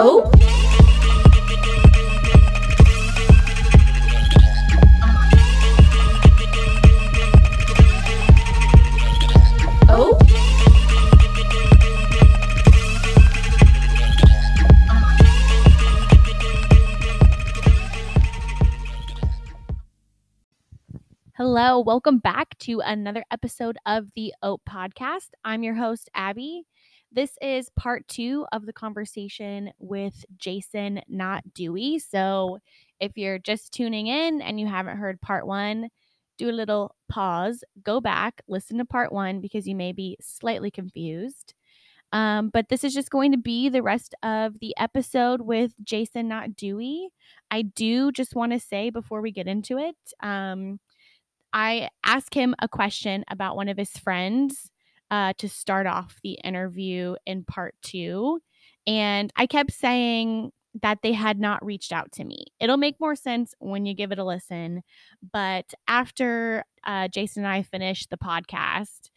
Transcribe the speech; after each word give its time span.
Oh. 0.00 0.30
Oh. 9.88 10.16
Hello, 21.36 21.80
welcome 21.80 22.18
back 22.18 22.56
to 22.60 22.78
another 22.78 23.24
episode 23.32 23.78
of 23.84 24.12
the 24.14 24.32
Ope 24.44 24.62
podcast. 24.68 25.30
I'm 25.44 25.64
your 25.64 25.74
host, 25.74 26.08
Abby. 26.14 26.66
This 27.10 27.38
is 27.40 27.70
part 27.70 28.06
two 28.06 28.46
of 28.52 28.66
the 28.66 28.72
conversation 28.72 29.72
with 29.78 30.24
Jason, 30.36 31.00
not 31.08 31.54
Dewey. 31.54 31.98
So 31.98 32.58
if 33.00 33.16
you're 33.16 33.38
just 33.38 33.72
tuning 33.72 34.06
in 34.08 34.42
and 34.42 34.60
you 34.60 34.66
haven't 34.66 34.98
heard 34.98 35.20
part 35.20 35.46
one, 35.46 35.88
do 36.36 36.50
a 36.50 36.52
little 36.52 36.94
pause, 37.08 37.64
go 37.82 38.00
back, 38.00 38.42
listen 38.46 38.78
to 38.78 38.84
part 38.84 39.12
one 39.12 39.40
because 39.40 39.66
you 39.66 39.74
may 39.74 39.92
be 39.92 40.16
slightly 40.20 40.70
confused. 40.70 41.54
Um, 42.12 42.48
but 42.50 42.68
this 42.68 42.84
is 42.84 42.94
just 42.94 43.10
going 43.10 43.32
to 43.32 43.38
be 43.38 43.68
the 43.68 43.82
rest 43.82 44.14
of 44.22 44.58
the 44.60 44.74
episode 44.78 45.42
with 45.42 45.74
Jason, 45.82 46.28
not 46.28 46.56
Dewey. 46.56 47.08
I 47.50 47.62
do 47.62 48.12
just 48.12 48.34
want 48.34 48.52
to 48.52 48.60
say 48.60 48.90
before 48.90 49.20
we 49.20 49.30
get 49.30 49.46
into 49.46 49.78
it, 49.78 49.96
um, 50.22 50.80
I 51.52 51.88
asked 52.04 52.34
him 52.34 52.54
a 52.60 52.68
question 52.68 53.24
about 53.28 53.56
one 53.56 53.68
of 53.68 53.76
his 53.76 53.90
friends 53.90 54.70
uh, 55.10 55.32
to 55.38 55.48
start 55.48 55.86
off 55.86 56.16
the 56.22 56.38
interview 56.44 57.16
in 57.26 57.44
part 57.44 57.74
two. 57.82 58.40
And 58.86 59.32
I 59.36 59.46
kept 59.46 59.72
saying 59.72 60.52
that 60.82 60.98
they 61.02 61.12
had 61.12 61.38
not 61.38 61.64
reached 61.64 61.92
out 61.92 62.12
to 62.12 62.24
me. 62.24 62.46
It'll 62.60 62.76
make 62.76 63.00
more 63.00 63.16
sense 63.16 63.54
when 63.58 63.86
you 63.86 63.94
give 63.94 64.12
it 64.12 64.18
a 64.18 64.24
listen. 64.24 64.82
But 65.32 65.72
after 65.86 66.64
uh, 66.84 67.08
Jason 67.08 67.44
and 67.44 67.52
I 67.52 67.62
finished 67.62 68.10
the 68.10 68.18
podcast, 68.18 69.10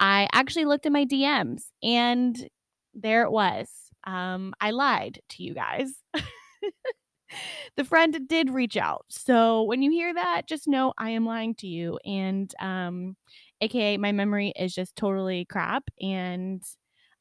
I 0.00 0.28
actually 0.32 0.66
looked 0.66 0.86
at 0.86 0.92
my 0.92 1.04
DMs 1.04 1.64
and 1.82 2.48
there 2.94 3.22
it 3.22 3.32
was. 3.32 3.68
Um, 4.04 4.54
I 4.60 4.70
lied 4.70 5.20
to 5.30 5.42
you 5.42 5.54
guys. 5.54 5.92
the 7.76 7.84
friend 7.84 8.16
did 8.28 8.50
reach 8.50 8.76
out. 8.76 9.04
So 9.08 9.62
when 9.64 9.82
you 9.82 9.90
hear 9.90 10.14
that, 10.14 10.48
just 10.48 10.68
know 10.68 10.92
I 10.96 11.10
am 11.10 11.26
lying 11.26 11.54
to 11.56 11.66
you. 11.66 11.98
And 12.04 12.52
um, 12.60 13.16
aka 13.60 13.96
my 13.96 14.12
memory 14.12 14.52
is 14.56 14.74
just 14.74 14.96
totally 14.96 15.44
crap 15.44 15.84
and 16.00 16.62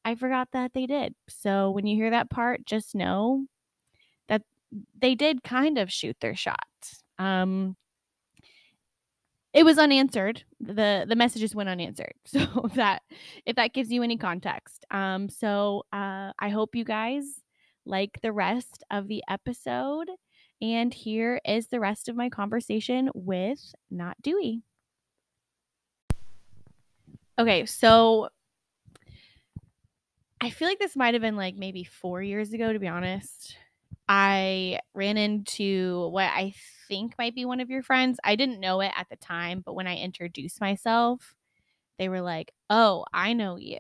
I 0.06 0.16
forgot 0.16 0.50
that 0.54 0.72
they 0.74 0.86
did. 0.86 1.16
So 1.28 1.72
when 1.72 1.86
you 1.86 1.96
hear 1.96 2.12
that 2.12 2.30
part, 2.30 2.66
just 2.66 2.96
know 2.96 3.46
that 4.30 4.44
they 4.98 5.16
did 5.16 5.44
kind 5.44 5.78
of 5.78 5.92
shoot 5.92 6.16
their 6.22 6.36
shot. 6.36 6.66
Um, 7.20 7.76
it 9.54 9.64
was 9.66 9.78
unanswered. 9.78 10.44
the 10.60 11.06
The 11.08 11.16
messages 11.16 11.56
went 11.56 11.70
unanswered. 11.70 12.14
So 12.26 12.40
if 12.66 12.74
that 12.76 13.02
if 13.46 13.56
that 13.58 13.74
gives 13.74 13.92
you 13.92 14.04
any 14.04 14.18
context. 14.18 14.86
Um, 14.92 15.30
so 15.30 15.84
uh, 15.92 16.32
I 16.40 16.50
hope 16.50 16.76
you 16.76 16.86
guys 16.86 17.26
like 17.86 18.20
the 18.22 18.32
rest 18.32 18.84
of 18.92 19.08
the 19.08 19.24
episode. 19.30 20.10
And 20.62 20.94
here 20.94 21.40
is 21.46 21.68
the 21.68 21.80
rest 21.80 22.08
of 22.10 22.16
my 22.16 22.30
conversation 22.30 23.10
with 23.14 23.60
Not 23.92 24.22
Dewey. 24.22 24.64
Okay, 27.40 27.66
so 27.66 28.30
I 30.42 30.50
feel 30.50 30.68
like 30.68 30.80
this 30.80 30.96
might 30.96 31.14
have 31.14 31.22
been 31.22 31.36
like 31.36 31.56
maybe 31.56 31.84
four 31.84 32.22
years 32.22 32.54
ago, 32.54 32.72
to 32.72 32.80
be 32.80 32.88
honest. 32.88 33.56
I 34.08 34.80
ran 34.94 35.18
into 35.18 36.10
what 36.10 36.26
I 36.26 36.54
think 36.88 37.16
might 37.18 37.36
be 37.36 37.46
one 37.46 37.60
of 37.60 37.70
your 37.70 37.84
friends. 37.84 38.20
I 38.24 38.36
didn't 38.36 38.60
know 38.60 38.82
it 38.82 38.92
at 38.96 39.08
the 39.10 39.18
time, 39.18 39.62
but 39.66 39.74
when 39.74 39.88
I 39.88 39.98
introduced 39.98 40.62
myself, 40.62 41.36
they 42.00 42.08
were 42.10 42.22
like, 42.22 42.52
Oh, 42.70 43.06
I 43.14 43.34
know 43.34 43.58
you, 43.58 43.80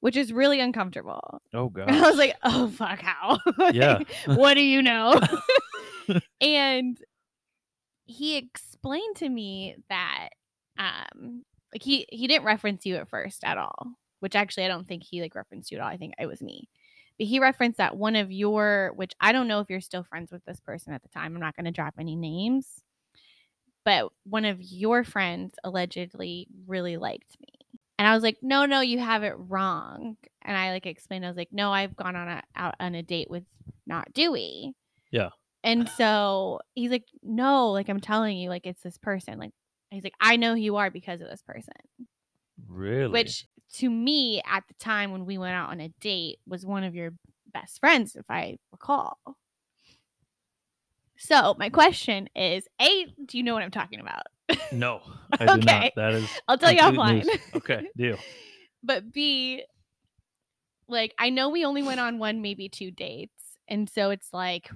which 0.00 0.16
is 0.16 0.32
really 0.32 0.60
uncomfortable. 0.60 1.40
Oh, 1.54 1.68
God. 1.68 1.88
I 1.90 2.00
was 2.08 2.18
like, 2.18 2.36
Oh, 2.42 2.68
fuck, 2.68 3.00
how? 3.00 3.38
Yeah. 3.72 4.00
what 4.26 4.54
do 4.54 4.60
you 4.62 4.82
know? 4.82 5.20
and 6.40 6.98
he 8.04 8.36
explained 8.36 9.16
to 9.16 9.28
me 9.28 9.76
that 9.88 10.28
um 10.78 11.44
like 11.72 11.82
he 11.82 12.06
he 12.10 12.26
didn't 12.26 12.44
reference 12.46 12.86
you 12.86 12.96
at 12.96 13.08
first 13.08 13.44
at 13.44 13.58
all, 13.58 13.88
which 14.20 14.36
actually 14.36 14.64
I 14.64 14.68
don't 14.68 14.86
think 14.86 15.02
he 15.02 15.20
like 15.20 15.34
referenced 15.34 15.70
you 15.70 15.78
at 15.78 15.84
all. 15.84 15.90
I 15.90 15.96
think 15.96 16.14
it 16.18 16.26
was 16.26 16.42
me. 16.42 16.68
But 17.18 17.26
he 17.26 17.40
referenced 17.40 17.78
that 17.78 17.96
one 17.96 18.16
of 18.16 18.30
your 18.30 18.92
which 18.94 19.12
I 19.20 19.32
don't 19.32 19.48
know 19.48 19.60
if 19.60 19.70
you're 19.70 19.80
still 19.80 20.04
friends 20.04 20.30
with 20.32 20.44
this 20.44 20.60
person 20.60 20.92
at 20.92 21.02
the 21.02 21.08
time. 21.08 21.34
I'm 21.34 21.40
not 21.40 21.56
going 21.56 21.64
to 21.66 21.70
drop 21.70 21.94
any 21.98 22.16
names. 22.16 22.82
But 23.84 24.10
one 24.24 24.44
of 24.44 24.60
your 24.60 25.04
friends 25.04 25.54
allegedly 25.62 26.48
really 26.66 26.96
liked 26.96 27.36
me. 27.40 27.80
And 27.98 28.06
I 28.06 28.14
was 28.14 28.22
like, 28.22 28.38
"No, 28.42 28.66
no, 28.66 28.80
you 28.80 28.98
have 28.98 29.22
it 29.22 29.34
wrong." 29.38 30.16
And 30.42 30.56
I 30.56 30.72
like 30.72 30.86
explained 30.86 31.24
I 31.24 31.28
was 31.28 31.36
like, 31.36 31.52
"No, 31.52 31.72
I've 31.72 31.96
gone 31.96 32.16
on 32.16 32.28
a 32.28 32.42
out 32.54 32.74
on 32.80 32.94
a 32.94 33.02
date 33.02 33.30
with 33.30 33.44
not 33.86 34.12
Dewey." 34.12 34.74
Yeah. 35.10 35.30
And 35.64 35.88
so 35.88 36.60
he's 36.74 36.90
like, 36.90 37.06
"No, 37.22 37.70
like 37.70 37.88
I'm 37.88 38.00
telling 38.00 38.36
you, 38.36 38.50
like 38.50 38.66
it's 38.66 38.82
this 38.82 38.98
person. 38.98 39.38
Like 39.38 39.52
He's 39.90 40.04
like, 40.04 40.14
I 40.20 40.36
know 40.36 40.54
who 40.54 40.60
you 40.60 40.76
are 40.76 40.90
because 40.90 41.20
of 41.20 41.28
this 41.28 41.42
person. 41.42 41.74
Really? 42.68 43.12
Which 43.12 43.46
to 43.74 43.90
me 43.90 44.42
at 44.46 44.64
the 44.68 44.74
time 44.74 45.12
when 45.12 45.26
we 45.26 45.38
went 45.38 45.54
out 45.54 45.70
on 45.70 45.80
a 45.80 45.88
date 46.00 46.38
was 46.46 46.64
one 46.66 46.84
of 46.84 46.94
your 46.94 47.12
best 47.52 47.78
friends, 47.80 48.16
if 48.16 48.24
I 48.28 48.58
recall. 48.72 49.18
So 51.18 51.54
my 51.58 51.70
question 51.70 52.28
is, 52.36 52.66
A, 52.80 53.06
do 53.24 53.38
you 53.38 53.42
know 53.42 53.54
what 53.54 53.62
I'm 53.62 53.70
talking 53.70 54.00
about? 54.00 54.22
No, 54.72 55.00
I 55.40 55.46
do 55.46 55.52
Okay. 55.54 55.60
not. 55.64 55.92
That 55.96 56.14
is. 56.14 56.28
I'll 56.48 56.58
tell 56.58 56.72
you 56.72 56.82
offline. 56.82 57.24
news. 57.24 57.38
Okay, 57.54 57.86
deal. 57.96 58.18
but 58.82 59.12
B, 59.12 59.62
like 60.88 61.14
I 61.18 61.30
know 61.30 61.48
we 61.48 61.64
only 61.64 61.82
went 61.82 62.00
on 62.00 62.18
one, 62.18 62.42
maybe 62.42 62.68
two 62.68 62.90
dates. 62.90 63.32
And 63.68 63.88
so 63.88 64.10
it's 64.10 64.32
like 64.32 64.70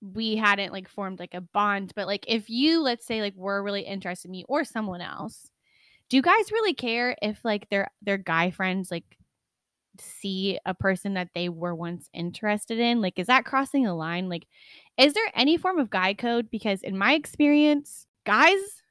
we 0.00 0.36
hadn't 0.36 0.72
like 0.72 0.88
formed 0.88 1.18
like 1.18 1.34
a 1.34 1.40
bond. 1.40 1.92
But 1.94 2.06
like 2.06 2.24
if 2.28 2.48
you 2.50 2.80
let's 2.80 3.06
say 3.06 3.20
like 3.20 3.34
were 3.34 3.62
really 3.62 3.82
interested 3.82 4.28
in 4.28 4.32
me 4.32 4.44
or 4.48 4.64
someone 4.64 5.00
else, 5.00 5.50
do 6.08 6.16
you 6.16 6.22
guys 6.22 6.52
really 6.52 6.74
care 6.74 7.16
if 7.22 7.44
like 7.44 7.68
their 7.68 7.90
their 8.02 8.18
guy 8.18 8.50
friends 8.50 8.90
like 8.90 9.04
see 10.00 10.58
a 10.64 10.74
person 10.74 11.14
that 11.14 11.30
they 11.34 11.48
were 11.48 11.74
once 11.74 12.08
interested 12.12 12.78
in? 12.78 13.00
Like 13.00 13.18
is 13.18 13.26
that 13.26 13.44
crossing 13.44 13.86
a 13.86 13.94
line? 13.94 14.28
Like 14.28 14.46
is 14.96 15.14
there 15.14 15.30
any 15.34 15.56
form 15.56 15.78
of 15.78 15.90
guy 15.90 16.14
code? 16.14 16.50
Because 16.50 16.82
in 16.82 16.96
my 16.96 17.14
experience, 17.14 18.06
guys 18.24 18.82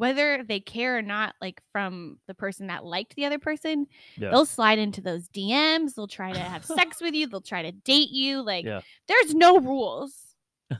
whether 0.00 0.42
they 0.42 0.58
care 0.60 0.96
or 0.98 1.02
not 1.02 1.34
like 1.40 1.60
from 1.72 2.18
the 2.26 2.34
person 2.34 2.66
that 2.68 2.84
liked 2.84 3.14
the 3.16 3.24
other 3.26 3.38
person 3.38 3.86
Yeah. 4.16 4.30
they'll 4.30 4.46
slide 4.46 4.78
into 4.78 5.00
those 5.00 5.28
dms 5.28 5.94
they'll 5.94 6.06
try 6.08 6.32
to 6.32 6.38
have 6.40 6.64
sex 6.64 7.00
with 7.00 7.14
you 7.14 7.26
they'll 7.30 7.40
try 7.40 7.62
to 7.62 7.72
date 7.72 8.10
you 8.10 8.40
like 8.42 8.64
Yeah. 8.64 8.80
there's 9.08 9.34
no 9.34 9.58
rules 9.60 10.34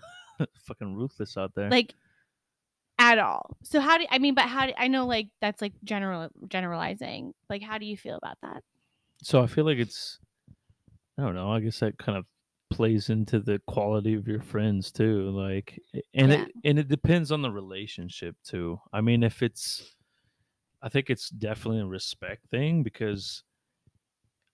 Fucking 0.66 0.94
ruthless 0.96 1.36
out 1.36 1.52
there. 1.54 1.68
like 1.70 1.94
at 2.98 3.18
all 3.18 3.56
so 3.62 3.80
how 3.80 3.96
do 3.98 4.06
i 4.10 4.18
mean 4.18 4.34
but 4.34 4.44
how 4.44 4.66
do 4.66 4.72
i 4.78 4.86
know 4.88 5.06
like 5.06 5.28
that's 5.40 5.60
like 5.62 5.72
general 5.84 6.28
generalizing 6.48 7.32
like 7.48 7.62
how 7.62 7.78
do 7.78 7.86
you 7.86 7.96
feel 7.96 8.16
about 8.16 8.36
that 8.42 8.62
so 9.22 9.42
I 9.42 9.46
feel 9.48 9.66
like 9.66 9.76
it's. 9.76 10.18
I 11.18 11.22
don't 11.24 11.34
know. 11.34 11.52
I 11.52 11.60
guess 11.60 11.78
that 11.80 11.98
kind 11.98 12.16
of 12.16 12.24
plays 12.70 13.10
into 13.10 13.40
the 13.40 13.60
quality 13.66 14.14
of 14.14 14.28
your 14.28 14.40
friends 14.40 14.92
too. 14.92 15.30
Like, 15.30 15.78
and 16.14 16.32
Yeah. 16.32 16.44
it 16.44 16.52
and 16.64 16.78
it 16.78 16.88
depends 16.88 17.32
on 17.32 17.42
the 17.42 17.50
relationship 17.50 18.36
too. 18.44 18.80
I 18.92 19.00
mean, 19.00 19.22
if 19.22 19.42
it's, 19.42 19.96
I 20.82 20.88
think 20.88 21.10
it's 21.10 21.30
definitely 21.30 21.80
a 21.80 21.86
respect 21.86 22.48
thing 22.50 22.82
because. 22.82 23.44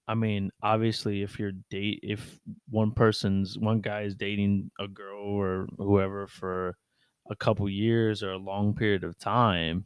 I 0.08 0.14
mean, 0.14 0.52
obviously, 0.62 1.22
if 1.22 1.36
you're 1.36 1.50
date, 1.68 1.98
if 2.04 2.38
one 2.68 2.92
person's 2.92 3.58
one 3.58 3.80
guy 3.80 4.02
is 4.02 4.14
dating 4.14 4.70
a 4.78 4.86
girl 4.86 5.18
or 5.18 5.66
whoever 5.78 6.28
for 6.28 6.76
a 7.28 7.34
couple 7.34 7.68
years 7.68 8.22
or 8.22 8.30
a 8.30 8.36
long 8.38 8.72
period 8.72 9.02
of 9.02 9.18
time, 9.18 9.84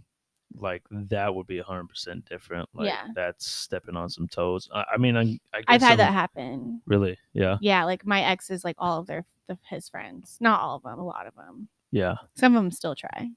like 0.57 0.83
that 0.91 1.35
would 1.35 1.47
be 1.47 1.59
a 1.59 1.65
hundred 1.65 1.89
percent 1.89 2.25
different. 2.29 2.69
Like 2.75 2.89
Yeah. 2.89 3.07
that's 3.15 3.51
stepping 3.51 3.97
on 3.97 4.09
some 4.11 4.27
toes. 4.29 4.69
I, 4.75 4.85
I 4.95 4.97
mean, 4.99 5.17
I, 5.17 5.23
I 5.53 5.61
guess 5.61 5.65
i've 5.69 5.83
had 5.83 5.99
that 6.01 6.13
happen 6.13 6.83
Really? 6.87 7.17
Yeah. 7.33 7.57
yeah 7.61 7.85
like 7.85 8.05
my 8.07 8.23
ex 8.23 8.51
is 8.51 8.65
like 8.65 8.77
all 8.79 9.01
of 9.01 9.07
their 9.07 9.25
the, 9.49 9.59
his 9.69 9.89
friends 9.89 10.37
not 10.41 10.61
all 10.61 10.77
of 10.77 10.83
them 10.83 10.99
a 10.99 11.05
lot 11.05 11.27
of 11.27 11.35
them 11.35 11.69
Yeah. 11.93 12.15
some 12.37 12.57
of 12.57 12.63
them 12.63 12.71
still 12.71 12.95
try 12.95 13.29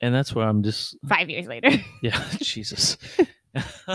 And 0.00 0.14
that's 0.14 0.34
where 0.34 0.46
I'm 0.48 0.62
just 0.62 0.96
five 1.08 1.28
years 1.30 1.46
later 1.46 1.70
yeah, 2.02 2.22
Jesus. 2.38 2.96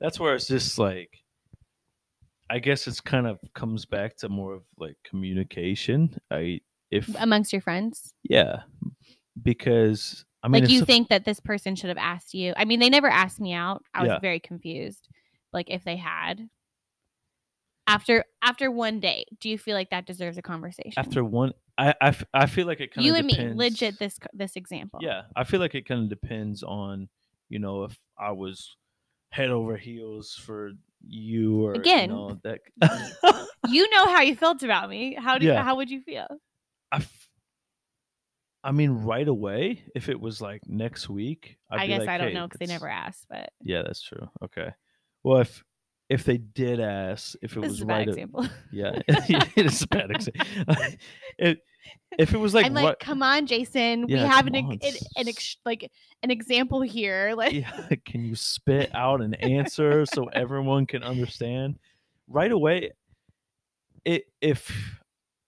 that's 0.00 0.18
where 0.20 0.34
it's 0.34 0.46
just 0.48 0.78
like 0.78 1.10
I 2.50 2.58
guess 2.58 2.86
it's 2.86 3.00
kind 3.00 3.26
of 3.26 3.38
comes 3.54 3.86
back 3.86 4.16
to 4.18 4.28
more 4.28 4.52
of 4.54 4.62
like 4.78 4.96
communication. 5.02 6.16
I 6.30 6.60
if 6.90 7.08
amongst 7.18 7.52
your 7.52 7.62
friends 7.62 8.12
yeah, 8.22 8.60
because 9.42 10.24
I 10.44 10.48
mean 10.48 10.62
like 10.62 10.70
you 10.70 10.82
think 10.84 11.08
that 11.08 11.24
this 11.24 11.40
person 11.40 11.74
should 11.74 11.88
have 11.88 11.98
asked 11.98 12.34
you 12.34 12.52
i 12.56 12.64
mean 12.64 12.78
they 12.78 12.90
never 12.90 13.08
asked 13.08 13.40
me 13.40 13.52
out 13.52 13.82
i 13.94 14.02
was 14.02 14.12
Yeah. 14.12 14.20
very 14.20 14.38
confused 14.38 15.08
like 15.52 15.70
if 15.70 15.82
they 15.82 15.96
had 15.96 16.48
after 17.86 18.24
after 18.42 18.70
one 18.70 19.00
date, 19.00 19.28
do 19.40 19.48
you 19.48 19.58
feel 19.58 19.74
like 19.74 19.90
that 19.90 20.06
deserves 20.06 20.38
a 20.38 20.42
conversation? 20.42 20.92
After 20.96 21.24
one, 21.24 21.52
I 21.76 21.94
I 22.32 22.46
feel 22.46 22.66
like 22.66 22.80
it 22.80 22.92
kind 22.94 23.06
of 23.06 23.14
you 23.14 23.18
and 23.18 23.28
depends. 23.28 23.56
me, 23.56 23.64
legit 23.64 23.98
this 23.98 24.18
this 24.32 24.56
example. 24.56 25.00
Yeah, 25.02 25.22
I 25.36 25.44
feel 25.44 25.60
like 25.60 25.74
it 25.74 25.86
kind 25.86 26.02
of 26.02 26.08
depends 26.08 26.62
on, 26.62 27.08
you 27.48 27.58
know, 27.58 27.84
if 27.84 27.98
I 28.18 28.30
was 28.32 28.76
head 29.30 29.50
over 29.50 29.76
heels 29.76 30.34
for 30.34 30.72
you 31.06 31.66
or 31.66 31.74
Again. 31.74 32.08
you 32.10 32.14
know, 32.14 32.40
that. 32.44 32.60
You 33.70 33.88
know 33.90 34.06
how 34.06 34.20
you 34.20 34.36
felt 34.36 34.62
about 34.62 34.88
me. 34.90 35.14
How 35.14 35.38
do 35.38 35.46
Yeah. 35.46 35.62
how 35.64 35.76
would 35.76 35.90
you 35.90 36.00
feel? 36.00 36.26
I, 36.92 37.04
I 38.64 38.72
mean, 38.72 38.90
right 38.90 39.28
away, 39.28 39.82
if 39.94 40.08
it 40.08 40.18
was 40.18 40.40
like 40.40 40.62
next 40.66 41.08
week, 41.10 41.58
I'd 41.70 41.80
i 41.80 41.82
be 41.82 41.88
guess 41.88 42.00
like, 42.00 42.08
I 42.08 42.18
don't 42.18 42.28
"Hey, 42.28 42.34
know 42.34 42.46
because 42.46 42.58
they 42.60 42.66
that's- 42.66 42.80
never 42.80 42.90
asked, 42.90 43.26
but 43.28 43.50
Yeah, 43.62 43.82
that's 43.82 44.00
true. 44.02 44.28
Okay. 44.42 44.70
Well, 45.22 45.40
if 45.42 45.62
if 46.08 46.24
they 46.24 46.36
did 46.38 46.80
ask, 46.80 47.34
if 47.42 47.56
it 47.56 47.60
this 47.60 47.68
was 47.68 47.76
is 47.78 47.82
a 47.82 47.86
bad 47.86 47.94
right, 47.98 48.08
a- 48.08 48.10
example. 48.10 48.46
yeah, 48.72 48.98
it 49.08 49.66
is 49.66 49.82
a 49.82 49.86
bad 49.88 50.10
example. 50.10 50.46
if, 51.38 51.58
if 52.18 52.32
it 52.34 52.38
was 52.38 52.54
like, 52.54 52.66
I'm 52.66 52.74
like, 52.74 52.84
right- 52.84 52.98
come 53.00 53.22
on, 53.22 53.46
Jason. 53.46 54.06
we 54.06 54.14
have 54.14 54.46
an, 54.46 54.54
come 54.54 54.72
ex- 54.72 54.86
on, 54.86 54.92
an, 54.92 54.96
an 55.16 55.28
ex- 55.28 55.56
like 55.66 55.90
an 56.22 56.30
example 56.30 56.80
here. 56.82 57.34
Like, 57.36 57.52
yeah, 57.52 57.88
can 58.06 58.24
you 58.24 58.34
spit 58.34 58.90
out 58.94 59.20
an 59.20 59.34
answer 59.34 60.06
so 60.06 60.24
everyone 60.26 60.86
can 60.86 61.02
understand 61.02 61.78
right 62.28 62.52
away? 62.52 62.92
It 64.04 64.24
if 64.40 64.70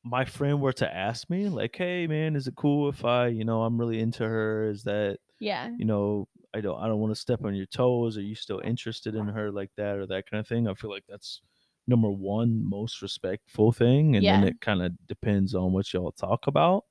my 0.06 0.24
friend 0.24 0.60
were 0.62 0.72
to 0.74 0.94
ask 0.94 1.30
me 1.30 1.48
like, 1.48 1.76
"Hey, 1.76 2.06
man, 2.06 2.36
is 2.36 2.46
it 2.48 2.56
cool 2.56 2.88
if 2.90 3.04
I, 3.04 3.28
you 3.28 3.44
know, 3.44 3.62
I'm 3.64 3.78
really 3.78 4.00
into 4.00 4.24
her? 4.24 4.68
Is 4.70 4.84
that, 4.84 5.18
yeah, 5.38 5.76
you 5.78 5.84
know, 5.86 6.28
I 6.54 6.60
don't, 6.62 6.80
I 6.80 6.88
don't 6.88 7.00
want 7.00 7.12
to 7.12 7.20
step 7.20 7.44
on 7.44 7.54
your 7.54 7.66
toes. 7.66 8.18
Are 8.18 8.22
you 8.22 8.34
still 8.36 8.60
interested 8.64 9.14
in 9.16 9.28
her 9.28 9.52
like 9.52 9.72
that 9.76 9.96
or 9.98 10.06
that 10.08 10.30
kind 10.30 10.40
of 10.40 10.48
thing?" 10.48 10.68
I 10.68 10.74
feel 10.74 10.90
like 10.90 11.06
that's 11.08 11.42
number 11.88 12.10
one 12.10 12.64
most 12.68 13.02
respectful 13.02 13.72
thing, 13.72 14.16
and 14.16 14.28
Yeah. 14.28 14.30
then 14.30 14.44
it 14.44 14.60
kind 14.60 14.82
of 14.82 14.94
depends 15.06 15.54
on 15.54 15.72
what 15.72 15.92
y'all 15.94 16.12
talk 16.12 16.46
about. 16.48 16.84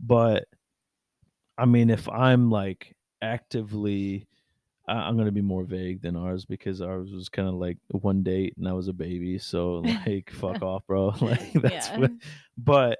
But 0.00 0.48
I 1.58 1.66
mean, 1.66 1.90
if 1.90 2.08
I'm 2.08 2.50
like 2.50 2.96
actively, 3.20 4.28
I, 4.88 4.94
I'm 4.94 5.16
gonna 5.16 5.30
be 5.32 5.40
more 5.42 5.64
vague 5.64 6.02
than 6.02 6.16
ours 6.16 6.44
because 6.44 6.80
ours 6.82 7.10
was 7.12 7.28
kind 7.28 7.48
of 7.48 7.54
like 7.54 7.78
one 7.90 8.22
date 8.22 8.54
and 8.56 8.68
I 8.68 8.72
was 8.72 8.88
a 8.88 8.92
baby, 8.92 9.38
so 9.38 9.74
like 10.06 10.30
fuck 10.30 10.62
off, 10.62 10.86
bro. 10.86 11.08
like 11.20 11.52
that's 11.54 11.88
Yeah. 11.88 11.98
what. 11.98 12.10
But 12.58 12.98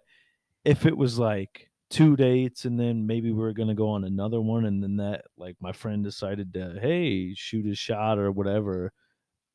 if 0.64 0.86
it 0.86 0.96
was 0.96 1.18
like 1.18 1.70
two 1.90 2.16
dates 2.16 2.64
and 2.64 2.78
then 2.80 3.06
maybe 3.06 3.32
we 3.32 3.44
are 3.44 3.52
gonna 3.52 3.74
go 3.74 3.88
on 3.90 4.04
another 4.04 4.40
one 4.40 4.64
and 4.64 4.82
then 4.82 4.96
that 4.96 5.24
like 5.36 5.56
my 5.60 5.72
friend 5.72 6.02
decided 6.04 6.54
to 6.54 6.78
hey 6.80 7.34
shoot 7.34 7.66
a 7.66 7.74
shot 7.74 8.18
or 8.18 8.30
whatever, 8.32 8.92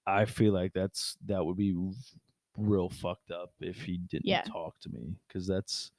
I 0.05 0.25
feel 0.25 0.53
like 0.53 0.73
that's 0.73 1.17
that 1.25 1.43
would 1.45 1.57
be 1.57 1.75
real 2.57 2.89
fucked 2.89 3.31
up 3.31 3.51
if 3.59 3.81
he 3.83 3.97
didn't 3.97 4.25
Yeah. 4.25 4.41
talk 4.41 4.79
to 4.81 4.89
me 4.89 5.15
because 5.27 5.47
that's 5.47 5.91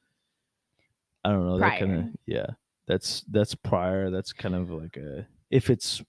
I 1.24 1.30
don't 1.30 1.46
know 1.46 1.58
that 1.58 1.78
kind 1.78 1.92
of 1.98 2.04
yeah 2.26 2.46
that's 2.86 3.22
that's 3.30 3.54
prior 3.54 4.10
that's 4.10 4.32
kind 4.32 4.54
of 4.54 4.70
like 4.70 4.96
a 4.96 5.26
if 5.50 5.70
it's 5.70 6.02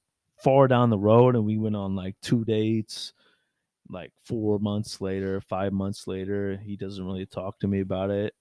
far 0.43 0.67
down 0.67 0.89
the 0.89 0.97
road 0.97 1.35
and 1.35 1.45
we 1.45 1.57
went 1.57 1.75
on 1.75 1.95
like 1.95 2.15
two 2.21 2.45
dates 2.45 3.13
like 3.89 4.11
four 4.23 4.59
months 4.59 5.01
later 5.01 5.41
five 5.41 5.73
months 5.73 6.07
later 6.07 6.59
he 6.63 6.75
doesn't 6.75 7.05
really 7.05 7.25
talk 7.25 7.59
to 7.59 7.67
me 7.67 7.79
about 7.81 8.09
it 8.09 8.33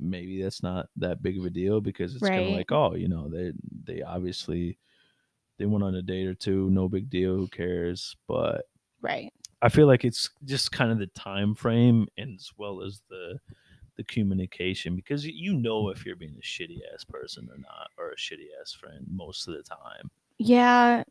maybe 0.00 0.42
that's 0.42 0.62
not 0.62 0.86
that 0.96 1.22
big 1.22 1.38
of 1.38 1.44
a 1.44 1.50
deal 1.50 1.80
because 1.80 2.14
it's 2.14 2.26
kind 2.26 2.44
of 2.44 2.52
like 2.52 2.70
oh 2.70 2.94
you 2.94 3.08
know 3.08 3.28
they 3.28 3.52
they 3.84 4.02
obviously 4.02 4.78
they 5.58 5.66
went 5.66 5.82
on 5.82 5.96
a 5.96 6.02
date 6.02 6.26
or 6.26 6.34
two 6.34 6.70
no 6.70 6.88
big 6.88 7.10
deal 7.10 7.36
who 7.36 7.48
cares 7.48 8.16
but 8.26 8.66
right. 9.02 9.32
I 9.60 9.68
feel 9.68 9.88
like 9.88 10.04
it's 10.04 10.30
just 10.44 10.70
kind 10.70 10.92
of 10.92 10.98
the 10.98 11.08
time 11.08 11.54
frame 11.54 12.06
and 12.16 12.36
as 12.36 12.52
well 12.56 12.80
as 12.82 13.02
the 13.10 13.40
the 13.96 14.04
communication 14.04 14.94
because 14.94 15.26
you 15.26 15.52
know 15.52 15.88
if 15.88 16.06
you're 16.06 16.16
being 16.16 16.36
a 16.38 16.42
shitty 16.42 16.78
ass 16.94 17.02
person 17.02 17.48
or 17.50 17.58
not 17.58 17.88
or 17.98 18.10
a 18.10 18.16
shitty 18.16 18.46
ass 18.60 18.72
friend 18.72 19.04
most 19.10 19.48
of 19.48 19.54
the 19.54 19.62
time. 19.64 20.08
Yeah. 20.38 21.02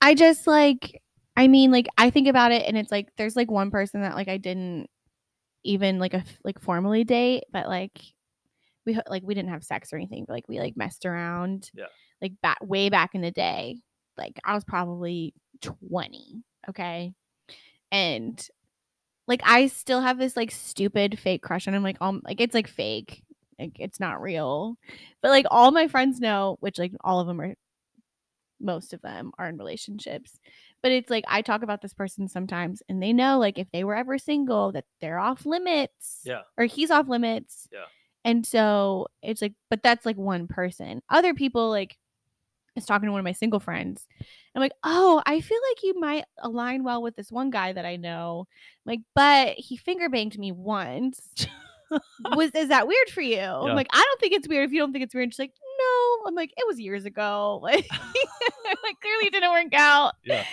I 0.00 0.14
just 0.14 0.46
like 0.46 1.02
I 1.36 1.48
mean 1.48 1.70
like 1.70 1.88
I 1.98 2.10
think 2.10 2.28
about 2.28 2.52
it 2.52 2.64
and 2.66 2.76
it's 2.76 2.92
like 2.92 3.08
there's 3.16 3.36
like 3.36 3.50
one 3.50 3.70
person 3.70 4.02
that 4.02 4.14
like 4.14 4.28
I 4.28 4.38
didn't 4.38 4.88
even 5.64 5.98
like 5.98 6.14
a 6.14 6.24
like 6.44 6.60
formally 6.60 7.04
date 7.04 7.44
but 7.50 7.66
like 7.68 7.98
we 8.86 8.98
like 9.08 9.22
we 9.24 9.34
didn't 9.34 9.50
have 9.50 9.64
sex 9.64 9.92
or 9.92 9.96
anything 9.96 10.24
but 10.26 10.34
like 10.34 10.48
we 10.48 10.58
like 10.58 10.76
messed 10.76 11.06
around. 11.06 11.70
Yeah. 11.74 11.86
Like 12.20 12.32
back 12.42 12.58
way 12.62 12.88
back 12.88 13.14
in 13.14 13.20
the 13.20 13.30
day. 13.30 13.80
Like 14.16 14.38
I 14.44 14.54
was 14.54 14.64
probably 14.64 15.34
20, 15.62 16.44
okay? 16.70 17.12
And 17.90 18.48
like 19.26 19.42
I 19.44 19.68
still 19.68 20.00
have 20.00 20.18
this 20.18 20.36
like 20.36 20.50
stupid 20.50 21.18
fake 21.18 21.42
crush 21.42 21.66
and 21.66 21.74
I'm 21.74 21.82
like 21.82 21.98
um 22.00 22.22
like 22.24 22.40
it's 22.40 22.54
like 22.54 22.68
fake. 22.68 23.22
Like 23.58 23.76
it's 23.78 24.00
not 24.00 24.20
real. 24.20 24.76
But 25.22 25.30
like 25.30 25.46
all 25.50 25.70
my 25.70 25.88
friends 25.88 26.20
know, 26.20 26.56
which 26.60 26.78
like 26.78 26.92
all 27.02 27.20
of 27.20 27.26
them 27.26 27.40
are 27.40 27.54
most 28.64 28.92
of 28.92 29.02
them 29.02 29.32
are 29.38 29.48
in 29.48 29.58
relationships. 29.58 30.40
But 30.82 30.92
it's 30.92 31.10
like 31.10 31.24
I 31.28 31.42
talk 31.42 31.62
about 31.62 31.82
this 31.82 31.94
person 31.94 32.28
sometimes 32.28 32.82
and 32.88 33.02
they 33.02 33.12
know 33.12 33.38
like 33.38 33.58
if 33.58 33.70
they 33.72 33.84
were 33.84 33.94
ever 33.94 34.18
single 34.18 34.72
that 34.72 34.84
they're 35.00 35.18
off 35.18 35.46
limits. 35.46 36.20
Yeah. 36.24 36.42
Or 36.58 36.64
he's 36.64 36.90
off 36.90 37.08
limits. 37.08 37.68
Yeah. 37.72 37.86
And 38.24 38.44
so 38.44 39.08
it's 39.22 39.42
like 39.42 39.54
but 39.70 39.82
that's 39.82 40.04
like 40.04 40.16
one 40.16 40.48
person. 40.48 41.02
Other 41.08 41.34
people 41.34 41.70
like 41.70 41.96
I 42.76 42.80
was 42.80 42.86
talking 42.86 43.06
to 43.06 43.12
one 43.12 43.20
of 43.20 43.24
my 43.24 43.32
single 43.32 43.60
friends. 43.60 44.08
I'm 44.54 44.60
like, 44.60 44.74
oh, 44.82 45.22
I 45.24 45.40
feel 45.40 45.58
like 45.70 45.82
you 45.84 46.00
might 46.00 46.24
align 46.38 46.82
well 46.82 47.02
with 47.02 47.14
this 47.14 47.30
one 47.30 47.50
guy 47.50 47.72
that 47.72 47.86
I 47.86 47.94
know. 47.96 48.48
I'm 48.84 48.90
like, 48.90 49.00
but 49.14 49.54
he 49.56 49.76
finger 49.76 50.08
banged 50.08 50.36
me 50.38 50.50
once. 50.50 51.46
Was 52.34 52.50
is 52.50 52.68
that 52.68 52.88
weird 52.88 53.08
for 53.10 53.20
you? 53.20 53.36
Yeah. 53.36 53.60
I'm 53.60 53.76
like, 53.76 53.90
I 53.92 54.02
don't 54.02 54.20
think 54.20 54.32
it's 54.32 54.48
weird 54.48 54.64
if 54.64 54.72
you 54.72 54.80
don't 54.80 54.92
think 54.92 55.04
it's 55.04 55.14
weird. 55.14 55.32
She's 55.32 55.38
like. 55.38 55.52
I'm 56.26 56.34
like, 56.34 56.52
it 56.56 56.66
was 56.66 56.78
years 56.80 57.04
ago. 57.04 57.60
Like, 57.62 57.86
like 57.90 59.00
clearly 59.00 59.26
it 59.26 59.32
didn't 59.32 59.50
work 59.50 59.74
out. 59.74 60.14
Yeah. 60.24 60.44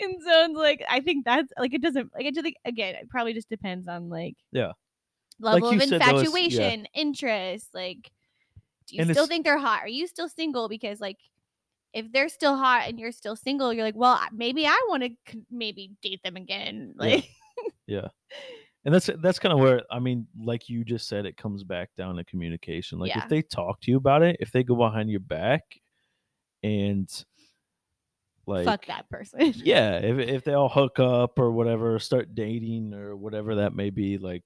And 0.00 0.16
so 0.22 0.44
it's 0.46 0.54
like, 0.54 0.84
I 0.88 1.00
think 1.00 1.24
that's 1.24 1.52
like 1.58 1.72
it 1.74 1.82
doesn't 1.82 2.12
like 2.14 2.24
it 2.26 2.34
just 2.34 2.44
like 2.44 2.56
again, 2.64 2.94
it 2.96 3.08
probably 3.08 3.32
just 3.34 3.48
depends 3.48 3.86
on 3.88 4.08
like 4.08 4.36
Yeah. 4.52 4.72
level 5.38 5.68
Like 5.70 5.76
of 5.82 5.88
said, 5.88 6.00
though, 6.00 6.04
yeah. 6.06 6.10
infatuation, 6.20 6.86
interest. 6.94 7.68
Like, 7.72 8.10
do 8.88 8.96
you 8.96 9.02
And 9.02 9.10
still 9.10 9.26
think 9.26 9.44
they're 9.44 9.58
hot? 9.58 9.80
Are 9.82 9.88
you 9.88 10.06
still 10.06 10.28
single? 10.28 10.68
Because 10.68 11.00
like 11.00 11.18
if 11.92 12.10
they're 12.12 12.28
still 12.28 12.56
hot 12.56 12.88
and 12.88 12.98
you're 12.98 13.12
still 13.12 13.36
single, 13.36 13.72
you're 13.72 13.84
like, 13.84 13.94
well, 13.96 14.20
maybe 14.32 14.66
I 14.66 14.78
want 14.88 15.04
to 15.04 15.10
maybe 15.50 15.92
date 16.02 16.20
them 16.24 16.36
again. 16.36 16.94
Yeah. 16.98 17.04
Like, 17.06 17.28
Yeah. 17.86 18.08
And 18.84 18.94
that's 18.94 19.08
that's 19.20 19.38
kind 19.38 19.52
of 19.52 19.58
where 19.60 19.82
I 19.90 19.98
mean, 19.98 20.26
like 20.38 20.68
you 20.68 20.84
just 20.84 21.08
said, 21.08 21.24
it 21.26 21.36
comes 21.36 21.64
back 21.64 21.90
down 21.96 22.16
to 22.16 22.24
communication. 22.24 22.98
Like 22.98 23.10
Yeah. 23.10 23.22
if 23.24 23.28
they 23.30 23.42
talk 23.42 23.80
to 23.82 23.90
you 23.90 23.96
about 23.96 24.22
it, 24.22 24.36
if 24.40 24.50
they 24.52 24.62
go 24.62 24.76
behind 24.76 25.10
your 25.10 25.20
back 25.20 25.62
and 26.62 27.08
like 28.46 28.66
fuck 28.66 28.86
that 28.86 29.08
person. 29.08 29.40
yeah 29.56 29.96
if, 29.98 30.18
if 30.18 30.44
they 30.44 30.52
all 30.52 30.68
hook 30.68 30.98
up 30.98 31.38
or 31.38 31.50
whatever 31.50 31.98
start 31.98 32.34
dating 32.34 32.92
or 32.92 33.16
whatever 33.16 33.54
that 33.56 33.74
may 33.74 33.90
be 33.90 34.18
like 34.18 34.42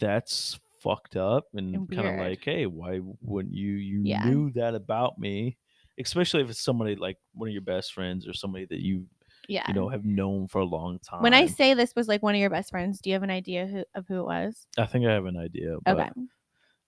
that's 0.00 0.58
fucked 0.80 1.16
up 1.16 1.44
and, 1.54 1.74
And 1.74 1.90
kind 1.90 2.08
of 2.08 2.14
like 2.16 2.42
hey 2.44 2.66
why 2.66 3.00
wouldn't 3.20 3.54
you 3.54 3.72
you 3.72 4.02
Yeah. 4.04 4.24
knew 4.24 4.50
that 4.52 4.74
about 4.74 5.18
me 5.18 5.58
especially 5.98 6.42
if 6.42 6.50
it's 6.50 6.60
somebody 6.62 6.94
like 6.96 7.18
one 7.34 7.48
of 7.48 7.52
your 7.52 7.62
best 7.62 7.92
friends 7.92 8.26
or 8.26 8.32
somebody 8.32 8.66
that 8.66 8.80
you 8.80 9.06
yeah. 9.48 9.64
you 9.68 9.74
know 9.74 9.88
have 9.88 10.04
known 10.04 10.48
for 10.48 10.60
a 10.60 10.64
long 10.64 10.98
time 10.98 11.22
when 11.22 11.34
I 11.34 11.46
say 11.46 11.74
this 11.74 11.94
was 11.94 12.08
like 12.08 12.22
one 12.22 12.34
of 12.34 12.40
your 12.40 12.50
best 12.50 12.70
friends, 12.70 13.00
do 13.00 13.10
you 13.10 13.14
have 13.14 13.22
an 13.22 13.30
idea 13.30 13.66
who, 13.66 13.84
of 13.94 14.06
who 14.06 14.20
it 14.20 14.24
was? 14.24 14.66
i 14.78 14.86
think 14.86 15.06
i 15.06 15.12
have 15.12 15.26
an 15.26 15.36
idea 15.36 15.76
but 15.84 15.98
Okay. 15.98 16.10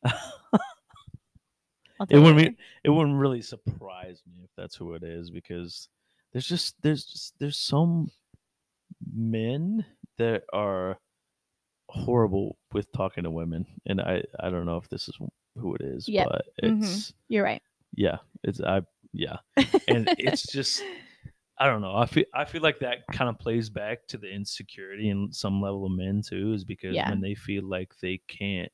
It 2.10 2.18
wouldn't 2.18 2.36
be, 2.38 2.56
it 2.84 2.90
wouldn't 2.90 3.18
really 3.18 3.42
surprise 3.42 4.22
me 4.26 4.44
if 4.44 4.50
that's 4.56 4.76
who 4.76 4.94
it 4.94 5.02
is 5.02 5.30
because 5.30 5.88
there's 6.32 6.46
just 6.46 6.76
there's 6.82 7.04
just 7.04 7.34
there's 7.40 7.58
some 7.58 8.10
men 9.12 9.84
that 10.16 10.44
are 10.52 10.98
horrible 11.88 12.56
with 12.72 12.90
talking 12.92 13.24
to 13.24 13.30
women 13.30 13.66
and 13.86 14.00
i 14.00 14.22
i 14.40 14.50
don't 14.50 14.66
know 14.66 14.76
if 14.76 14.88
this 14.90 15.08
is 15.08 15.16
who 15.56 15.74
it 15.74 15.80
is 15.80 16.08
Yep. 16.08 16.28
but 16.28 16.46
Mhm. 16.62 16.82
it's 16.82 17.12
You're 17.28 17.44
right. 17.44 17.62
yeah 17.94 18.18
it's 18.44 18.60
i 18.60 18.82
yeah 19.12 19.38
and 19.88 20.08
it's 20.18 20.42
just 20.52 20.82
i 21.60 21.66
don't 21.66 21.80
know. 21.80 21.94
I 21.96 22.06
feel 22.06 22.24
i 22.34 22.44
feel 22.44 22.62
like 22.62 22.78
that 22.80 23.06
kind 23.12 23.28
of 23.28 23.38
plays 23.38 23.68
back 23.70 24.06
to 24.08 24.18
the 24.18 24.30
insecurity 24.30 25.10
in 25.10 25.32
some 25.32 25.60
level 25.60 25.86
of 25.86 25.92
men 25.92 26.22
too 26.22 26.52
is 26.52 26.64
because 26.64 26.94
Yeah. 26.94 27.10
when 27.10 27.20
they 27.20 27.34
feel 27.34 27.64
like 27.64 27.92
they 28.00 28.20
can't 28.28 28.72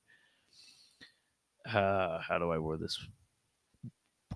uh 1.67 2.19
how 2.21 2.38
do 2.38 2.50
i 2.50 2.59
word 2.59 2.81
this 2.81 2.99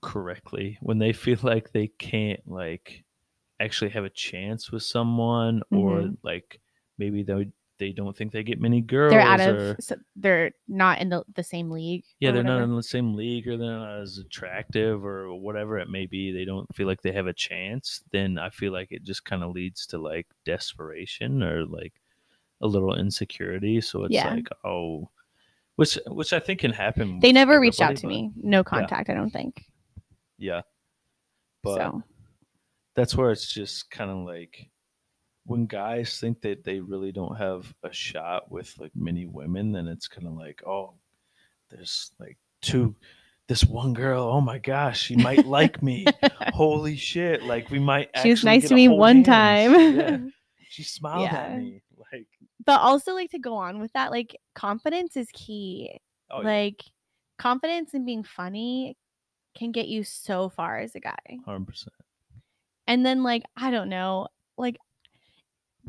correctly? 0.01 0.79
When 0.81 0.99
they 0.99 1.13
feel 1.13 1.39
like 1.43 1.73
they 1.73 1.89
can't 1.89 2.41
like 2.47 3.05
actually 3.61 3.91
have 3.91 4.05
a 4.05 4.11
chance 4.11 4.71
with 4.71 4.83
someone 4.83 5.63
or 5.73 6.11
like 6.23 6.61
maybe 6.99 7.23
they 7.25 7.49
they 7.79 7.93
don't 7.93 8.17
think 8.17 8.33
they 8.33 8.43
get 8.43 8.61
many 8.61 8.81
girls 8.81 9.13
they're 9.13 9.21
out 9.21 9.41
or 9.41 9.71
of 9.71 9.77
so 9.81 9.97
they're 10.17 10.51
not 10.69 11.01
in 11.01 11.09
the, 11.09 11.23
the 11.35 11.43
same 11.43 11.71
league. 11.71 12.05
yeah 12.21 12.31
they're 12.31 12.43
not 12.43 12.63
in 12.63 12.75
the 12.75 12.83
same 12.83 13.15
league 13.15 13.47
or 13.49 13.57
they're 13.57 13.79
not 13.79 14.01
as 14.01 14.19
attractive 14.19 15.05
or 15.05 15.35
whatever 15.35 15.79
it 15.79 15.89
may 15.89 16.07
be 16.07 16.33
they 16.33 16.45
don't 16.45 16.67
feel 16.75 16.87
like 16.87 17.01
they 17.03 17.13
have 17.13 17.27
a 17.27 17.33
chance 17.33 18.03
then 18.13 18.39
i 18.39 18.51
feel 18.51 18.73
like 18.73 18.89
it 18.91 19.03
just 19.05 19.25
kind 19.25 19.43
of 19.43 19.53
leads 19.53 19.87
to 19.87 19.99
like 19.99 20.27
desperation 20.45 21.43
or 21.43 21.65
like 21.67 21.93
a 22.61 22.67
little 22.67 22.97
insecurity. 22.99 23.81
So 23.81 24.03
it's 24.03 24.13
Yeah. 24.13 24.35
like, 24.35 24.49
oh, 24.65 25.09
which 25.77 25.97
which 26.09 26.33
I 26.33 26.41
think 26.41 26.59
can 26.59 26.73
happen. 26.73 27.21
They 27.21 27.31
never 27.31 27.61
reached 27.61 27.81
out 27.81 27.95
to 27.99 28.03
but- 28.03 28.09
me. 28.09 28.33
No 28.35 28.65
contact, 28.65 29.09
I 29.09 29.15
don't 29.15 29.31
think. 29.31 29.65
Yeah, 30.39 30.63
but 31.63 31.77
so 31.77 32.03
that's 32.97 33.15
where 33.15 33.31
it's 33.31 33.47
just 33.55 33.93
kind 33.93 34.11
of 34.11 34.27
like 34.27 34.69
when 35.49 35.67
guys 35.67 36.21
think 36.21 36.41
that 36.43 36.63
they 36.65 36.81
really 36.81 37.11
don't 37.13 37.37
have 37.37 37.73
a 37.83 37.93
shot 37.93 38.51
with 38.51 38.73
like 38.79 38.93
many 38.95 39.27
women, 39.27 39.73
then 39.73 39.89
it's 39.89 40.07
kind 40.09 40.27
of 40.27 40.35
like, 40.35 40.63
oh, 40.67 40.95
there's 41.71 42.13
like 42.21 42.37
two, 42.63 42.95
this 43.49 43.65
one 43.65 43.95
girl. 43.95 44.25
Oh 44.25 44.41
my 44.41 44.59
gosh, 44.59 45.01
she 45.01 45.17
might 45.17 45.47
like 45.47 45.83
me. 45.83 46.07
Holy 46.53 46.97
shit! 46.97 47.43
Like 47.43 47.71
we 47.71 47.79
might. 47.79 48.11
she 48.23 48.31
was 48.31 48.45
nice 48.45 48.69
to 48.69 48.75
me 48.75 48.89
one 48.89 49.25
hands. 49.25 49.27
time. 49.27 49.97
Yeah, 49.97 50.19
she 50.69 50.83
smiled 50.83 51.23
Yeah. 51.23 51.37
at 51.37 51.59
me. 51.59 51.83
Like, 52.13 52.27
but 52.65 52.81
also 52.81 53.13
like 53.15 53.31
to 53.33 53.39
go 53.39 53.55
on 53.55 53.81
with 53.81 53.93
that, 53.95 54.11
like 54.11 54.37
confidence 54.55 55.17
is 55.17 55.29
key. 55.33 55.99
oh, 56.31 56.41
yeah, 56.43 56.47
like 56.47 56.83
confidence 57.39 57.95
and 57.95 58.05
being 58.07 58.23
funny 58.25 58.97
can 59.57 59.73
get 59.73 59.89
you 59.89 60.05
so 60.05 60.49
far 60.51 60.79
as 60.79 60.95
a 60.95 61.01
guy. 61.01 61.17
hundred 61.45 61.67
percent. 61.67 61.95
And 62.87 63.05
then 63.05 63.23
like 63.23 63.43
I 63.57 63.71
don't 63.71 63.89
know, 63.89 64.29
like 64.57 64.77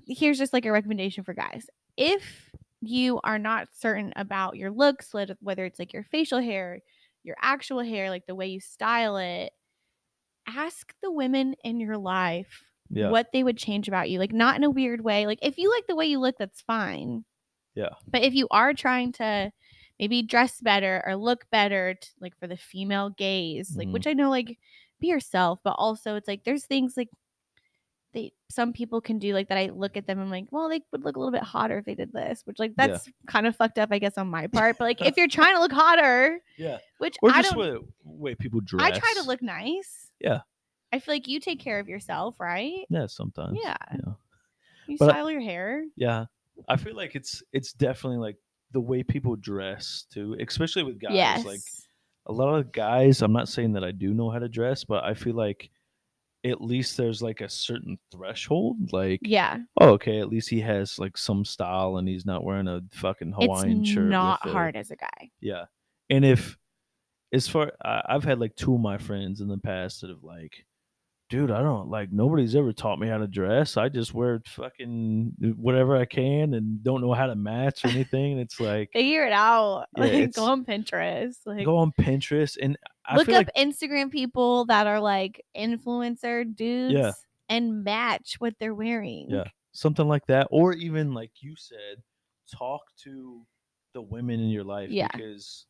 here's 0.07 0.37
just 0.37 0.53
like 0.53 0.65
a 0.65 0.71
recommendation 0.71 1.23
for 1.23 1.33
guys. 1.33 1.67
If 1.97 2.51
you 2.81 3.19
are 3.23 3.39
not 3.39 3.69
certain 3.73 4.13
about 4.15 4.57
your 4.57 4.71
looks, 4.71 5.13
whether 5.13 5.35
whether 5.41 5.65
it's 5.65 5.79
like 5.79 5.93
your 5.93 6.03
facial 6.03 6.39
hair, 6.41 6.79
your 7.23 7.35
actual 7.41 7.81
hair, 7.81 8.09
like 8.09 8.25
the 8.27 8.35
way 8.35 8.47
you 8.47 8.59
style 8.59 9.17
it, 9.17 9.51
ask 10.47 10.93
the 11.01 11.11
women 11.11 11.55
in 11.63 11.79
your 11.79 11.97
life 11.97 12.63
Yeah, 12.89 13.09
what 13.09 13.27
they 13.33 13.43
would 13.43 13.57
change 13.57 13.87
about 13.87 14.09
you. 14.09 14.19
Like 14.19 14.33
not 14.33 14.55
in 14.55 14.63
a 14.63 14.69
weird 14.69 15.01
way. 15.01 15.25
Like 15.27 15.39
if 15.41 15.57
you 15.57 15.69
like 15.71 15.87
the 15.87 15.95
way 15.95 16.05
you 16.07 16.19
look, 16.19 16.37
that's 16.39 16.61
fine. 16.61 17.25
Yeah. 17.75 17.95
But 18.07 18.23
if 18.23 18.33
you 18.33 18.47
are 18.51 18.73
trying 18.73 19.11
to 19.13 19.51
maybe 19.99 20.21
dress 20.23 20.61
better 20.61 21.03
or 21.05 21.15
look 21.15 21.49
better, 21.51 21.95
t- 21.95 22.09
like 22.21 22.37
for 22.39 22.47
the 22.47 22.57
female 22.57 23.09
gaze, 23.11 23.75
like 23.77 23.89
Mhm. 23.89 23.93
which 23.93 24.07
I 24.07 24.13
know, 24.13 24.29
like 24.29 24.57
be 24.99 25.07
yourself, 25.07 25.59
but 25.63 25.71
also 25.77 26.15
it's 26.15 26.27
like 26.27 26.43
there's 26.43 26.65
things 26.65 26.95
like 26.97 27.09
they 28.13 28.33
some 28.49 28.73
people 28.73 29.01
can 29.01 29.19
do 29.19 29.33
like 29.33 29.49
that. 29.49 29.57
I 29.57 29.67
look 29.67 29.95
at 29.97 30.07
them, 30.07 30.19
I'm 30.19 30.29
like, 30.31 30.45
well, 30.51 30.69
they 30.69 30.81
would 30.91 31.03
look 31.03 31.15
a 31.15 31.19
little 31.19 31.31
bit 31.31 31.43
hotter 31.43 31.77
if 31.79 31.85
they 31.85 31.95
did 31.95 32.11
this, 32.13 32.41
which 32.45 32.57
like 32.59 32.71
Yeah. 32.77 32.87
that's 32.87 33.09
kind 33.27 33.45
of 33.47 33.55
fucked 33.55 33.77
up, 33.77 33.89
I 33.91 33.99
guess, 33.99 34.17
on 34.17 34.27
my 34.27 34.47
part. 34.47 34.77
But 34.79 34.85
like 34.85 35.01
if 35.05 35.15
you're 35.17 35.27
trying 35.27 35.55
to 35.55 35.61
look 35.61 35.71
hotter, 35.71 36.39
yeah. 36.57 36.77
which 36.97 37.17
Or 37.21 37.29
I 37.31 37.41
just 37.41 37.53
don't, 37.55 37.85
way, 38.03 38.35
people 38.35 38.61
dress. 38.61 38.83
I 38.85 38.91
try 38.97 39.13
to 39.17 39.23
look 39.23 39.41
nice. 39.41 40.09
Yeah. 40.19 40.39
I 40.91 40.99
feel 40.99 41.13
like 41.13 41.27
you 41.27 41.39
take 41.39 41.59
care 41.59 41.79
of 41.79 41.87
yourself, 41.87 42.39
right? 42.39 42.85
Yeah, 42.89 43.05
sometimes. 43.07 43.57
Yeah. 43.61 43.77
yeah. 43.93 44.13
You 44.87 44.97
But 44.97 45.09
I- 45.09 45.11
style 45.13 45.29
your 45.31 45.41
hair. 45.41 45.83
Yeah. 45.95 46.25
I 46.67 46.75
feel 46.77 46.95
like 46.95 47.15
it's 47.15 47.41
it's 47.53 47.71
definitely 47.73 48.17
like 48.17 48.37
the 48.71 48.81
way 48.81 49.01
people 49.03 49.35
dress 49.35 50.05
too, 50.11 50.35
especially 50.39 50.83
with 50.83 50.99
guys. 50.99 51.13
yes. 51.13 51.45
Like 51.45 51.61
a 52.25 52.31
lot 52.33 52.55
of 52.55 52.71
guys, 52.71 53.21
I'm 53.21 53.31
not 53.33 53.47
saying 53.49 53.73
that 53.73 53.83
I 53.83 53.91
do 53.91 54.13
know 54.13 54.29
how 54.29 54.39
to 54.39 54.49
dress, 54.49 54.83
but 54.83 55.03
I 55.03 55.13
feel 55.13 55.35
like 55.35 55.69
at 56.45 56.61
least 56.61 56.95
there's 56.95 57.21
like 57.21 57.41
a 57.41 57.49
certain 57.49 57.97
threshold. 58.11 58.93
Like, 58.93 59.19
yeah. 59.23 59.57
oh, 59.81 59.89
okay, 59.91 60.19
at 60.19 60.29
least 60.29 60.49
he 60.49 60.61
has 60.61 60.97
like 60.97 61.17
some 61.17 61.43
style 61.43 61.97
and 61.97 62.07
he's 62.07 62.25
not 62.25 62.43
wearing 62.43 62.67
a 62.67 62.81
fucking 62.91 63.33
Hawaiian 63.33 63.81
it's 63.81 63.89
shirt. 63.89 64.09
not 64.09 64.39
a- 64.45 64.51
hard 64.51 64.75
as 64.75 64.91
a 64.91 64.95
guy. 64.95 65.31
Yeah. 65.41 65.65
And 66.09 66.23
if, 66.23 66.57
as 67.33 67.47
far, 67.47 67.71
I, 67.83 68.01
I've 68.07 68.23
had 68.23 68.39
like 68.39 68.55
two 68.55 68.75
of 68.75 68.81
my 68.81 68.97
friends 68.97 69.41
in 69.41 69.47
the 69.47 69.57
past 69.57 70.01
that 70.01 70.09
have 70.09 70.23
like, 70.23 70.65
dude, 71.29 71.51
I 71.51 71.61
don't 71.61 71.89
like, 71.89 72.11
nobody's 72.11 72.55
ever 72.55 72.73
taught 72.73 72.99
me 72.99 73.07
how 73.07 73.19
to 73.19 73.27
dress. 73.27 73.77
I 73.77 73.87
just 73.87 74.13
wear 74.13 74.41
fucking 74.47 75.33
whatever 75.57 75.95
I 75.95 76.05
can 76.05 76.55
and 76.55 76.83
don't 76.83 77.01
know 77.01 77.13
how 77.13 77.27
to 77.27 77.35
match 77.35 77.85
or 77.85 77.89
anything. 77.89 78.33
And 78.33 78.41
it's 78.41 78.59
like, 78.59 78.89
Figure 78.91 79.25
it 79.25 79.33
out. 79.33 79.85
Yeah, 79.97 80.03
like 80.03 80.33
go 80.33 80.45
on 80.45 80.65
Pinterest. 80.65 81.35
Like 81.45 81.65
go 81.65 81.77
on 81.77 81.91
Pinterest 81.99 82.57
and 82.61 82.77
I 83.05 83.15
look 83.15 83.29
up 83.29 83.47
like, 83.47 83.49
Instagram 83.55 84.11
people 84.11 84.65
that 84.65 84.87
are 84.87 84.99
like 84.99 85.43
influencer 85.55 86.43
dudes 86.55 86.93
yeah. 86.93 87.11
and 87.47 87.83
match 87.83 88.35
what 88.39 88.55
they're 88.59 88.75
wearing. 88.75 89.27
yeah, 89.29 89.45
something 89.71 90.07
like 90.07 90.25
that. 90.27 90.47
Or 90.51 90.73
even 90.73 91.13
like 91.13 91.31
you 91.41 91.55
said, 91.57 92.01
talk 92.51 92.81
to 93.03 93.41
the 93.93 94.01
women 94.01 94.39
in 94.39 94.49
your 94.49 94.63
life 94.63 94.89
Yeah. 94.89 95.09
because 95.13 95.65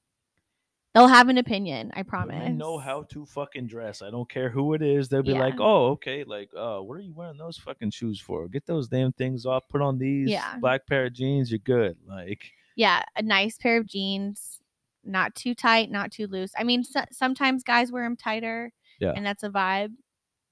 They'll 1.00 1.08
have 1.08 1.29
an 1.29 1.38
opinion, 1.38 1.91
I 1.96 2.03
promise. 2.03 2.36
Women 2.36 2.58
know 2.58 2.77
how 2.77 3.03
to 3.03 3.25
fucking 3.25 3.68
dress. 3.68 4.01
I 4.01 4.10
don't 4.12 4.29
care 4.29 4.50
who 4.50 4.74
it 4.74 4.82
is. 4.82 5.08
They'll 5.08 5.24
be 5.24 5.32
like, 5.34 5.56
"Oh, 5.60 5.91
okay. 5.91 6.25
Like, 6.25 6.50
uh, 6.58 6.79
what 6.79 6.98
are 6.98 7.01
you 7.01 7.13
wearing 7.13 7.38
those 7.38 7.58
fucking 7.58 7.91
shoes 7.91 8.20
for? 8.20 8.48
Get 8.50 8.65
those 8.65 8.89
damn 8.89 9.13
things 9.13 9.46
off. 9.46 9.63
Put 9.70 9.82
on 9.82 9.98
these 9.98 10.29
Yeah. 10.29 10.58
black 10.60 10.86
pair 10.88 11.06
of 11.06 11.13
jeans. 11.13 11.51
You're 11.51 11.60
good." 11.60 11.98
Like, 12.06 12.51
Yeah, 12.75 13.03
a 13.15 13.22
nice 13.22 13.58
pair 13.58 13.77
of 13.77 13.88
jeans, 13.88 14.62
not 15.06 15.36
too 15.36 15.56
tight, 15.56 15.89
not 15.89 16.12
too 16.12 16.27
loose. 16.27 16.51
I 16.58 16.63
mean, 16.63 16.84
so- 16.84 17.06
sometimes 17.12 17.63
guys 17.63 17.91
wear 17.91 18.03
them 18.03 18.18
tighter, 18.18 18.74
Yeah. 19.00 19.13
and 19.15 19.25
that's 19.25 19.44
a 19.44 19.50
vibe, 19.50 19.94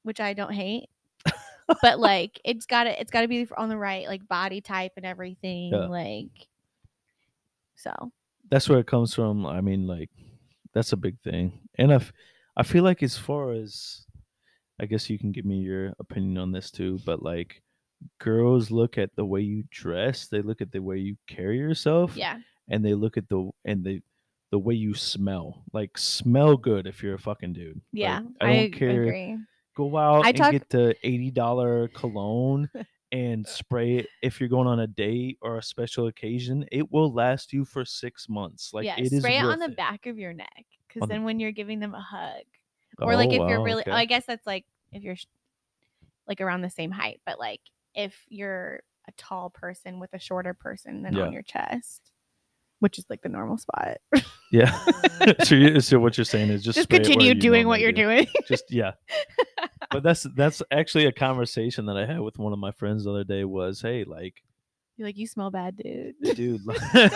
which 0.03 0.19
I 0.21 0.33
don't 0.33 0.53
hate. 0.53 0.89
but 1.81 1.99
like, 1.99 2.39
it's 2.45 2.65
gotta 2.65 2.99
it's 2.99 3.11
gotta 3.11 3.27
be 3.27 3.45
on 3.57 3.67
the 3.67 3.77
right 3.77 4.07
like 4.07 4.25
body 4.29 4.61
type 4.61 4.93
and 4.95 5.05
everything. 5.05 5.73
Yeah. 5.73 5.87
Like, 5.87 6.47
so 7.75 8.11
that's 8.49 8.69
where 8.69 8.79
it 8.79 8.87
comes 8.87 9.13
from. 9.13 9.45
I 9.45 9.59
mean, 9.61 9.87
like, 9.87 10.09
that's 10.77 10.93
a 10.93 10.97
big 10.97 11.17
thing. 11.23 11.59
And 11.79 11.91
I, 11.91 11.95
f- 11.95 12.13
I 12.55 12.63
feel 12.63 12.83
like 12.83 13.01
as 13.01 13.17
far 13.17 13.51
as, 13.51 14.05
I 14.79 14.85
guess 14.85 15.09
you 15.09 15.17
can 15.17 15.31
give 15.31 15.45
me 15.45 15.57
your 15.57 15.93
opinion 15.99 16.37
on 16.37 16.51
this 16.51 16.69
too. 16.71 16.99
But 17.05 17.23
like, 17.23 17.61
girls 18.19 18.69
look 18.69 18.97
at 18.97 19.09
the 19.15 19.25
way 19.25 19.41
you 19.41 19.63
dress. 19.71 20.27
They 20.27 20.41
look 20.41 20.61
at 20.61 20.71
the 20.71 20.79
way 20.81 20.97
you 20.97 21.17
carry 21.27 21.57
yourself. 21.57 22.15
yeah, 22.15 22.37
and 22.69 22.85
they 22.85 22.93
look 22.93 23.17
at 23.17 23.27
the 23.29 23.49
and 23.65 23.83
they 23.83 24.01
the 24.51 24.59
way 24.59 24.75
you 24.75 24.93
smell 24.93 25.63
like 25.73 25.97
smell 25.97 26.55
good 26.55 26.87
if 26.87 27.03
you're 27.03 27.15
a 27.15 27.19
fucking 27.19 27.51
dude 27.51 27.81
yeah, 27.91 28.19
Like, 28.19 28.49
i 28.49 28.55
don't 28.55 28.71
care 28.71 29.03
agree. 29.03 29.37
go 29.75 29.97
out 29.97 30.23
I 30.25 30.29
and 30.29 30.37
talk- 30.37 30.51
get 30.53 30.69
the 30.69 30.95
$80 31.03 31.93
cologne 31.93 32.69
and 33.11 33.47
spray 33.47 33.97
it 33.97 34.07
if 34.21 34.39
you're 34.39 34.49
going 34.49 34.67
on 34.67 34.81
a 34.81 34.87
date 34.87 35.37
or 35.41 35.57
a 35.57 35.63
special 35.63 36.07
occasion 36.07 36.65
it 36.71 36.91
will 36.91 37.13
last 37.13 37.53
you 37.53 37.63
for 37.63 37.85
six 37.85 38.27
months 38.27 38.73
like 38.73 38.85
yeah, 38.85 38.97
it 38.97 39.13
is 39.13 39.19
spray 39.19 39.37
it 39.37 39.43
on 39.45 39.59
the 39.59 39.69
back 39.69 40.05
of 40.07 40.17
your 40.17 40.33
neck 40.33 40.65
because 40.87 41.07
then 41.07 41.23
when 41.23 41.39
you're 41.39 41.51
giving 41.53 41.79
them 41.79 41.93
a 41.93 42.01
hug, 42.01 42.43
or 43.01 43.15
like 43.15 43.29
Oh, 43.29 43.43
if 43.43 43.49
you're 43.49 43.63
really, 43.63 43.81
okay. 43.83 43.91
oh, 43.91 43.95
I 43.95 44.05
guess 44.05 44.25
that's 44.25 44.45
like 44.47 44.65
if 44.91 45.03
you're 45.03 45.15
like 46.27 46.41
around 46.41 46.61
the 46.61 46.69
same 46.69 46.91
height, 46.91 47.21
but 47.25 47.39
like 47.39 47.61
if 47.95 48.25
you're 48.29 48.81
a 49.07 49.11
tall 49.13 49.49
person 49.49 49.99
with 49.99 50.13
a 50.13 50.19
shorter 50.19 50.53
person 50.53 51.03
than 51.03 51.15
Yeah. 51.15 51.23
on 51.25 51.31
your 51.31 51.43
chest, 51.43 52.11
which 52.79 52.99
is 52.99 53.05
like 53.09 53.21
the 53.21 53.29
normal 53.29 53.57
spot. 53.57 53.97
yeah 54.51 54.71
so, 55.43 55.55
you, 55.55 55.79
so 55.81 55.99
what 55.99 56.17
you're 56.17 56.25
saying 56.25 56.49
is 56.49 56.63
just 56.63 56.77
Just 56.77 56.89
continue 56.89 57.33
doing 57.33 57.67
what 57.67 57.79
you're 57.79 57.91
do. 57.91 58.03
doing. 58.03 58.27
just 58.47 58.65
yeah 58.71 58.91
but 59.91 60.03
that's 60.03 60.23
that's 60.35 60.61
actually 60.71 61.05
a 61.05 61.11
conversation 61.11 61.85
that 61.87 61.97
i 61.97 62.05
had 62.05 62.19
with 62.19 62.37
one 62.37 62.53
of 62.53 62.59
my 62.59 62.71
friends 62.71 63.03
the 63.03 63.09
other 63.11 63.23
day 63.23 63.43
was 63.43 63.81
hey 63.81 64.03
like 64.03 64.35
You're 64.97 65.07
like, 65.07 65.17
you 65.17 65.27
smell 65.27 65.49
bad, 65.51 65.77
dude. 65.77 66.15
dude 66.35 66.61
like- 66.65 67.11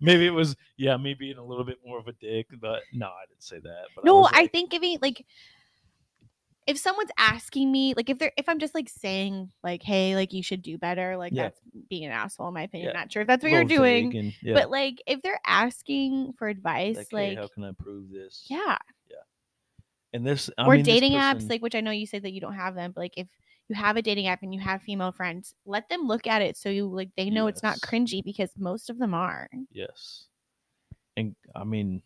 maybe 0.00 0.26
it 0.26 0.30
was 0.30 0.56
yeah 0.76 0.96
me 0.96 1.14
being 1.14 1.36
a 1.36 1.44
little 1.44 1.64
bit 1.64 1.78
more 1.84 1.98
of 1.98 2.06
a 2.08 2.12
dick 2.12 2.46
but 2.60 2.80
no 2.92 3.06
i 3.06 3.24
didn't 3.28 3.42
say 3.42 3.58
that 3.58 3.82
but 3.94 4.04
no, 4.04 4.24
I 4.24 4.42
like, 4.42 4.52
think 4.52 4.70
giving 4.70 4.98
like 5.02 5.24
if 6.66 6.78
someone's 6.78 7.10
asking 7.16 7.70
me, 7.70 7.94
like 7.96 8.10
if 8.10 8.18
they're 8.18 8.32
if 8.36 8.48
I'm 8.48 8.58
just 8.58 8.74
like 8.74 8.88
saying 8.88 9.50
like, 9.62 9.82
hey, 9.82 10.14
like 10.16 10.32
you 10.32 10.42
should 10.42 10.62
do 10.62 10.78
better, 10.78 11.16
like 11.16 11.32
Yeah. 11.32 11.44
that's 11.44 11.60
being 11.88 12.04
an 12.04 12.12
asshole 12.12 12.48
in 12.48 12.54
my 12.54 12.62
opinion. 12.62 12.90
Yeah. 12.92 12.98
Not 13.00 13.12
sure 13.12 13.22
if 13.22 13.28
that's 13.28 13.42
what 13.42 13.52
you're 13.52 13.64
doing. 13.64 14.16
and- 14.16 14.32
yeah 14.42 14.54
But 14.54 14.70
like 14.70 15.00
if 15.06 15.22
they're 15.22 15.40
asking 15.46 16.32
for 16.38 16.48
advice, 16.48 16.96
like, 16.96 17.12
like, 17.12 17.28
hey, 17.30 17.34
how 17.36 17.48
can 17.48 17.64
i 17.64 17.72
prove 17.72 18.10
this 18.10 18.46
yeah. 18.48 18.78
Yeah. 19.08 19.16
And 20.12 20.26
this 20.26 20.50
I 20.58 20.66
or 20.66 20.72
mean, 20.74 20.82
this 20.82 20.94
dating 20.94 21.12
apps, 21.12 21.48
like 21.48 21.62
which 21.62 21.74
I 21.74 21.80
know 21.80 21.90
you 21.92 22.06
said 22.06 22.22
that 22.24 22.32
you 22.32 22.40
don't 22.40 22.54
have 22.54 22.74
them, 22.74 22.92
but 22.92 23.00
like 23.00 23.14
if 23.16 23.28
you 23.68 23.74
have 23.76 23.96
a 23.96 24.02
dating 24.02 24.26
app 24.28 24.42
and 24.42 24.54
you 24.54 24.60
have 24.60 24.80
female 24.82 25.12
friends, 25.12 25.54
let 25.64 25.88
them 25.88 26.06
look 26.06 26.26
at 26.26 26.40
it 26.42 26.56
so 26.56 26.68
you 26.68 26.86
like 26.88 27.10
they 27.16 27.30
know 27.30 27.46
it's 27.48 27.62
not 27.62 27.80
cringy 27.80 28.22
because 28.24 28.50
most 28.56 28.90
of 28.90 28.98
them 28.98 29.12
are. 29.14 29.48
yes 29.72 30.26
and 31.16 31.34
i 31.54 31.64
mean 31.64 32.02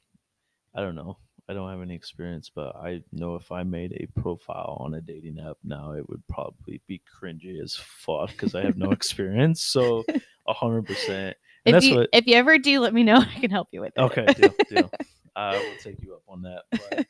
i 0.75 0.81
don't 0.81 0.95
know 0.95 1.19
i 1.51 1.53
don't 1.53 1.69
have 1.69 1.83
any 1.83 1.95
experience 1.95 2.49
but 2.55 2.75
i 2.77 3.03
know 3.13 3.35
if 3.35 3.51
i 3.51 3.63
made 3.65 3.93
a 3.93 4.21
profile 4.21 4.77
on 4.81 4.95
a 4.95 5.01
dating 5.01 5.39
app 5.41 5.57
now 5.65 5.93
it 5.93 6.09
would 6.09 6.23
probably 6.29 6.81
be 6.87 7.03
cringy 7.21 7.61
as 7.61 7.75
fuck 7.75 8.31
because 8.31 8.55
i 8.55 8.61
have 8.63 8.77
no 8.77 8.93
experience 8.99 9.63
so 9.63 10.05
a 10.47 10.53
hundred 10.55 10.87
percent 10.87 11.37
If 11.67 11.83
you 11.83 11.97
what 11.97 12.09
if 12.13 12.27
you 12.27 12.35
ever 12.37 12.57
do, 12.59 12.81
let 12.81 12.95
me 12.95 13.03
know. 13.03 13.17
I 13.37 13.41
can 13.41 13.51
help 13.51 13.69
you 13.73 13.81
with 13.81 13.93
it. 13.97 14.01
okay 14.01 14.27
deal 14.37 14.55
deal 14.69 14.91
i 15.37 15.57
will 15.59 15.77
take 15.77 16.01
you 16.03 16.15
up 16.15 16.23
on 16.29 16.43
that 16.43 16.63
but 16.71 17.07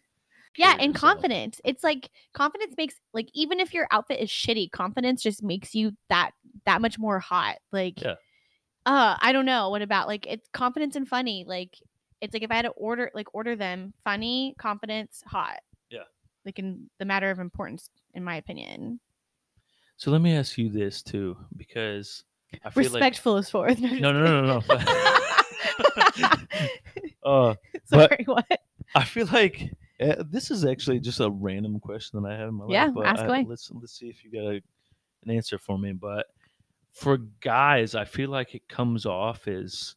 Yeah, 0.59 0.77
and 0.79 0.95
confidence. 0.95 1.61
It's 1.65 1.85
like 1.85 2.11
confidence 2.35 2.75
makes 2.77 2.95
like 3.15 3.29
even 3.35 3.61
if 3.61 3.73
your 3.73 3.87
outfit 3.91 4.19
is 4.21 4.29
shitty, 4.29 4.71
confidence 4.73 5.23
just 5.23 5.43
makes 5.43 5.75
you 5.75 5.93
that 6.09 6.33
that 6.67 6.81
much 6.83 6.99
more 6.99 7.19
hot. 7.19 7.59
Like 7.73 8.03
Yeah. 8.03 8.15
uh, 8.85 9.17
I 9.21 9.33
don't 9.33 9.47
know. 9.47 9.71
What 9.71 9.83
about 9.83 10.09
like 10.09 10.27
it's 10.27 10.49
confidence 10.53 10.97
and 10.97 11.09
funny? 11.09 11.45
Like 11.47 11.79
it's 12.21 12.35
like 12.35 12.43
if 12.43 12.50
I 12.50 12.57
had 12.57 12.62
to 12.62 12.71
order 12.71 13.11
like 13.15 13.29
order 13.35 13.57
them 13.57 13.93
funny, 14.05 14.55
confidence, 14.59 15.23
hot. 15.27 15.61
Yeah. 15.91 16.05
Like 16.45 16.59
in 16.59 16.91
the 16.99 17.05
matter 17.05 17.31
of 17.31 17.39
importance, 17.39 17.91
in 18.15 18.23
my 18.25 18.37
opinion. 18.37 19.00
So 19.97 20.11
let 20.11 20.21
me 20.23 20.35
ask 20.35 20.57
you 20.57 20.69
this 20.71 21.03
too, 21.03 21.37
because 21.57 22.25
I 22.65 22.71
feel 22.71 22.85
like 22.85 22.93
Respectful 22.95 23.37
is 23.37 23.50
fourth. 23.50 23.81
no, 23.81 23.89
no, 23.91 24.12
no, 24.12 24.43
no, 24.43 24.62
no. 24.69 24.77
uh, 27.25 27.55
Sorry, 27.85 28.25
what? 28.27 28.61
I 28.95 29.05
feel 29.05 29.27
like 29.33 29.71
uh, 30.00 30.25
this 30.31 30.50
is 30.50 30.65
actually 30.65 31.00
just 31.00 31.21
a 31.21 31.31
random 31.31 31.79
question 31.81 32.23
that 32.23 32.31
I 32.33 32.37
have 32.37 32.49
in 32.49 32.55
my 32.55 32.67
Yeah, 32.69 32.87
life. 32.87 32.95
but 32.95 33.07
ask 33.07 33.21
I- 33.23 33.27
away. 33.27 33.47
Let's 33.49 33.71
let's 33.73 33.99
see 33.99 34.09
if 34.09 34.25
you 34.25 34.33
got 34.33 34.45
a, 34.55 34.62
an 35.25 35.31
answer 35.31 35.59
for 35.59 35.79
me. 35.79 35.93
But 35.93 36.27
for 36.93 37.19
guys, 37.41 37.95
I 37.95 38.05
feel 38.05 38.31
like 38.31 38.55
it 38.55 38.67
comes 38.69 39.07
off 39.07 39.47
as 39.49 39.95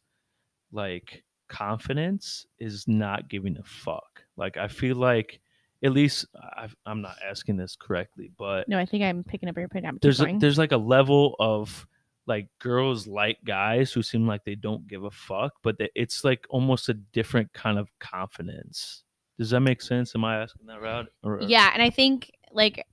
like 0.72 1.24
confidence 1.54 2.46
is 2.58 2.88
not 2.88 3.28
giving 3.28 3.56
a 3.56 3.62
fuck. 3.62 4.24
Like 4.36 4.56
I 4.56 4.66
feel 4.66 4.96
like 4.96 5.40
at 5.84 5.92
least 5.92 6.26
I, 6.34 6.68
I'm 6.84 7.00
not 7.00 7.16
asking 7.24 7.56
this 7.56 7.76
correctly, 7.76 8.30
but 8.36 8.68
No, 8.68 8.78
I 8.78 8.86
think 8.86 9.04
I'm 9.04 9.22
picking 9.22 9.48
up 9.48 9.56
your 9.56 9.68
putting 9.68 9.84
down. 9.84 9.98
there's 10.02 10.20
a, 10.20 10.36
there's 10.38 10.58
like 10.58 10.72
a 10.72 10.76
level 10.76 11.36
of 11.38 11.86
like 12.26 12.48
girls 12.58 13.06
like 13.06 13.38
guys 13.44 13.92
who 13.92 14.02
seem 14.02 14.26
like 14.26 14.44
they 14.44 14.54
don't 14.56 14.88
give 14.88 15.04
a 15.04 15.10
fuck, 15.10 15.52
but 15.62 15.78
that 15.78 15.90
it's 15.94 16.24
like 16.24 16.44
almost 16.50 16.88
a 16.88 16.94
different 16.94 17.52
kind 17.52 17.78
of 17.78 17.88
confidence. 18.00 19.04
Does 19.38 19.50
that 19.50 19.60
make 19.60 19.82
sense? 19.82 20.14
Am 20.16 20.24
I 20.24 20.42
asking 20.42 20.66
that 20.66 20.80
right? 20.80 21.06
Or, 21.22 21.40
Yeah, 21.42 21.70
and 21.72 21.82
I 21.82 21.90
think 21.90 22.32
like 22.50 22.84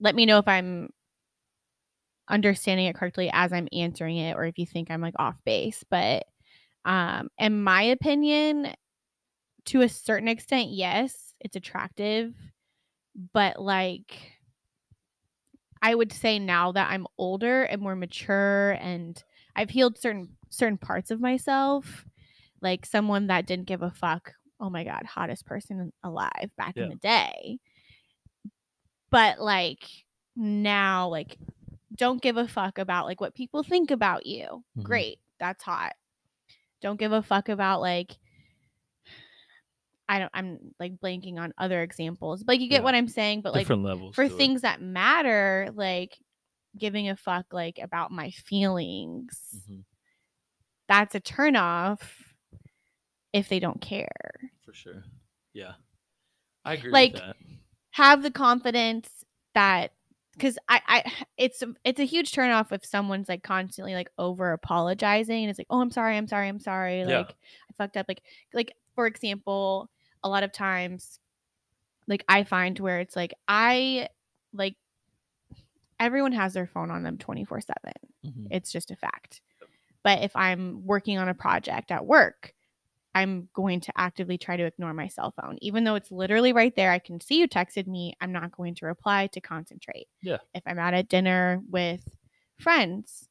let 0.00 0.14
me 0.16 0.26
know 0.26 0.38
if 0.38 0.48
I'm 0.48 0.88
understanding 2.28 2.86
it 2.86 2.94
correctly 2.94 3.30
as 3.32 3.52
I'm 3.52 3.68
answering 3.72 4.16
it 4.16 4.34
or 4.36 4.44
if 4.44 4.58
you 4.58 4.66
think 4.66 4.90
I'm 4.90 5.02
like 5.02 5.14
off 5.18 5.36
base, 5.44 5.84
but 5.90 6.24
um 6.84 7.28
in 7.38 7.62
my 7.62 7.82
opinion 7.82 8.74
to 9.66 9.82
a 9.82 9.88
certain 9.88 10.28
extent 10.28 10.70
yes, 10.70 11.34
it's 11.40 11.56
attractive, 11.56 12.34
but 13.32 13.60
like 13.60 14.18
I 15.80 15.94
would 15.94 16.12
say 16.12 16.38
now 16.38 16.72
that 16.72 16.90
I'm 16.90 17.06
older 17.18 17.64
and 17.64 17.80
more 17.82 17.96
mature 17.96 18.72
and 18.80 19.22
I've 19.56 19.70
healed 19.70 19.98
certain 19.98 20.36
certain 20.50 20.78
parts 20.78 21.10
of 21.10 21.20
myself, 21.20 22.04
like 22.60 22.86
someone 22.86 23.28
that 23.28 23.46
didn't 23.46 23.66
give 23.66 23.82
a 23.82 23.90
fuck. 23.90 24.34
Oh 24.60 24.70
my 24.70 24.84
god, 24.84 25.04
hottest 25.06 25.46
person 25.46 25.92
alive 26.04 26.50
back 26.56 26.76
Yeah. 26.76 26.82
in 26.82 26.88
the 26.88 26.96
day. 26.96 27.58
But 29.10 29.40
like 29.40 29.84
now 30.34 31.08
like 31.08 31.36
don't 31.94 32.22
give 32.22 32.36
a 32.36 32.48
fuck 32.48 32.78
about 32.78 33.06
like 33.06 33.20
what 33.20 33.34
people 33.34 33.62
think 33.62 33.90
about 33.90 34.26
you. 34.26 34.64
Mhm. 34.74 34.84
Great. 34.84 35.18
That's 35.38 35.62
hot. 35.64 35.94
Don't 36.82 36.98
give 36.98 37.12
a 37.12 37.22
fuck 37.22 37.48
about 37.48 37.80
like 37.80 38.16
I 40.08 40.18
don't 40.18 40.30
I'm 40.34 40.58
like 40.78 40.96
blanking 40.98 41.38
on 41.38 41.54
other 41.56 41.82
examples. 41.82 42.42
But 42.42 42.58
you 42.58 42.68
get 42.68 42.76
Yeah. 42.76 42.80
what 42.82 42.94
I'm 42.94 43.08
saying, 43.08 43.42
but 43.42 43.54
like 43.54 43.68
levels 43.70 44.14
for 44.14 44.26
to 44.28 44.34
it. 44.34 44.36
things 44.36 44.60
that 44.62 44.82
matter, 44.82 45.70
like 45.74 46.18
giving 46.76 47.08
a 47.08 47.16
fuck 47.16 47.46
like 47.52 47.78
about 47.82 48.10
my 48.10 48.30
feelings, 48.30 49.38
Mhm, 49.70 49.84
that's 50.88 51.14
a 51.14 51.20
turn 51.20 51.56
off 51.56 52.34
if 53.32 53.48
they 53.48 53.60
don't 53.60 53.80
care. 53.80 54.08
for 54.64 54.72
sure. 54.74 55.04
Yeah, 55.54 55.74
I 56.64 56.74
agree 56.74 56.90
Like, 56.90 57.12
with 57.14 57.22
that. 57.22 57.36
Have 57.92 58.22
the 58.22 58.30
confidence 58.30 59.24
that 59.54 59.92
because 60.32 60.58
I, 60.68 60.80
I 60.86 61.12
it's 61.36 61.62
it's 61.84 62.00
a 62.00 62.04
huge 62.04 62.32
turn 62.32 62.50
off 62.50 62.72
if 62.72 62.84
someone's 62.84 63.28
like 63.28 63.42
constantly 63.42 63.94
like 63.94 64.10
over 64.18 64.52
apologizing 64.52 65.42
and 65.44 65.50
it's 65.50 65.58
like 65.58 65.66
oh 65.70 65.80
i'm 65.80 65.90
sorry 65.90 66.16
i'm 66.16 66.26
sorry 66.28 66.48
i'm 66.48 66.60
sorry 66.60 67.00
Yeah. 67.00 67.18
like 67.18 67.30
i 67.30 67.72
fucked 67.76 67.96
up 67.96 68.06
like 68.08 68.22
like 68.52 68.74
for 68.94 69.06
example 69.06 69.88
a 70.24 70.28
lot 70.28 70.42
of 70.42 70.52
times 70.52 71.18
like 72.06 72.24
i 72.28 72.44
find 72.44 72.78
where 72.78 73.00
it's 73.00 73.16
like 73.16 73.34
i 73.48 74.08
like 74.52 74.76
everyone 76.00 76.32
has 76.32 76.52
their 76.54 76.66
phone 76.66 76.90
on 76.90 77.02
them 77.02 77.18
24 77.18 77.60
7 77.60 77.76
Mhm. 78.24 78.46
it's 78.52 78.70
just 78.70 78.90
a 78.92 78.96
fact 78.96 79.40
but 80.04 80.22
if 80.22 80.34
i'm 80.36 80.84
working 80.86 81.18
on 81.18 81.28
a 81.28 81.34
project 81.34 81.90
at 81.90 82.06
work 82.06 82.54
i'm 83.14 83.48
going 83.52 83.80
to 83.80 83.92
actively 83.96 84.38
try 84.38 84.56
to 84.56 84.64
ignore 84.64 84.94
my 84.94 85.08
cell 85.08 85.34
phone. 85.40 85.58
Even 85.60 85.84
though 85.84 85.94
it's 85.94 86.10
literally 86.10 86.52
right 86.52 86.74
there 86.76 86.90
i 86.90 86.98
can 86.98 87.20
see 87.20 87.38
you 87.38 87.48
texted 87.48 87.86
me 87.86 88.14
i'm 88.20 88.32
not 88.32 88.52
going 88.52 88.74
to 88.74 88.86
reply 88.86 89.26
to 89.28 89.40
concentrate. 89.40 90.08
Yeah. 90.22 90.38
if 90.54 90.62
i'm 90.66 90.78
at 90.78 90.94
a 90.94 91.02
dinner 91.02 91.60
with 91.70 92.02
friends 92.58 93.28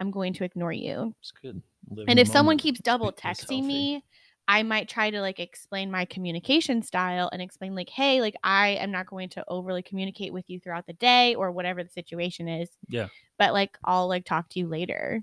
i'm 0.00 0.10
going 0.10 0.32
to 0.34 0.44
ignore 0.44 0.72
you. 0.72 1.14
It's 1.20 1.32
good. 1.32 1.62
Live 1.90 2.04
in 2.04 2.10
and 2.10 2.18
if 2.18 2.28
someone 2.28 2.58
keeps 2.58 2.80
double 2.80 3.12
texting 3.12 3.64
me 3.64 4.04
i 4.48 4.62
might 4.62 4.88
try 4.88 5.10
to 5.10 5.20
like 5.20 5.40
explain 5.40 5.90
my 5.90 6.04
communication 6.04 6.82
style 6.82 7.28
and 7.32 7.42
explain 7.42 7.74
like 7.74 7.88
hey 7.90 8.20
like 8.20 8.36
i 8.44 8.68
am 8.68 8.92
not 8.92 9.06
going 9.06 9.28
to 9.30 9.44
overly 9.48 9.82
communicate 9.82 10.32
with 10.32 10.44
you 10.48 10.60
throughout 10.60 10.86
the 10.86 10.92
day 10.94 11.34
or 11.34 11.50
whatever 11.50 11.82
the 11.82 11.90
situation 11.90 12.48
is. 12.48 12.68
Yeah. 12.88 13.08
but 13.38 13.52
like 13.52 13.76
i'll 13.84 14.08
like 14.08 14.24
talk 14.24 14.48
to 14.50 14.60
you 14.60 14.68
later. 14.68 15.22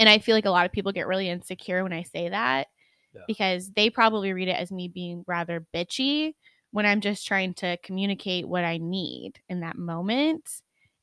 And 0.00 0.08
i 0.08 0.18
feel 0.18 0.36
like 0.36 0.46
a 0.46 0.50
lot 0.50 0.66
of 0.66 0.72
people 0.72 0.92
get 0.92 1.06
really 1.06 1.28
insecure 1.28 1.82
when 1.82 1.92
i 1.92 2.02
say 2.02 2.28
that 2.28 2.68
Yeah. 3.18 3.24
because 3.26 3.70
they 3.72 3.90
probably 3.90 4.32
read 4.32 4.48
it 4.48 4.52
as 4.56 4.72
me 4.72 4.88
being 4.88 5.24
rather 5.26 5.66
bitchy 5.74 6.32
when 6.70 6.86
i'm 6.86 7.00
just 7.00 7.26
trying 7.26 7.54
to 7.54 7.76
communicate 7.84 8.48
what 8.48 8.64
i 8.64 8.78
need 8.78 9.34
in 9.48 9.60
that 9.60 9.76
moment 9.76 10.48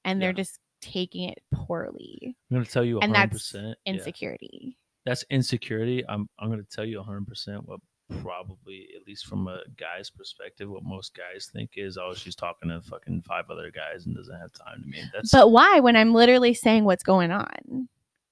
and 0.04 0.22
they're 0.22 0.30
Yeah. 0.30 0.34
just 0.44 0.60
taking 0.82 1.30
it 1.30 1.40
poorly 1.54 2.36
I'm 2.52 2.58
gonna 2.58 2.66
tell 2.66 2.84
you 2.84 3.00
and 3.00 3.12
100. 3.12 3.32
that's 3.32 3.44
percent 3.52 3.78
insecurity 3.86 4.78
that's 5.06 5.24
insecurity. 5.30 6.04
I'm 6.10 6.28
I'm 6.40 6.50
gonna 6.50 6.64
tell 6.64 6.84
you 6.86 6.98
100 6.98 7.28
percent 7.28 7.68
what 7.68 7.80
probably 8.22 8.88
at 9.00 9.06
least 9.08 9.26
from 9.28 9.48
a 9.48 9.60
guy's 9.78 10.10
perspective, 10.10 10.70
what 10.70 10.84
most 10.84 11.16
guys 11.16 11.50
think 11.54 11.72
is 11.76 11.98
oh 11.98 12.14
she's 12.14 12.36
talking 12.36 12.70
to 12.70 12.82
fucking 12.82 13.22
five 13.28 13.46
other 13.52 13.72
guys 13.72 14.06
and 14.06 14.16
doesn't 14.16 14.40
have 14.40 14.52
time 14.54 14.82
to 14.82 14.88
me. 14.88 15.04
That's 15.14 15.32
But 15.32 15.52
why 15.52 15.80
when 15.80 15.96
I'm 15.96 16.14
literally 16.14 16.54
saying 16.54 16.86
what's 16.86 17.04
going 17.04 17.32
on? 17.32 17.88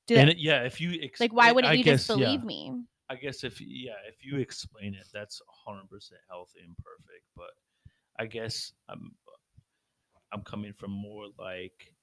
Do 0.08 0.16
and 0.16 0.30
it, 0.32 0.38
yeah, 0.38 0.64
if 0.64 0.82
you 0.82 1.00
ex- 1.02 1.20
like 1.20 1.34
why 1.34 1.52
wouldn't 1.52 1.72
I 1.72 1.76
you 1.76 1.84
guess, 1.84 2.06
just 2.06 2.08
believe 2.08 2.40
yeah, 2.42 2.46
me? 2.46 2.72
I 3.14 3.16
guess 3.18 3.44
if 3.44 3.62
yeah, 3.62 3.94
if 4.08 4.26
you 4.26 4.40
explain 4.40 4.94
it, 4.96 5.08
that's 5.14 5.42
100 5.66 5.90
percent 5.90 6.22
healthy 6.30 6.60
and 6.66 6.76
perfect. 6.78 7.26
But 7.36 7.52
I 8.20 8.26
guess 8.26 8.74
I'm 8.90 9.12
I'm 10.34 10.42
coming 10.42 10.74
from 10.74 10.92
more 10.92 11.26
like 11.38 11.94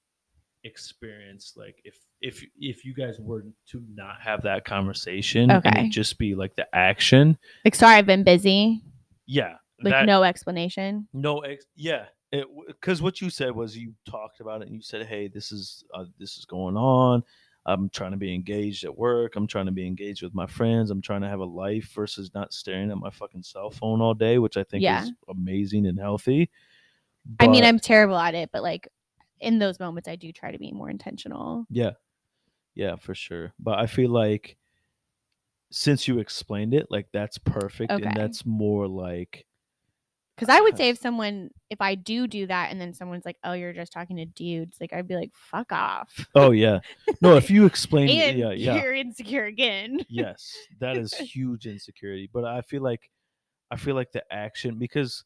experience 0.63 1.53
like 1.57 1.81
if 1.83 1.97
if 2.21 2.43
if 2.59 2.85
you 2.85 2.93
guys 2.93 3.17
were 3.19 3.43
to 3.67 3.83
not 3.95 4.21
have 4.21 4.43
that 4.43 4.63
conversation 4.63 5.49
Okay. 5.51 5.89
just 5.89 6.19
be 6.19 6.35
like 6.35 6.55
the 6.55 6.67
action 6.75 7.35
Like 7.65 7.73
sorry 7.75 7.95
I've 7.95 8.05
been 8.05 8.23
busy. 8.23 8.79
yeah 9.25 9.55
Like 9.81 9.91
that, 9.93 10.05
no 10.05 10.21
explanation. 10.23 11.07
no 11.13 11.39
ex- 11.39 11.65
yeah 11.75 12.05
because 12.67 13.01
what 13.01 13.19
you 13.21 13.31
said 13.31 13.51
was 13.53 13.75
you 13.75 13.93
talked 14.07 14.39
about 14.39 14.61
it 14.61 14.67
and 14.67 14.75
you 14.75 14.83
said 14.83 15.07
hey 15.07 15.27
this 15.27 15.51
is 15.51 15.83
uh, 15.95 16.05
this 16.19 16.37
is 16.37 16.45
going 16.45 16.77
on 16.77 17.23
i'm 17.65 17.89
trying 17.89 18.11
to 18.11 18.17
be 18.17 18.33
engaged 18.33 18.83
at 18.83 18.97
work 18.97 19.35
i'm 19.35 19.47
trying 19.47 19.65
to 19.67 19.71
be 19.71 19.85
engaged 19.85 20.23
with 20.23 20.33
my 20.33 20.45
friends 20.47 20.89
i'm 20.89 21.01
trying 21.01 21.21
to 21.21 21.29
have 21.29 21.39
a 21.39 21.45
life 21.45 21.91
versus 21.93 22.31
not 22.33 22.53
staring 22.53 22.89
at 22.91 22.97
my 22.97 23.09
fucking 23.09 23.43
cell 23.43 23.69
phone 23.69 24.01
all 24.01 24.13
day 24.13 24.39
which 24.39 24.57
i 24.57 24.63
think 24.63 24.83
Yeah. 24.83 25.03
is 25.03 25.11
amazing 25.29 25.85
and 25.85 25.99
healthy 25.99 26.49
I 27.39 27.47
mean 27.47 27.63
I'm 27.63 27.77
terrible 27.79 28.17
at 28.17 28.33
it, 28.33 28.49
but 28.51 28.63
like 28.63 28.87
in 29.39 29.59
those 29.59 29.79
moments 29.79 30.07
I 30.09 30.15
do 30.15 30.31
try 30.31 30.51
to 30.51 30.57
be 30.59 30.71
more 30.71 30.89
intentional. 30.89 31.65
yeah 31.69 31.91
yeah 32.73 32.95
for 32.95 33.13
sure 33.13 33.53
but 33.59 33.77
i 33.79 33.85
feel 33.85 34.09
like 34.09 34.57
since 35.71 36.07
you 36.07 36.19
explained 36.19 36.73
it 36.73 36.87
like 36.89 37.07
that's 37.13 37.37
perfect 37.37 37.91
Okay. 37.91 38.03
and 38.03 38.15
that's 38.15 38.45
more 38.45 38.87
like 38.87 39.45
Because 40.35 40.49
I 40.49 40.59
would 40.61 40.75
say 40.77 40.89
if 40.89 40.97
someone, 40.97 41.49
if 41.69 41.81
I 41.81 41.93
do 41.95 42.25
do 42.25 42.47
that, 42.47 42.71
and 42.71 42.81
then 42.81 42.93
someone's 42.93 43.25
like, 43.25 43.37
"Oh, 43.43 43.53
you're 43.53 43.73
just 43.73 43.91
talking 43.93 44.17
to 44.17 44.25
dudes," 44.25 44.77
like 44.81 44.91
I'd 44.93 45.07
be 45.07 45.15
like, 45.15 45.31
"Fuck 45.35 45.71
off." 45.71 46.25
oh 46.35 46.51
yeah 46.51 46.79
no 47.21 47.35
if 47.35 47.49
you 47.51 47.65
explain 47.65 48.09
and 48.21 48.39
yeah 48.39 48.51
yeah 48.51 48.81
you're 48.81 48.93
insecure 48.93 49.45
again. 49.45 49.99
yes 50.09 50.51
that 50.79 50.97
is 50.97 51.13
huge 51.17 51.67
insecurity 51.67 52.29
but 52.33 52.43
i 52.45 52.61
feel 52.61 52.81
like 52.81 53.09
i 53.69 53.75
feel 53.75 53.95
like 53.95 54.11
the 54.11 54.23
action 54.33 54.77
because 54.79 55.23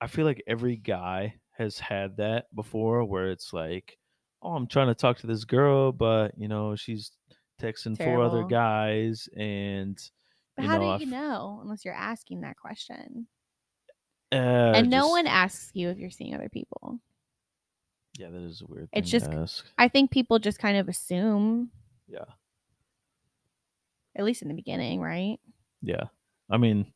i 0.00 0.06
feel 0.06 0.24
like 0.24 0.42
every 0.46 0.76
guy 0.76 1.34
has 1.52 1.78
had 1.78 2.16
that 2.18 2.46
before 2.54 3.04
where 3.04 3.30
it's 3.30 3.52
like 3.52 3.98
oh 4.42 4.54
i'm 4.54 4.66
trying 4.66 4.88
to 4.88 4.94
talk 4.94 5.18
to 5.18 5.26
this 5.26 5.44
girl 5.44 5.90
but 5.92 6.32
you 6.36 6.48
know 6.48 6.76
she's 6.76 7.12
texting 7.60 7.96
four 7.96 8.22
other 8.22 8.44
guys 8.44 9.28
and 9.36 9.98
But 10.56 10.64
you 10.64 10.68
how 10.70 10.78
know, 10.78 10.98
do 10.98 11.04
you 11.04 11.10
know 11.10 11.60
unless 11.62 11.84
you're 11.84 11.94
asking 11.94 12.40
that 12.42 12.56
question? 12.56 13.26
Uh, 14.32 14.72
and 14.74 14.90
no 14.90 15.00
just- 15.02 15.10
one 15.10 15.26
asks 15.26 15.70
you 15.74 15.88
if 15.90 15.98
you're 15.98 16.10
seeing 16.10 16.34
other 16.34 16.48
people. 16.48 16.98
yeah 18.18 18.30
that 18.30 18.42
is 18.42 18.62
a 18.62 18.66
weird 18.66 18.88
It's 18.92 19.10
just-. 19.10 19.64
I 19.78 19.88
think 19.88 20.10
people 20.10 20.38
just 20.38 20.58
kind 20.58 20.76
of 20.76 20.88
assume, 20.88 21.70
yeah 22.08 22.24
at 24.14 24.24
least 24.24 24.42
in 24.42 24.48
the 24.48 24.54
beginning, 24.54 25.00
right? 25.00 25.38
yeah 25.84 26.04
i 26.50 26.56
mean 26.56 26.86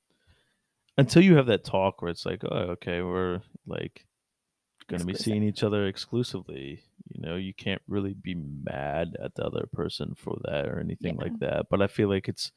until 0.98 1.22
you 1.22 1.36
have 1.36 1.46
that 1.46 1.64
talk 1.64 2.00
where 2.00 2.10
it's 2.10 2.24
like 2.24 2.42
oh 2.44 2.56
okay 2.76 3.02
we're 3.02 3.40
like 3.66 4.06
going 4.88 5.00
to 5.00 5.06
be 5.06 5.14
seeing 5.14 5.42
each 5.42 5.64
other 5.64 5.86
exclusively 5.88 6.80
you 7.12 7.20
know 7.20 7.34
you 7.34 7.52
can't 7.52 7.82
really 7.88 8.14
be 8.14 8.34
mad 8.36 9.16
at 9.20 9.34
the 9.34 9.44
other 9.44 9.66
person 9.72 10.14
for 10.16 10.36
that 10.44 10.66
or 10.66 10.78
anything 10.78 11.16
like 11.16 11.36
that 11.40 11.66
but 11.68 11.82
i 11.82 11.86
feel 11.88 12.08
like 12.08 12.28
it's 12.28 12.52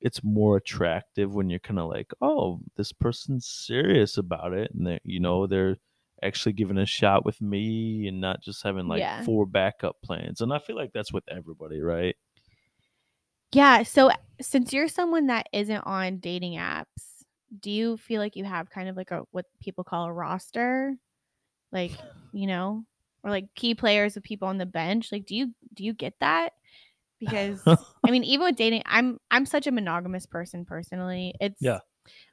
it's 0.00 0.22
more 0.22 0.56
attractive 0.56 1.34
when 1.34 1.50
you're 1.50 1.58
kind 1.60 1.78
of 1.80 1.88
like 1.88 2.12
oh 2.20 2.60
this 2.76 2.92
person's 2.92 3.46
serious 3.46 4.16
about 4.16 4.52
it 4.52 4.70
and 4.74 4.86
they 4.86 5.00
you 5.04 5.20
know 5.20 5.46
they're 5.46 5.76
actually 6.22 6.52
giving 6.52 6.78
a 6.78 6.86
shot 6.86 7.24
with 7.24 7.40
me 7.40 8.08
and 8.08 8.20
not 8.20 8.42
just 8.42 8.62
having 8.62 8.88
like 8.88 9.00
Yeah. 9.00 9.22
four 9.22 9.46
backup 9.46 10.02
plans. 10.02 10.40
And 10.40 10.52
I 10.52 10.58
feel 10.58 10.74
like 10.74 10.92
that's 10.92 11.12
with 11.12 11.22
everybody, 11.30 11.80
right? 11.80 12.16
Yeah. 13.52 13.82
So 13.82 14.10
since 14.40 14.72
you're 14.72 14.88
someone 14.88 15.26
that 15.26 15.48
isn't 15.52 15.82
on 15.86 16.18
dating 16.18 16.58
apps, 16.58 16.84
do 17.60 17.70
you 17.70 17.96
feel 17.96 18.20
like 18.20 18.36
you 18.36 18.44
have 18.44 18.68
kind 18.70 18.88
of 18.88 18.96
like 18.96 19.10
a 19.10 19.22
what 19.30 19.46
people 19.60 19.84
call 19.84 20.04
a 20.06 20.12
roster? 20.12 20.96
Like, 21.72 21.92
you 22.32 22.46
know, 22.46 22.84
or 23.22 23.30
like 23.30 23.54
key 23.54 23.74
players 23.74 24.16
of 24.16 24.22
people 24.22 24.48
on 24.48 24.58
the 24.58 24.66
bench? 24.66 25.10
Like 25.12 25.26
do 25.26 25.34
you 25.34 25.54
do 25.74 25.84
you 25.84 25.92
get 25.92 26.14
that? 26.20 26.52
Because 27.20 27.62
I 27.66 28.10
mean, 28.10 28.24
even 28.24 28.46
with 28.46 28.56
dating, 28.56 28.82
I'm 28.86 29.18
I'm 29.30 29.46
such 29.46 29.66
a 29.66 29.72
monogamous 29.72 30.26
person 30.26 30.64
personally. 30.64 31.34
It's 31.40 31.60
Yeah. 31.60 31.78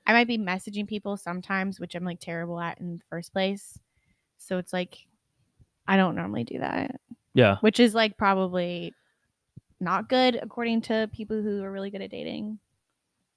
I 0.06 0.14
might 0.14 0.28
be 0.28 0.38
messaging 0.38 0.88
people 0.88 1.18
sometimes, 1.18 1.80
which 1.80 1.96
I'm 1.96 2.06
like 2.06 2.20
terrible 2.20 2.60
at 2.60 2.80
in 2.80 2.98
the 2.98 3.04
first 3.10 3.34
place. 3.34 3.78
So 4.38 4.58
it's 4.58 4.72
like 4.72 4.98
I 5.88 5.98
don't 5.98 6.16
normally 6.16 6.44
do 6.44 6.60
that, 6.60 7.00
yeah. 7.34 7.58
which 7.62 7.80
is 7.80 7.94
like 7.94 8.18
probably 8.18 8.94
not 9.80 10.10
good 10.10 10.40
according 10.42 10.82
to 10.82 11.10
people 11.14 11.42
who 11.42 11.64
are 11.64 11.72
really 11.72 11.92
good 11.92 12.02
at 12.02 12.12
dating. 12.12 12.60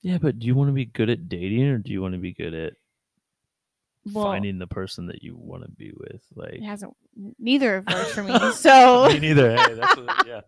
Yeah, 0.03 0.19
but 0.19 0.39
do 0.39 0.47
you 0.47 0.55
want 0.55 0.69
to 0.69 0.75
be 0.75 0.85
good 0.85 1.11
at 1.11 1.29
dating 1.29 1.65
or 1.65 1.79
do 1.79 1.93
you 1.93 2.01
want 2.01 2.15
to 2.15 2.21
be 2.21 2.33
good 2.33 2.55
at 2.55 2.75
Well, 4.13 4.25
finding 4.25 4.59
the 4.59 4.67
person 4.67 5.07
that 5.07 5.23
you 5.23 5.37
want 5.37 5.65
to 5.65 5.71
be 5.71 5.93
with? 5.97 6.23
Like 6.35 6.55
it 6.55 6.63
hasn't 6.63 6.95
neither 7.39 7.77
of 7.77 7.87
those 7.87 8.13
for 8.13 8.23
me. 8.23 8.37
So 8.53 9.09
me 9.13 9.19
neither. 9.19 9.57
Hey, 9.57 9.75
that's 9.75 9.97
what, 9.97 10.27
yeah. 10.27 10.41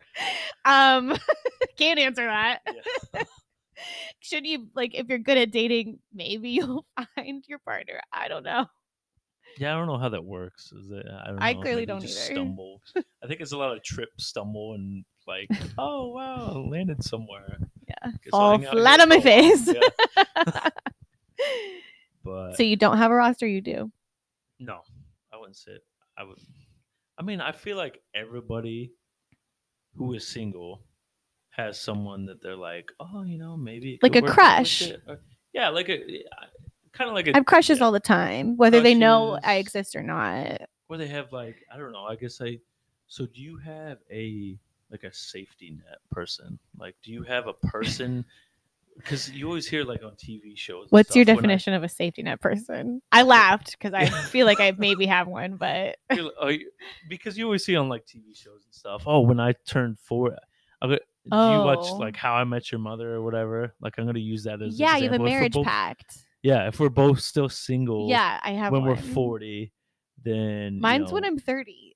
um 0.64 1.16
can't 1.76 1.98
answer 1.98 2.26
that. 2.26 2.60
Yeah. 2.66 3.22
Should 4.20 4.46
you 4.46 4.68
like 4.74 4.94
if 4.94 5.08
you're 5.08 5.18
good 5.18 5.38
at 5.38 5.50
dating, 5.50 5.98
maybe 6.12 6.50
you'll 6.50 6.84
find 7.16 7.44
your 7.48 7.58
partner. 7.60 8.00
I 8.12 8.28
don't 8.28 8.44
know. 8.44 8.66
Yeah, 9.58 9.74
I 9.74 9.78
don't 9.78 9.88
know 9.88 9.98
how 9.98 10.10
that 10.10 10.24
works. 10.24 10.70
Is 10.72 10.90
it? 10.90 11.06
I, 11.06 11.28
don't 11.28 11.42
I 11.42 11.52
know, 11.52 11.60
clearly 11.60 11.80
maybe 11.82 11.86
don't 11.86 12.00
just 12.00 12.30
either. 12.30 12.34
Stumble. 12.34 12.80
I 12.96 13.26
think 13.26 13.40
it's 13.40 13.52
a 13.52 13.56
lot 13.58 13.76
of 13.76 13.82
trip, 13.82 14.10
stumble, 14.18 14.74
and 14.74 15.04
like, 15.26 15.48
oh 15.78 16.08
wow, 16.08 16.52
I 16.54 16.58
landed 16.58 17.02
somewhere. 17.02 17.58
Yeah. 17.88 18.12
Fall 18.30 18.52
hang 18.52 18.66
out 18.66 18.72
here 18.72 18.80
flat 18.80 19.00
on 19.00 19.08
my 19.08 19.20
face. 19.20 19.66
Yeah, 19.66 20.68
but 22.24 22.54
so 22.56 22.62
you 22.62 22.76
don't 22.76 22.98
have 22.98 23.10
a 23.10 23.14
roster, 23.14 23.46
you 23.46 23.60
do. 23.60 23.90
no, 24.58 24.80
I 25.32 25.36
wouldn't 25.36 25.56
say. 25.56 25.72
It. 25.72 25.84
I 26.16 26.24
would. 26.24 26.38
I 27.18 27.22
mean, 27.22 27.40
I 27.40 27.52
feel 27.52 27.76
like 27.76 28.00
everybody 28.14 28.92
who 29.96 30.14
is 30.14 30.26
single 30.26 30.82
has 31.50 31.78
someone 31.80 32.26
that 32.26 32.42
they're 32.42 32.56
like, 32.56 32.90
oh, 33.00 33.22
you 33.24 33.38
know, 33.38 33.56
maybe 33.56 33.94
it 33.94 34.02
Like 34.02 34.12
could 34.12 34.22
a 34.24 34.26
work 34.26 34.38
out 34.38 34.58
with 34.60 34.68
crush. 34.68 34.82
it," 34.82 35.02
or- 35.06 35.20
yeah, 35.52 35.68
like 35.68 35.88
a 35.88 35.98
kind 36.92 37.08
of 37.10 37.14
like 37.14 37.26
a 37.26 37.30
I 37.32 37.36
have 37.38 37.46
crushes 37.46 37.80
all 37.80 37.92
the 37.92 38.00
time, 38.00 38.56
whether 38.56 38.80
they 38.80 38.94
know 38.94 39.34
I 39.34 39.40
Crushes. 39.40 39.60
exist 39.60 39.96
or 39.96 40.02
not. 40.02 40.62
where 40.86 40.98
they 40.98 41.08
have 41.08 41.32
like 41.32 41.56
I 41.72 41.76
don't 41.76 41.92
know. 41.92 42.04
I 42.04 42.16
guess 42.16 42.40
I. 42.40 42.58
So 43.08 43.26
do 43.26 43.40
you 43.40 43.56
have 43.58 43.98
a 44.12 44.56
like 44.90 45.02
a 45.04 45.12
safety 45.12 45.70
net 45.84 45.98
person? 46.10 46.58
Like, 46.78 46.94
do 47.02 47.12
you 47.12 47.22
have 47.24 47.46
a 47.48 47.52
person? 47.66 48.24
Because 49.02 49.30
you 49.30 49.46
always 49.46 49.66
hear 49.66 49.84
like 49.84 50.02
on 50.02 50.12
TV 50.12 50.56
shows. 50.56 50.86
What's 50.90 51.14
your 51.16 51.24
when 51.24 51.30
I 51.30 51.34
definition 51.36 51.74
of 51.74 51.82
a 51.82 51.88
safety 51.88 52.22
net 52.22 52.40
person? 52.40 53.02
I 53.12 53.22
laughed 53.22 53.72
because 53.78 53.94
I 53.94 54.06
feel 54.28 54.46
like 54.46 54.60
I 54.60 54.72
maybe 54.76 55.06
have 55.06 55.26
one, 55.28 55.56
but 55.56 55.96
like- 56.10 56.20
oh, 56.40 56.52
because 57.08 57.36
you 57.38 57.44
always 57.46 57.64
see 57.64 57.76
on 57.76 57.88
like 57.88 58.06
TV 58.06 58.34
shows 58.36 58.62
and 58.64 58.74
stuff. 58.74 59.02
Oh, 59.06 59.20
when 59.20 59.40
I 59.40 59.54
turned 59.66 59.98
four, 59.98 60.36
I 60.82 60.86
do 60.86 60.92
you 60.92 60.98
watch 61.36 61.78
Oh. 61.82 61.96
like 61.96 62.16
How 62.16 62.34
I 62.34 62.44
Met 62.44 62.72
Your 62.72 62.78
Mother 62.78 63.14
or 63.14 63.22
whatever? 63.22 63.74
Like 63.80 63.94
I'm 63.98 64.06
gonna 64.06 64.18
use 64.18 64.44
that 64.44 64.62
as 64.62 64.78
yeah, 64.80 64.96
you 64.96 65.10
have 65.10 65.12
a 65.12 65.14
example. 65.16 65.26
If 65.26 65.30
we're 65.30 65.36
marriage 65.36 65.52
both- 65.52 65.66
pact. 65.66 66.18
Yeah, 66.42 66.68
if 66.68 66.80
we're 66.80 66.88
both 66.88 67.20
still 67.20 67.50
single, 67.50 68.08
Yeah, 68.08 68.40
I 68.42 68.52
have 68.52 68.72
when 68.72 68.80
one. 68.82 68.90
we're 68.90 68.96
forty, 68.96 69.72
then 70.24 70.76
you 70.76 70.80
Mine's 70.80 71.12
when 71.12 71.24
I'm 71.24 71.38
30, 71.38 71.94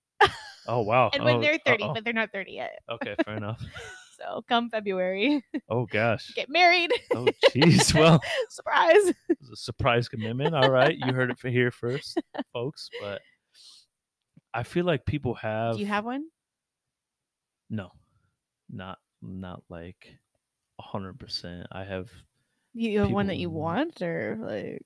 Oh 0.68 0.82
wow, 0.82 1.08
and 1.14 1.24
when 1.24 1.36
Oh, 1.36 1.40
they're 1.40 1.58
30, 1.64 1.84
uh-oh. 1.84 1.94
but 1.94 2.04
they're 2.04 2.12
not 2.12 2.30
30 2.32 2.52
yet. 2.52 2.78
okay, 2.90 3.14
fair 3.24 3.36
enough. 3.38 3.62
So 4.26 4.42
come 4.48 4.70
February, 4.70 5.44
Oh 5.68 5.86
gosh. 5.86 6.32
get 6.34 6.48
married. 6.48 6.90
Oh 7.14 7.26
jeez. 7.50 7.94
Well, 7.94 8.20
Surprise. 8.48 9.08
it 9.28 9.38
was 9.40 9.50
a 9.52 9.56
surprise 9.56 10.08
commitment. 10.08 10.54
All 10.54 10.70
right, 10.70 10.96
you 10.96 11.12
heard 11.12 11.30
it 11.30 11.38
for 11.38 11.48
here 11.48 11.70
first, 11.70 12.20
folks. 12.52 12.88
But 13.00 13.20
I 14.52 14.62
feel 14.62 14.84
like 14.84 15.04
people 15.04 15.34
have. 15.34 15.74
Do 15.74 15.80
you 15.80 15.86
have 15.86 16.04
one? 16.04 16.24
No, 17.70 17.90
not 18.70 18.98
not 19.20 19.62
like 19.68 20.16
a 20.78 20.82
hundred 20.82 21.18
percent. 21.18 21.66
I 21.72 21.84
have. 21.84 22.10
You 22.72 23.00
have 23.00 23.10
one 23.10 23.26
that 23.28 23.36
you 23.36 23.50
want, 23.50 24.00
or 24.02 24.36
like, 24.40 24.82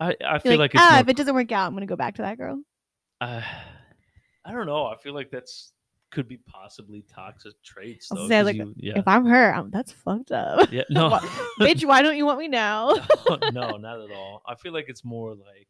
I 0.00 0.16
I 0.26 0.38
feel 0.38 0.52
like, 0.52 0.58
like, 0.58 0.74
it's 0.74 0.82
ah, 0.82 0.90
more, 0.92 1.00
if 1.00 1.08
it 1.08 1.16
doesn't 1.16 1.34
work 1.34 1.52
out, 1.52 1.66
I'm 1.66 1.74
gonna 1.74 1.86
go 1.86 1.96
back 1.96 2.16
to 2.16 2.22
that 2.22 2.38
girl. 2.38 2.60
uh, 3.20 3.42
I 4.44 4.52
don't 4.52 4.66
know. 4.66 4.86
I 4.86 4.96
feel 4.96 5.14
like 5.14 5.30
that's 5.30 5.72
could 6.10 6.28
be 6.28 6.38
possibly 6.38 7.04
toxic 7.12 7.52
traits. 7.62 8.08
Though, 8.08 8.28
say, 8.28 8.42
like, 8.42 8.56
you- 8.56 8.74
yeah, 8.76 8.94
If 8.98 9.06
I'm 9.08 9.24
her, 9.26 9.54
I'm, 9.54 9.70
that's 9.70 9.92
fucked 9.92 10.32
up. 10.32 10.70
yeah, 10.72 10.82
no, 10.90 11.18
Bitch, 11.60 11.84
why 11.84 12.02
don't 12.02 12.16
you 12.16 12.26
want 12.26 12.38
me 12.38 12.48
now? 12.48 12.94
no, 13.52 13.76
not 13.76 14.00
at 14.00 14.10
all. 14.10 14.42
I 14.46 14.54
feel 14.56 14.72
like 14.72 14.86
it's 14.88 15.04
more 15.04 15.30
like 15.34 15.68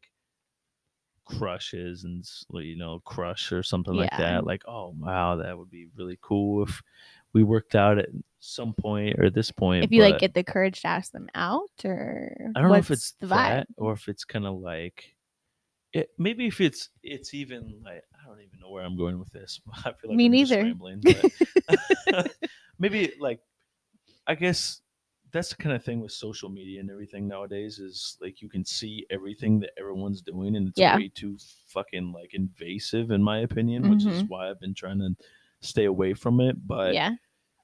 crushes 1.25 2.03
and 2.03 2.25
you 2.53 2.75
know 2.75 2.99
crush 3.05 3.51
or 3.51 3.63
something 3.63 3.93
like 3.93 4.11
that. 4.17 4.45
Like, 4.45 4.63
oh 4.67 4.93
wow, 4.97 5.37
that 5.37 5.57
would 5.57 5.69
be 5.69 5.87
really 5.95 6.17
cool 6.21 6.63
if 6.63 6.81
we 7.33 7.43
worked 7.43 7.75
out 7.75 7.97
at 7.97 8.09
some 8.39 8.73
point 8.73 9.19
or 9.19 9.29
this 9.29 9.51
point. 9.51 9.83
if 9.85 9.91
you 9.91 10.01
like 10.01 10.19
get 10.19 10.33
the 10.33 10.43
courage 10.43 10.81
to 10.81 10.87
ask 10.87 11.11
them 11.11 11.29
out, 11.35 11.69
or 11.85 12.35
I 12.55 12.61
don't 12.61 12.69
know 12.71 12.75
if 12.75 12.91
it's 12.91 13.13
the 13.19 13.27
vibe. 13.27 13.29
that 13.29 13.67
or 13.77 13.93
if 13.93 14.07
it's 14.09 14.25
kind 14.25 14.45
of 14.45 14.55
like 14.59 15.15
it. 15.93 16.11
Maybe 16.17 16.47
if 16.47 16.61
it's 16.61 16.89
it's 17.03 17.33
even 17.33 17.81
like 17.83 18.03
I 18.13 18.27
don't 18.27 18.39
even 18.41 18.59
know 18.59 18.69
where 18.69 18.83
I'm 18.83 18.97
going 18.97 19.19
with 19.19 19.31
this. 19.31 19.61
I 19.85 19.93
feel 19.93 20.09
like 20.11 20.17
Me 20.17 20.25
I'm 20.25 20.29
neither. 20.29 20.61
rambling, 20.61 21.03
maybe 22.79 23.13
like 23.19 23.41
I 24.27 24.35
guess 24.35 24.81
that's 25.31 25.49
the 25.49 25.55
kind 25.55 25.75
of 25.75 25.83
thing 25.83 26.01
with 26.01 26.11
social 26.11 26.49
media 26.49 26.79
and 26.81 26.89
everything 26.91 27.27
nowadays 27.27 27.79
is 27.79 28.17
like 28.21 28.41
you 28.41 28.49
can 28.49 28.65
see 28.65 29.05
everything 29.09 29.59
that 29.61 29.71
everyone's 29.79 30.21
doing 30.21 30.55
and 30.57 30.67
it's 30.67 30.79
Yeah. 30.79 30.95
way 30.95 31.09
too 31.09 31.37
fucking 31.67 32.11
like 32.13 32.33
invasive 32.33 33.11
in 33.11 33.23
my 33.23 33.39
opinion, 33.39 33.87
which 33.87 34.07
is 34.07 34.23
Mhm. 34.23 34.27
why 34.27 34.49
I've 34.49 34.59
been 34.59 34.73
trying 34.75 34.99
to 34.99 35.15
stay 35.61 35.85
away 35.85 36.13
from 36.13 36.41
it. 36.41 36.67
But 36.67 36.93
yeah, 36.93 37.15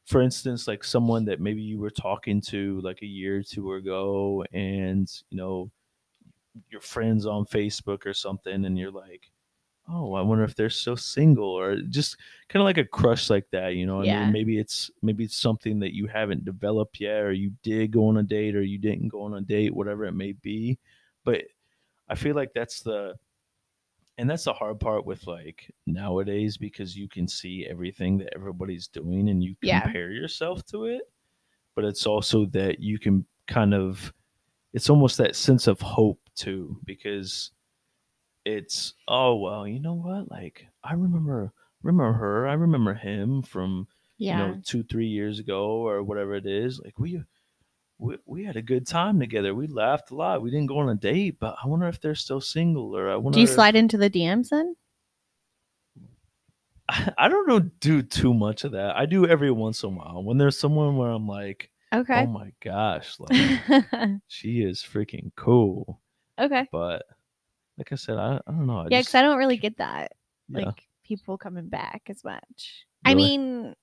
for 0.05 0.21
instance, 0.21 0.67
like 0.67 0.83
someone 0.83 1.25
that 1.25 1.41
maybe 1.41 1.61
you 1.61 1.79
were 1.79 1.89
talking 1.89 2.41
to 2.41 2.79
like 2.81 3.01
a 3.01 3.05
year 3.07 3.39
or 3.39 3.43
two 3.43 3.73
ago, 3.73 4.43
and 4.53 5.09
you 5.29 5.37
know, 5.37 5.71
your 6.69 6.81
friends 6.81 7.25
on 7.25 7.45
Facebook 7.45 8.05
or 8.05 8.13
something, 8.13 8.65
and 8.65 8.77
you're 8.77 8.91
like, 8.91 9.31
oh, 9.89 10.13
I 10.15 10.21
wonder 10.21 10.43
if 10.43 10.55
they're 10.55 10.69
still 10.69 10.97
single, 10.97 11.49
or 11.49 11.77
just 11.81 12.17
kind 12.49 12.61
of 12.61 12.65
like 12.65 12.77
a 12.77 12.85
crush 12.85 13.29
like 13.29 13.49
that, 13.51 13.75
you 13.75 13.85
know. 13.85 14.01
I 14.01 14.05
Yeah. 14.05 14.19
mean, 14.19 14.31
maybe 14.31 14.59
it's 14.59 14.91
maybe 15.01 15.23
it's 15.25 15.37
something 15.37 15.79
that 15.79 15.95
you 15.95 16.07
haven't 16.07 16.45
developed 16.45 16.99
yet, 16.99 17.23
or 17.23 17.31
you 17.33 17.51
did 17.63 17.91
go 17.91 18.07
on 18.07 18.17
a 18.17 18.23
date, 18.23 18.55
or 18.55 18.63
you 18.63 18.77
didn't 18.79 19.09
go 19.09 19.23
on 19.23 19.35
a 19.35 19.41
date, 19.41 19.73
whatever 19.75 20.05
it 20.05 20.13
may 20.13 20.33
be. 20.33 20.79
But 21.23 21.45
I 22.09 22.15
feel 22.15 22.35
like 22.35 22.53
that's 22.53 22.81
the 22.81 23.17
and 24.17 24.29
that's 24.29 24.45
the 24.45 24.53
hard 24.53 24.79
part 24.79 25.05
with 25.05 25.27
like 25.27 25.71
nowadays 25.85 26.57
because 26.57 26.95
you 26.95 27.07
can 27.07 27.27
see 27.27 27.65
everything 27.65 28.17
that 28.17 28.33
everybody's 28.35 28.87
doing 28.87 29.29
and 29.29 29.43
you 29.43 29.55
Yeah. 29.61 29.83
compare 29.83 30.11
yourself 30.11 30.65
to 30.67 30.85
it 30.85 31.03
but 31.75 31.85
it's 31.85 32.05
also 32.07 32.45
that 32.47 32.79
you 32.79 32.99
can 32.99 33.25
kind 33.47 33.73
of 33.73 34.13
it's 34.73 34.89
almost 34.89 35.17
that 35.17 35.35
sense 35.35 35.67
of 35.67 35.81
hope 35.81 36.26
too 36.37 36.79
because 36.85 37.51
it's 38.45 38.93
oh 39.07 39.35
well 39.35 39.67
you 39.67 39.79
know 39.79 39.93
what 39.95 40.29
like 40.31 40.65
i 40.83 40.93
remember 40.93 41.51
remember 41.83 42.13
her 42.13 42.47
i 42.47 42.53
remember 42.53 42.93
him 42.93 43.41
from 43.41 43.87
yeah. 44.17 44.39
you 44.39 44.51
know 44.53 44.61
two 44.65 44.83
three 44.83 45.07
years 45.07 45.39
ago 45.39 45.65
or 45.85 46.01
whatever 46.03 46.35
it 46.35 46.45
is 46.45 46.79
like 46.83 46.97
we 46.97 47.21
we, 47.99 48.15
we 48.25 48.45
had 48.45 48.55
a 48.55 48.61
good 48.61 48.85
time 48.87 49.19
together 49.19 49.53
we 49.53 49.67
laughed 49.67 50.11
a 50.11 50.15
lot 50.15 50.41
we 50.41 50.49
didn't 50.51 50.67
go 50.67 50.77
on 50.79 50.89
a 50.89 50.95
date 50.95 51.39
but 51.39 51.55
i 51.63 51.67
wonder 51.67 51.87
if 51.87 51.99
they're 51.99 52.15
still 52.15 52.39
single 52.39 52.95
or 52.95 53.09
i 53.11 53.15
wonder 53.15 53.35
Do 53.35 53.41
you 53.41 53.47
if- 53.47 53.53
slide 53.53 53.75
into 53.75 53.97
the 53.97 54.09
DMs 54.09 54.49
then? 54.49 54.75
I 57.17 57.27
don't 57.27 57.47
know 57.49 57.59
do 57.59 58.01
too 58.01 58.33
much 58.33 58.63
of 58.63 58.71
that. 58.71 58.95
I 58.95 59.05
do 59.05 59.27
every 59.27 59.51
once 59.51 59.83
in 59.83 59.89
a 59.89 59.93
while 59.97 60.23
when 60.23 60.37
there's 60.37 60.57
someone 60.57 60.95
where 60.95 61.09
I'm 61.11 61.27
like, 61.27 61.69
Okay. 61.93 62.23
oh 62.23 62.27
my 62.27 62.51
gosh, 62.63 63.17
like 63.19 63.59
she 64.27 64.61
is 64.61 64.81
freaking 64.81 65.31
cool. 65.35 65.99
Okay. 66.39 66.67
But 66.71 67.03
like 67.77 67.91
I 67.91 67.95
said, 67.95 68.17
I, 68.17 68.39
I 68.45 68.51
don't 68.51 68.67
know. 68.67 68.79
I 68.79 68.87
Yeah, 68.89 68.99
because 68.99 69.15
I 69.15 69.21
don't 69.21 69.37
really 69.37 69.57
get 69.57 69.77
that. 69.77 70.13
yeah. 70.49 70.65
Like 70.65 70.83
people 71.03 71.37
coming 71.37 71.69
back 71.69 72.03
as 72.09 72.23
much. 72.23 72.85
I 73.05 73.15
mean, 73.15 73.75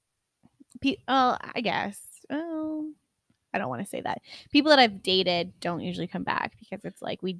pe- 0.81 0.99
well, 1.09 1.38
I 1.40 1.61
guess. 1.61 2.01
Well, 2.29 2.90
I 3.53 3.59
don't 3.59 3.69
want 3.69 3.83
to 3.83 3.88
say 3.88 4.01
that. 4.01 4.21
People 4.51 4.71
that 4.71 4.79
I've 4.79 5.03
dated 5.03 5.59
don't 5.61 5.81
usually 5.81 6.09
come 6.09 6.25
back 6.25 6.53
because 6.59 6.85
it's 6.85 7.01
like 7.01 7.23
we. 7.23 7.38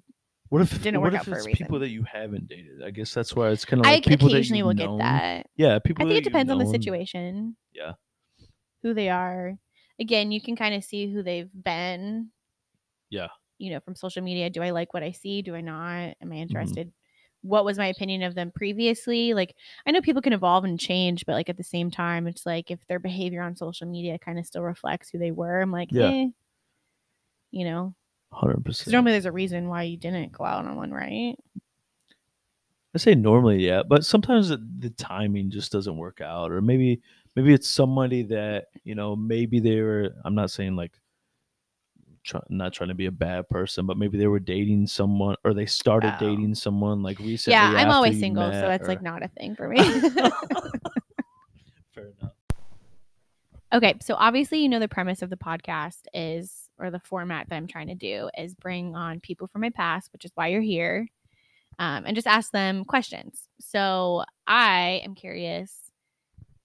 what 0.49 0.63
if 0.63 0.83
didn't 0.83 1.01
work 1.01 1.15
out 1.15 1.25
for 1.25 1.39
a 1.39 1.45
people 1.45 1.81
that 1.81 1.89
you 1.89 2.05
haven't 2.05 2.49
dated? 2.49 2.83
I 2.85 2.91
guess 2.91 3.13
that's 3.13 3.35
why 3.35 3.51
it's 3.51 3.65
kind 3.65 3.81
of 3.81 3.87
I 3.87 3.95
like 3.95 4.05
people 4.05 4.29
occasionally 4.29 4.63
will 4.63 4.71
you've 4.71 4.79
get 4.79 4.99
that. 4.99 5.47
Yeah, 5.57 5.79
people. 5.81 6.07
I 6.07 6.09
think 6.09 6.19
it 6.19 6.25
depends 6.25 6.51
on 6.51 6.59
the 6.59 6.67
situation. 6.67 7.57
Yeah. 7.73 7.93
Who 8.83 8.95
they 8.95 9.09
are. 9.09 9.59
Again, 9.99 10.33
you 10.33 10.41
can 10.41 10.57
kind 10.57 10.75
of 10.75 10.85
see 10.85 11.13
who 11.13 11.23
they've 11.23 11.51
been. 11.53 12.31
Yeah. 13.11 13.29
You 13.65 13.73
know, 13.73 13.81
from 13.81 13.95
social 13.97 14.23
media. 14.23 14.51
Do 14.51 14.63
I 14.63 14.71
like 14.71 14.95
what 14.95 15.03
I 15.03 15.13
see? 15.13 15.43
Do 15.43 15.55
I 15.55 15.61
not? 15.61 15.81
Am 15.81 16.15
Mm-hmm. 16.23 16.33
I 16.33 16.37
interested? 16.37 16.93
what 17.47 17.67
was 17.67 17.77
my 17.77 17.89
opinion 17.89 18.23
of 18.23 18.35
them 18.35 18.51
previously. 18.51 19.35
Like 19.35 19.55
I 19.87 19.91
know 19.91 20.01
people 20.01 20.23
can 20.23 20.33
evolve 20.33 20.65
and 20.65 20.81
change, 20.81 21.27
but 21.27 21.35
like 21.35 21.51
at 21.51 21.59
the 21.59 21.63
same 21.63 21.91
time, 21.91 22.27
it's 22.27 22.47
like 22.47 22.71
if 22.71 22.81
their 22.87 22.99
behavior 22.99 23.43
on 23.43 23.55
social 23.55 23.87
media 23.87 24.19
kind 24.19 24.39
of 24.39 24.47
still 24.47 24.63
reflects 24.63 25.11
who 25.11 25.19
they 25.19 25.31
were, 25.31 25.61
I'm 25.61 25.71
like, 25.71 25.91
Yeah. 25.93 26.09
eh, 26.09 26.29
you 27.51 27.65
know, 27.65 27.95
Hundred 28.33 28.65
percent. 28.65 28.93
normally 28.95 29.13
there's 29.13 29.27
a 29.27 29.33
reason 29.33 29.69
why 29.69 29.83
you 29.83 29.97
didn't 29.97 30.33
go 30.33 30.45
out 30.45 30.65
on 30.65 30.75
one, 30.77 30.91
right? 30.91 31.37
I 32.95 32.99
say 32.99 33.15
normally, 33.15 33.65
yeah, 33.67 33.83
but 33.87 34.05
sometimes 34.05 34.49
the, 34.49 34.59
the 34.79 34.91
timing 34.91 35.51
just 35.51 35.73
doesn't 35.73 35.97
work 35.97 36.21
out, 36.21 36.53
or 36.53 36.61
maybe 36.61 37.01
maybe 37.35 37.53
it's 37.53 37.69
somebody 37.69 38.23
that 38.25 38.67
you 38.85 38.95
know 38.95 39.17
maybe 39.17 39.59
they 39.61 39.81
were. 39.81 40.15
I'm 40.25 40.35
not 40.37 40.51
saying 40.51 40.77
like, 40.77 40.93
try, 42.25 42.41
not 42.49 42.73
trying 42.73 42.89
to 42.89 42.95
be 42.95 43.07
a 43.07 43.13
bad 43.13 43.49
person, 43.49 43.87
but 43.87 43.97
maybe 43.97 44.19
they 44.19 44.27
were 44.27 44.41
dating 44.41 44.87
someone, 44.87 45.37
or 45.45 45.55
they 45.55 45.67
started 45.67 46.15
Oh. 46.17 46.19
dating 46.31 46.55
someone 46.55 47.03
like 47.03 47.19
recently. 47.19 47.53
yeah, 47.55 47.73
I'm 47.77 47.91
always 47.91 48.19
single, 48.19 48.45
so 48.51 48.61
that's 48.61 48.85
or- 48.85 48.89
like 48.89 49.03
not 49.03 49.23
a 49.23 49.29
thing 49.29 49.55
for 49.55 49.69
me. 49.69 49.79
Fair 51.93 52.07
enough. 52.21 52.33
Okay, 53.73 53.95
so 54.01 54.15
obviously 54.15 54.61
you 54.61 54.69
know 54.69 54.79
the 54.79 54.89
premise 54.89 55.23
of 55.23 55.31
the 55.31 55.37
podcast 55.37 56.03
is 56.13 56.69
or 56.79 56.91
the 56.91 57.01
format 57.01 57.49
that 57.49 57.57
I'm 57.57 57.67
trying 57.67 57.89
to 57.89 57.95
do 57.95 58.29
is 58.37 58.55
bring 58.55 58.95
on 58.97 59.21
people 59.21 59.47
from 59.49 59.61
my 59.63 59.71
past, 59.71 60.13
which 60.13 60.25
is 60.25 60.33
why 60.35 60.49
you're 60.49 60.61
here. 60.61 61.09
Um, 61.79 62.05
and 62.07 62.15
just 62.15 62.27
ask 62.29 62.53
them 62.53 62.85
questions. 62.85 63.49
So 63.61 64.25
I 64.47 65.01
am 65.05 65.15
curious 65.17 65.73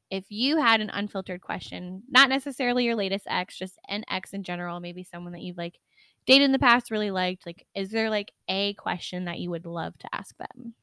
if 0.09 0.25
you 0.29 0.57
had 0.57 0.81
an 0.81 0.89
unfiltered 0.89 1.41
question, 1.41 2.03
not 2.09 2.29
necessarily 2.29 2.85
your 2.85 2.95
latest 2.95 3.25
ex, 3.29 3.57
just 3.57 3.77
an 3.87 4.03
ex 4.09 4.33
in 4.33 4.43
general, 4.43 4.79
maybe 4.79 5.03
someone 5.03 5.33
that 5.33 5.41
you've 5.41 5.57
like 5.57 5.79
dated 6.25 6.45
in 6.45 6.51
the 6.51 6.59
past, 6.59 6.91
really 6.91 7.11
liked. 7.11 7.45
Like, 7.45 7.65
is 7.75 7.89
there 7.89 8.09
like 8.09 8.31
a 8.47 8.73
question 8.75 9.25
that 9.25 9.39
you 9.39 9.49
would 9.49 9.65
love 9.65 9.97
to 9.99 10.09
ask 10.13 10.35
them? 10.37 10.73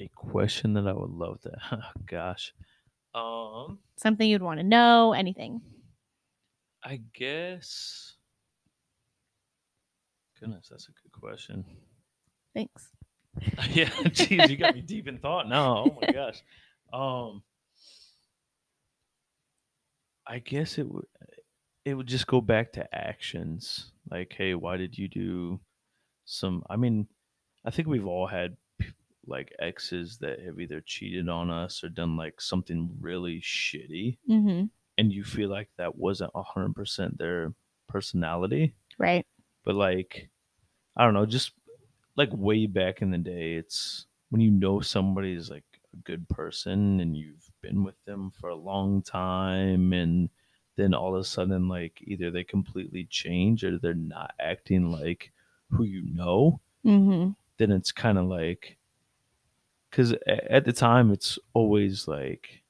A 0.00 0.08
question 0.16 0.72
that 0.74 0.88
I 0.88 0.92
would 0.92 1.10
love 1.10 1.40
to. 1.42 1.52
Oh, 1.72 2.00
gosh, 2.06 2.52
um, 3.14 3.78
Something 3.96 4.28
you'd 4.30 4.42
want 4.42 4.58
to 4.58 4.64
know, 4.64 5.12
anything. 5.12 5.60
I 6.82 7.00
guess. 7.14 8.14
Goodness, 10.40 10.68
that's 10.70 10.88
a 10.88 10.92
good 11.02 11.12
question. 11.12 11.64
Thanks. 12.54 12.88
yeah, 13.70 13.90
jeez, 14.06 14.48
you 14.48 14.56
got 14.56 14.74
me 14.74 14.80
deep 14.80 15.06
in 15.06 15.18
thought 15.18 15.48
now. 15.48 15.84
Oh 15.86 15.98
my 16.00 16.12
gosh. 16.12 16.42
Um 16.92 17.42
I 20.32 20.38
guess 20.38 20.78
it 20.78 20.88
would 20.88 21.06
it 21.84 21.94
would 21.94 22.06
just 22.06 22.26
go 22.26 22.40
back 22.40 22.72
to 22.74 22.94
actions. 22.94 23.92
Like, 24.10 24.32
hey, 24.36 24.54
why 24.54 24.76
did 24.76 24.96
you 24.96 25.08
do 25.08 25.60
some 26.24 26.62
I 26.70 26.76
mean, 26.76 27.06
I 27.64 27.70
think 27.70 27.88
we've 27.88 28.06
all 28.06 28.26
had 28.26 28.56
like 29.26 29.52
exes 29.60 30.18
that 30.18 30.40
have 30.40 30.58
either 30.58 30.80
cheated 30.80 31.28
on 31.28 31.50
us 31.50 31.84
or 31.84 31.88
done 31.88 32.16
like 32.16 32.40
something 32.40 32.90
really 33.00 33.40
shitty 33.40 34.18
Mm-hmm. 34.28 34.64
and 34.98 35.12
you 35.12 35.22
feel 35.24 35.48
like 35.50 35.70
that 35.78 35.96
wasn't 35.96 36.32
100% 36.34 37.18
their 37.18 37.54
personality 37.88 38.74
Right. 38.98 39.24
but 39.64 39.74
like 39.76 40.28
i 40.96 41.04
don't 41.04 41.14
know 41.14 41.26
just 41.26 41.52
like 42.16 42.30
way 42.32 42.66
back 42.66 43.00
in 43.02 43.10
the 43.12 43.18
day 43.18 43.54
it's 43.54 44.06
when 44.30 44.40
you 44.40 44.50
know 44.50 44.80
somebody 44.80 45.34
is 45.34 45.50
like 45.50 45.64
a 45.94 45.96
good 45.98 46.28
person 46.28 47.00
and 47.00 47.16
you've 47.16 47.50
been 47.60 47.84
with 47.84 48.02
them 48.04 48.30
for 48.30 48.48
a 48.50 48.54
long 48.54 49.02
time 49.02 49.92
and 49.92 50.28
then 50.76 50.94
all 50.94 51.14
of 51.14 51.20
a 51.20 51.24
sudden 51.24 51.68
like 51.68 51.98
either 52.02 52.30
they 52.30 52.44
completely 52.44 53.04
change 53.04 53.62
or 53.64 53.78
they're 53.78 53.94
not 53.94 54.32
acting 54.40 54.90
like 54.90 55.32
who 55.70 55.84
you 55.84 56.02
know 56.14 56.60
Mm-hmm. 56.84 57.30
then 57.58 57.70
it's 57.70 57.92
kind 57.92 58.18
of 58.18 58.24
like 58.26 58.76
because 59.90 60.14
at 60.26 60.64
the 60.64 60.72
time 60.72 61.12
it's 61.12 61.38
always 61.54 62.08
like 62.08 62.62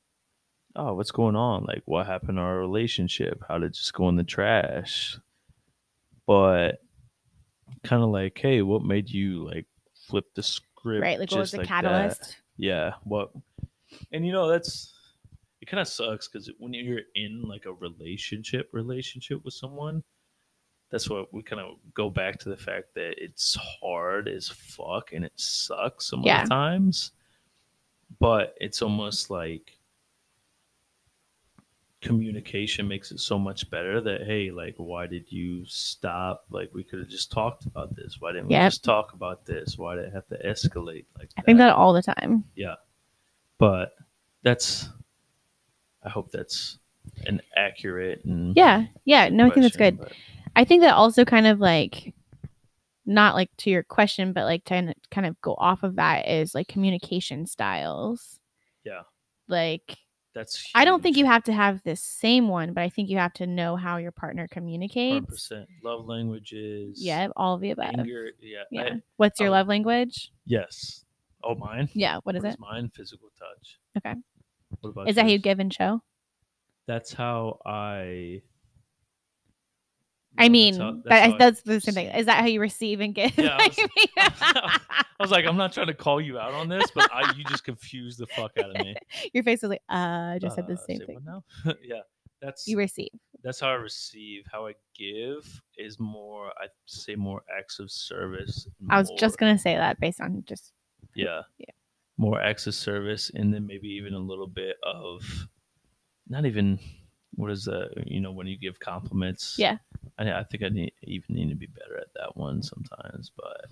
oh 0.77 0.93
what's 0.95 1.11
going 1.13 1.37
on 1.37 1.65
like 1.65 1.83
what 1.87 2.07
happened 2.07 2.37
to 2.37 2.43
our 2.43 2.59
relationship 2.59 3.43
how 3.49 3.59
did 3.59 3.67
it 3.67 3.75
just 3.75 3.95
go 3.95 4.09
in 4.11 4.17
the 4.17 4.25
trash 4.25 5.17
but 6.27 6.83
kind 7.85 8.03
of 8.03 8.11
like 8.11 8.39
hey 8.39 8.61
what 8.63 8.83
made 8.85 9.09
you 9.09 9.45
like 9.47 9.67
flip 10.09 10.27
the 10.35 10.43
script 10.43 10.67
Right. 10.85 11.19
Like, 11.19 11.31
what 11.31 11.39
was 11.41 11.53
the 11.53 11.59
like 11.59 11.69
catalyst? 11.69 12.21
that? 12.21 12.37
Yeah 12.57 12.93
what 13.05 13.31
and 14.13 14.27
you 14.27 14.33
know 14.33 14.49
that's 14.49 14.95
it 15.61 15.67
kind 15.67 15.81
of 15.81 15.89
sucks 15.89 16.29
because 16.29 16.51
when 16.59 16.73
you're 16.75 17.01
in 17.15 17.43
like 17.43 17.67
a 17.67 17.73
relationship 17.73 18.69
relationship 18.73 19.45
with 19.45 19.55
someone 19.55 20.03
that's 20.91 21.09
what 21.09 21.33
we 21.33 21.43
kind 21.43 21.61
of 21.63 21.77
go 21.95 22.11
back 22.11 22.39
to 22.39 22.49
the 22.51 22.57
fact 22.57 22.93
that 22.95 23.15
it's 23.17 23.57
hard 23.81 24.29
as 24.29 24.49
fuck 24.49 25.13
and 25.13 25.25
it 25.25 25.33
sucks 25.37 26.07
some 26.07 26.23
Yeah. 26.23 26.43
of 26.43 26.49
the 26.49 26.55
times 26.55 27.13
but 28.21 28.55
it's 28.61 28.83
almost 28.83 29.31
like 29.31 29.79
communication 32.03 32.87
makes 32.89 33.13
it 33.13 33.21
so 33.21 33.39
much 33.39 33.71
better 33.71 34.01
that 34.01 34.23
hey 34.27 34.51
like 34.51 34.75
why 34.77 35.07
did 35.07 35.31
you 35.31 35.65
stop 35.67 36.45
like 36.51 36.69
we 36.75 36.83
could 36.83 36.99
have 36.99 37.09
just 37.09 37.31
talked 37.31 37.65
about 37.65 37.95
this 37.95 38.17
why 38.21 38.33
didn't 38.33 38.49
we 38.49 38.55
Yep. 38.55 38.73
just 38.73 38.85
talk 38.85 39.13
about 39.13 39.47
this 39.47 39.79
why 39.79 39.95
did 39.95 40.07
it 40.07 40.13
have 40.13 40.27
to 40.29 40.39
escalate 40.45 41.07
like 41.19 41.31
I 41.39 41.43
think 41.43 41.59
that 41.59 41.75
all 41.75 41.93
the 41.93 42.03
time. 42.03 42.45
Yeah. 42.57 42.75
But 43.59 43.95
that's 44.43 44.89
i 46.05 46.09
hope 46.09 46.33
that's 46.33 46.79
an 47.27 47.41
accurate 47.57 48.25
and 48.25 48.57
Yeah. 48.57 48.87
Yeah. 49.05 49.29
No, 49.29 49.47
I 49.47 49.51
think 49.51 49.63
that's 49.63 49.77
good. 49.77 49.99
but- 49.99 50.13
I 50.55 50.65
think 50.65 50.83
that 50.83 50.95
also 50.95 51.25
kind 51.25 51.47
of 51.47 51.61
like 51.61 52.13
not 53.07 53.35
like 53.35 53.51
to 53.59 53.71
your 53.71 53.83
question, 53.83 54.33
but 54.33 54.45
like 54.45 54.65
to 54.67 54.95
kind 55.11 55.27
of 55.27 55.41
go 55.41 55.55
off 55.55 55.83
of 55.83 55.97
that 55.97 56.29
is 56.29 56.55
like 56.55 56.69
communication 56.69 57.47
styles. 57.47 58.39
Yeah. 58.85 59.03
Like 59.49 59.97
that's 60.35 60.71
I 60.75 60.85
don't 60.85 61.03
think 61.03 61.17
you 61.17 61.27
have 61.27 61.45
to 61.45 61.53
have 61.53 61.83
the 61.85 61.97
same 61.97 62.49
one, 62.49 62.73
but 62.73 62.83
I 62.83 62.89
think 62.89 63.09
you 63.11 63.19
have 63.19 63.33
to 63.35 63.47
know 63.47 63.77
how 63.77 63.99
your 63.99 64.13
partner 64.13 64.49
communicates. 64.49 65.51
100% 65.51 65.67
love 65.85 66.07
languages 66.07 66.99
Yeah, 67.03 67.29
all 67.37 67.55
of 67.57 67.61
the 67.61 67.71
above. 67.73 67.91
anger 67.99 68.31
yeah, 68.41 68.63
Yeah. 68.71 68.83
I- 68.95 69.03
What's 69.17 69.39
your 69.41 69.49
um, 69.51 69.53
love 69.55 69.69
language? 69.69 70.31
yes 70.47 71.05
oh 71.45 71.55
mine 71.55 71.89
Yeah. 71.95 72.19
What 72.25 72.37
is 72.37 72.45
it? 72.45 72.57
mine 72.59 72.91
physical 72.95 73.29
touch 73.39 73.79
Okay. 73.99 74.19
what 74.81 74.91
about 74.91 75.09
Is 75.09 75.17
that 75.17 75.23
how 75.23 75.29
you 75.29 75.39
give 75.39 75.59
and 75.61 75.73
show? 75.73 76.01
that's 76.87 77.13
how 77.13 77.59
I 77.67 78.43
That's 80.39 80.51
mean, 80.51 80.75
how- 80.81 81.01
that's 81.05 81.27
how 81.27 81.35
I 81.35 81.39
that's 81.39 81.63
the 81.63 81.81
same 81.81 81.95
thing. 81.95 82.07
Is 82.09 82.27
that 82.27 82.41
how 82.41 82.47
you 82.47 82.61
receive 82.61 83.01
and 83.01 83.15
give? 83.15 83.37
Yeah, 83.37 83.57
I 83.61 83.67
was- 83.69 83.79
I 84.17 84.79
I 85.21 85.23
was 85.23 85.31
like, 85.31 85.45
I'm 85.47 85.57
not 85.57 85.73
trying 85.73 85.87
to 85.89 85.95
call 85.95 86.21
you 86.21 86.39
out 86.39 86.53
on 86.55 86.69
this, 86.69 86.91
but 86.95 87.09
I 87.13 87.33
you 87.37 87.45
just 87.45 87.65
confused 87.65 88.19
the 88.19 88.27
fuck 88.27 88.53
out 88.59 88.75
of 88.75 88.85
me. 88.85 88.95
your 89.35 89.45
face 89.45 89.63
was 89.63 89.69
like, 89.71 89.83
uh, 89.91 90.35
I 90.35 90.39
just 90.41 90.57
said 90.57 90.67
the 90.67 90.75
Uh, 90.75 90.77
same 90.77 91.01
thing. 91.07 91.19
yeah, 91.83 92.01
that's 92.41 92.67
You 92.67 92.79
receive. 92.79 93.11
that's 93.45 93.61
how 93.61 93.69
I 93.69 93.75
receive. 93.75 94.45
How 94.51 94.67
I 94.67 94.73
give 94.97 95.61
is 95.77 96.01
more. 96.01 96.49
I 96.61 96.67
say 96.87 97.15
more 97.15 97.43
acts 97.57 97.79
of 97.79 97.91
service. 97.91 98.67
I 98.91 98.99
was 98.99 99.11
just 99.19 99.39
gonna 99.39 99.59
say 99.59 99.77
that 99.77 100.01
based 100.01 100.21
on 100.21 100.43
just 100.47 100.73
yeah 101.15 101.43
Yeah. 101.59 101.67
more 102.17 102.41
acts 102.41 102.67
of 102.67 102.75
service, 102.75 103.31
and 103.35 103.53
then 103.55 103.67
maybe 103.67 103.89
even 103.89 104.15
a 104.15 104.19
little 104.19 104.47
bit 104.49 104.77
of 104.83 105.23
not 106.29 106.47
even 106.47 106.79
what 107.35 107.51
is 107.51 107.65
that? 107.65 108.05
You 108.07 108.21
know, 108.21 108.33
when 108.33 108.47
you 108.47 108.57
give 108.59 108.79
compliments. 108.81 109.57
Yeah. 109.59 109.79
I, 110.19 110.31
I 110.33 110.45
think 110.45 110.63
I 110.63 110.69
need 110.69 110.93
even 111.03 111.35
need 111.35 111.49
to 111.51 111.55
be 111.57 111.67
better 111.67 111.99
at 111.99 112.13
that 112.15 112.37
one 112.37 112.63
sometimes, 112.63 113.31
but 113.37 113.67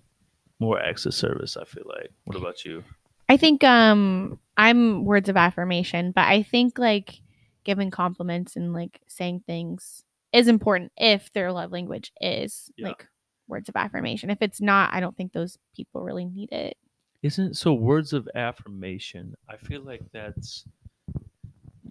more 0.58 0.80
acts 0.80 1.06
of 1.06 1.14
service. 1.14 1.56
I 1.56 1.64
feel 1.64 1.84
like. 1.86 2.10
What 2.24 2.36
about 2.36 2.64
you? 2.64 2.82
I 3.28 3.36
think 3.36 3.62
um 3.64 4.38
I'm 4.56 5.04
words 5.04 5.28
of 5.28 5.36
affirmation, 5.36 6.12
but 6.12 6.26
I 6.26 6.42
think 6.42 6.78
like 6.78 7.20
giving 7.64 7.90
compliments 7.90 8.56
and 8.56 8.72
like 8.72 9.00
saying 9.06 9.42
things 9.46 10.02
is 10.32 10.48
important 10.48 10.92
if 10.96 11.32
their 11.32 11.52
love 11.52 11.72
language 11.72 12.12
is 12.20 12.70
Yeah. 12.76 12.88
like 12.88 13.06
words 13.48 13.68
of 13.68 13.76
affirmation. 13.76 14.30
If 14.30 14.38
it's 14.40 14.60
not, 14.60 14.94
I 14.94 15.00
don't 15.00 15.16
think 15.16 15.32
those 15.32 15.58
people 15.76 16.02
really 16.02 16.24
need 16.24 16.52
it. 16.52 16.76
Isn't 17.22 17.56
so 17.56 17.74
words 17.74 18.12
of 18.14 18.28
affirmation? 18.34 19.34
I 19.48 19.56
feel 19.58 19.82
like 19.82 20.02
that's. 20.12 20.64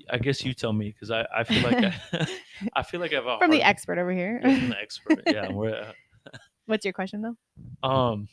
I 0.09 0.17
guess 0.17 0.43
you 0.45 0.53
tell 0.53 0.73
me 0.73 0.91
because 0.91 1.11
I, 1.11 1.25
I 1.35 1.43
feel 1.43 1.61
like 1.63 1.83
I, 1.83 1.93
I 2.75 2.83
feel 2.83 2.99
like 2.99 3.11
I 3.11 3.15
have 3.15 3.25
a 3.27 3.37
From 3.39 3.51
the 3.51 3.61
expert 3.63 3.97
over 3.97 4.11
here. 4.11 4.39
yeah, 4.43 4.57
from 4.59 4.69
the 4.69 4.77
expert. 4.81 5.23
Yeah, 5.27 5.49
we're 5.49 5.93
What's 6.65 6.85
your 6.85 6.93
question 6.93 7.21
though? 7.21 7.35
um 7.89 8.27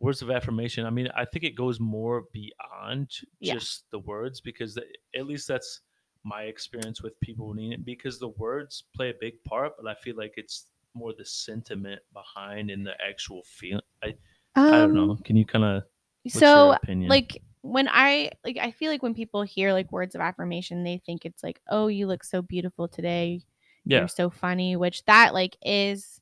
words 0.00 0.22
of 0.22 0.30
affirmation. 0.30 0.84
I 0.86 0.90
mean, 0.90 1.08
I 1.16 1.24
think 1.24 1.44
it 1.44 1.54
goes 1.56 1.80
more 1.80 2.24
beyond 2.32 3.10
Yeah. 3.40 3.54
just 3.54 3.84
the 3.90 4.00
words 4.00 4.40
because 4.40 4.74
the, 4.74 4.84
at 5.16 5.26
least 5.26 5.48
that's 5.48 5.80
my 6.24 6.42
experience 6.42 7.02
with 7.02 7.18
people 7.20 7.54
needing 7.54 7.72
it 7.72 7.84
because 7.84 8.18
the 8.18 8.28
words 8.28 8.84
play 8.94 9.10
a 9.10 9.14
big 9.20 9.42
part, 9.44 9.72
but 9.80 9.88
I 9.88 9.94
feel 9.94 10.16
like 10.16 10.34
it's 10.36 10.66
more 10.94 11.12
the 11.16 11.24
sentiment 11.24 12.00
behind 12.12 12.70
and 12.70 12.86
the 12.86 12.92
actual 13.06 13.42
feeling. 13.46 13.82
I, 14.02 14.14
I 14.56 14.70
don't 14.72 14.94
know. 14.94 15.16
Can 15.24 15.36
you 15.36 15.44
kind 15.44 15.64
of 15.64 15.82
Um, 15.82 16.30
So 16.30 16.66
your 16.66 16.74
opinion? 16.76 17.08
like 17.10 17.42
when 17.64 17.88
I 17.88 18.30
like 18.44 18.58
I 18.60 18.72
feel 18.72 18.90
like 18.92 19.02
when 19.02 19.14
people 19.14 19.42
hear 19.42 19.72
like 19.72 19.90
words 19.90 20.14
of 20.14 20.20
affirmation, 20.20 20.84
they 20.84 21.00
think 21.06 21.24
it's 21.24 21.42
like, 21.42 21.62
"Oh, 21.68 21.86
you 21.86 22.06
look 22.06 22.22
so 22.22 22.42
beautiful 22.42 22.88
today. 22.88 23.40
yeah, 23.86 24.00
You're 24.00 24.08
so 24.08 24.28
funny," 24.28 24.76
which 24.76 25.02
that 25.06 25.32
like 25.32 25.56
is 25.64 26.20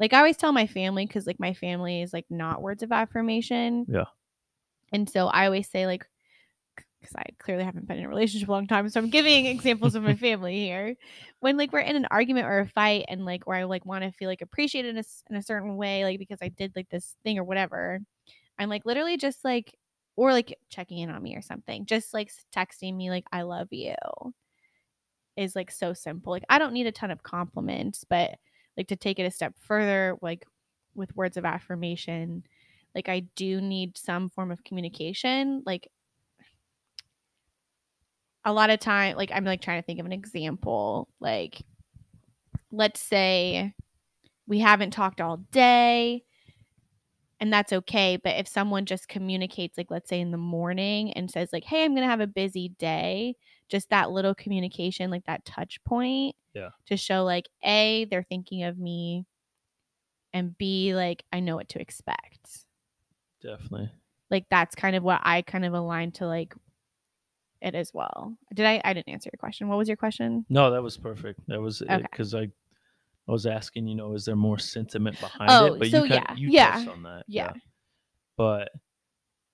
like 0.00 0.12
I 0.12 0.18
always 0.18 0.36
tell 0.36 0.50
my 0.50 0.66
family 0.66 1.06
cuz 1.06 1.28
like 1.28 1.38
my 1.38 1.54
family 1.54 2.02
is 2.02 2.12
like 2.12 2.26
not 2.28 2.60
words 2.60 2.82
of 2.82 2.90
affirmation. 2.90 3.86
Yeah. 3.88 4.06
And 4.92 5.08
so 5.08 5.28
I 5.28 5.46
always 5.46 5.68
say 5.70 5.86
like 5.86 6.06
because 7.00 7.14
I 7.14 7.24
clearly 7.38 7.62
haven't 7.64 7.86
been 7.86 7.98
in 7.98 8.04
a 8.04 8.08
relationship 8.08 8.48
a 8.48 8.52
long 8.52 8.66
time, 8.66 8.88
so 8.88 9.00
I'm 9.00 9.10
giving 9.10 9.46
examples 9.46 9.94
of 9.94 10.02
my 10.02 10.16
family 10.16 10.58
here. 10.58 10.96
When 11.38 11.56
like 11.56 11.72
we're 11.72 11.80
in 11.80 11.94
an 11.94 12.08
argument 12.10 12.46
or 12.46 12.58
a 12.58 12.66
fight, 12.68 13.04
and 13.08 13.24
like 13.24 13.46
where 13.46 13.58
I 13.58 13.62
like 13.64 13.86
want 13.86 14.02
to 14.02 14.10
feel 14.10 14.28
like 14.28 14.42
appreciated 14.42 14.96
in 14.96 14.98
a, 14.98 15.04
in 15.30 15.36
a 15.36 15.42
certain 15.42 15.76
way, 15.76 16.02
like 16.02 16.18
because 16.18 16.38
I 16.42 16.48
did 16.48 16.72
like 16.74 16.88
this 16.90 17.14
thing 17.22 17.38
or 17.38 17.44
whatever, 17.44 18.00
I'm 18.58 18.68
like 18.68 18.84
literally 18.84 19.16
just 19.16 19.44
like, 19.44 19.72
or 20.20 20.34
like 20.34 20.58
checking 20.68 20.98
in 20.98 21.08
on 21.08 21.22
me 21.22 21.34
or 21.34 21.40
something, 21.40 21.86
just 21.86 22.12
like 22.12 22.30
texting 22.54 22.94
me 22.94 23.08
like 23.08 23.24
I 23.32 23.40
love 23.40 23.68
you 23.70 23.94
is 25.34 25.56
like 25.56 25.70
so 25.70 25.94
simple. 25.94 26.30
Like 26.30 26.44
I 26.50 26.58
don't 26.58 26.74
need 26.74 26.86
a 26.86 26.92
ton 26.92 27.10
of 27.10 27.22
compliments, 27.22 28.04
but 28.06 28.36
like 28.76 28.88
to 28.88 28.96
take 28.96 29.18
it 29.18 29.24
a 29.24 29.30
step 29.30 29.54
further, 29.58 30.18
like 30.20 30.44
with 30.94 31.16
words 31.16 31.38
of 31.38 31.46
affirmation, 31.46 32.44
like 32.94 33.08
I 33.08 33.20
do 33.34 33.62
need 33.62 33.96
some 33.96 34.28
form 34.28 34.50
of 34.50 34.62
communication. 34.62 35.62
Like 35.64 35.88
a 38.44 38.52
lot 38.52 38.68
of 38.68 38.78
time, 38.78 39.16
like 39.16 39.30
I'm 39.32 39.46
like 39.46 39.62
trying 39.62 39.80
to 39.80 39.86
think 39.86 40.00
of 40.00 40.06
an 40.06 40.12
example. 40.12 41.08
Like 41.18 41.62
let's 42.70 43.00
say 43.00 43.72
we 44.46 44.58
haven't 44.58 44.90
talked 44.90 45.22
all 45.22 45.38
day 45.50 46.24
and 47.40 47.52
that's 47.52 47.72
okay 47.72 48.16
but 48.22 48.36
if 48.36 48.46
someone 48.46 48.84
just 48.84 49.08
communicates 49.08 49.76
like 49.78 49.90
let's 49.90 50.08
say 50.08 50.20
in 50.20 50.30
the 50.30 50.36
morning 50.36 51.12
and 51.14 51.30
says 51.30 51.48
like 51.52 51.64
hey 51.64 51.84
i'm 51.84 51.94
gonna 51.94 52.06
have 52.06 52.20
a 52.20 52.26
busy 52.26 52.68
day 52.78 53.34
just 53.68 53.88
that 53.90 54.10
little 54.10 54.34
communication 54.34 55.10
like 55.10 55.24
that 55.26 55.44
touch 55.44 55.82
point 55.84 56.36
Yeah. 56.54 56.70
to 56.86 56.96
show 56.96 57.24
like 57.24 57.48
a 57.64 58.04
they're 58.10 58.22
thinking 58.28 58.64
of 58.64 58.78
me 58.78 59.24
and 60.32 60.56
b 60.56 60.94
like 60.94 61.24
i 61.32 61.40
know 61.40 61.56
what 61.56 61.68
to 61.70 61.80
expect 61.80 62.64
Definitely. 63.42 63.90
like 64.30 64.44
that's 64.50 64.74
kind 64.74 64.94
of 64.94 65.02
what 65.02 65.20
i 65.22 65.42
kind 65.42 65.64
of 65.64 65.72
aligned 65.72 66.14
to 66.16 66.26
like 66.26 66.54
it 67.62 67.74
as 67.74 67.90
well 67.92 68.34
did 68.54 68.64
i 68.66 68.80
i 68.84 68.92
didn't 68.92 69.08
answer 69.08 69.28
your 69.32 69.38
question 69.38 69.68
what 69.68 69.76
was 69.78 69.88
your 69.88 69.96
question 69.96 70.44
No, 70.48 70.70
that 70.70 70.82
was 70.82 70.96
perfect. 70.96 71.40
That 71.48 71.60
was 71.60 71.82
Okay. 71.82 71.98
because 72.10 72.34
I 72.34 72.48
I 73.30 73.32
was 73.32 73.46
asking, 73.46 73.86
you 73.86 73.94
know, 73.94 74.14
is 74.14 74.24
there 74.24 74.34
more 74.34 74.58
sentiment 74.58 75.20
behind 75.20 75.50
Oh, 75.52 75.74
it? 75.74 75.78
But 75.78 75.88
so 75.90 76.02
you 76.02 76.14
yeah, 76.14 76.34
you 76.36 76.48
yeah, 76.50 76.84
on 76.90 77.04
that. 77.04 77.22
yeah. 77.28 77.52
But 78.36 78.70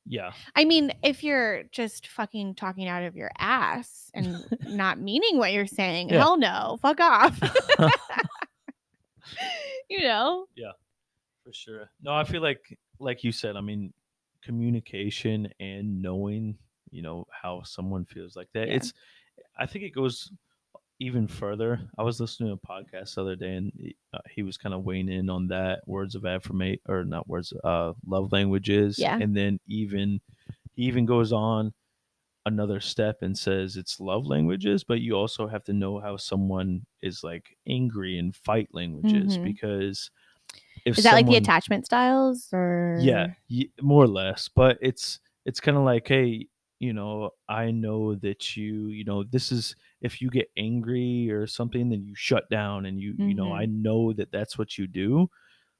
yeah, 0.06 0.32
I 0.54 0.64
mean, 0.64 0.92
if 1.02 1.22
you're 1.22 1.64
just 1.64 2.06
fucking 2.06 2.54
talking 2.54 2.88
out 2.88 3.02
of 3.02 3.16
your 3.16 3.30
ass 3.36 4.10
and 4.14 4.42
not 4.66 4.98
meaning 4.98 5.36
what 5.36 5.52
you're 5.52 5.66
saying, 5.66 6.08
Yeah. 6.08 6.20
hell 6.20 6.38
no, 6.38 6.78
fuck 6.80 7.00
off. 7.00 7.38
you 9.90 10.00
know? 10.00 10.46
Yeah. 10.56 10.72
For 11.44 11.52
sure. 11.52 11.90
No, 12.02 12.14
I 12.14 12.24
feel 12.24 12.40
like 12.40 12.78
like 12.98 13.24
you 13.24 13.32
said, 13.32 13.56
I 13.56 13.60
mean, 13.60 13.92
communication 14.42 15.52
and 15.60 16.00
knowing, 16.00 16.56
you 16.90 17.02
know, 17.02 17.26
how 17.30 17.62
someone 17.62 18.06
feels 18.06 18.36
like 18.36 18.48
that. 18.54 18.68
Yeah. 18.68 18.74
It's 18.76 18.94
I 19.58 19.66
think 19.66 19.84
it 19.84 19.90
goes 19.90 20.32
even 20.98 21.28
further. 21.28 21.80
I 21.98 22.02
was 22.02 22.20
listening 22.20 22.48
to 22.48 22.54
a 22.62 22.66
podcast 22.66 23.14
the 23.14 23.22
other 23.22 23.36
day 23.36 23.54
and 23.56 23.72
he, 23.76 23.96
uh, 24.14 24.18
he 24.34 24.42
was 24.42 24.56
kind 24.56 24.74
of 24.74 24.84
weighing 24.84 25.08
in 25.08 25.28
on 25.28 25.48
that 25.48 25.80
words 25.86 26.14
of 26.14 26.24
affirmation 26.24 26.80
or 26.88 27.04
not 27.04 27.28
words 27.28 27.52
uh 27.64 27.92
love 28.06 28.32
languages 28.32 28.98
Yeah. 28.98 29.18
and 29.20 29.36
then 29.36 29.60
even 29.66 30.20
he 30.74 30.82
even 30.84 31.04
goes 31.06 31.32
on 31.32 31.72
another 32.46 32.80
step 32.80 33.18
and 33.22 33.36
says 33.36 33.76
it's 33.76 33.98
love 34.00 34.24
languages 34.24 34.84
but 34.84 35.00
you 35.00 35.14
also 35.14 35.48
have 35.48 35.64
to 35.64 35.72
know 35.72 35.98
how 35.98 36.16
someone 36.16 36.86
is 37.02 37.24
like 37.24 37.56
angry 37.68 38.18
and 38.18 38.34
fight 38.36 38.68
languages 38.72 39.36
Mhm. 39.36 39.42
because 39.44 40.10
if 40.84 40.96
Is 40.96 41.04
that 41.04 41.14
like 41.14 41.26
the 41.26 41.36
attachment 41.36 41.84
styles 41.86 42.48
or 42.52 42.96
yeah, 43.00 43.26
more 43.82 44.04
or 44.04 44.08
less. 44.08 44.48
But 44.48 44.78
it's 44.80 45.18
it's 45.44 45.60
kind 45.60 45.76
of 45.76 45.82
like, 45.84 46.06
hey, 46.08 46.46
you 46.78 46.92
know, 46.92 47.30
I 47.48 47.70
know 47.70 48.14
that 48.16 48.56
you, 48.56 48.88
you 48.88 49.04
know, 49.04 49.24
this 49.24 49.50
is 49.50 49.74
if 50.00 50.20
you 50.20 50.30
get 50.30 50.50
angry 50.56 51.30
or 51.30 51.46
something, 51.46 51.88
then 51.88 52.04
you 52.04 52.14
shut 52.14 52.48
down, 52.50 52.86
and 52.86 53.00
you, 53.00 53.14
you 53.18 53.34
know. 53.34 53.52
I 53.52 53.64
mm-hmm. 53.64 53.82
know 53.82 54.12
that 54.12 54.30
that's 54.30 54.58
what 54.58 54.76
you 54.76 54.86
do. 54.86 55.30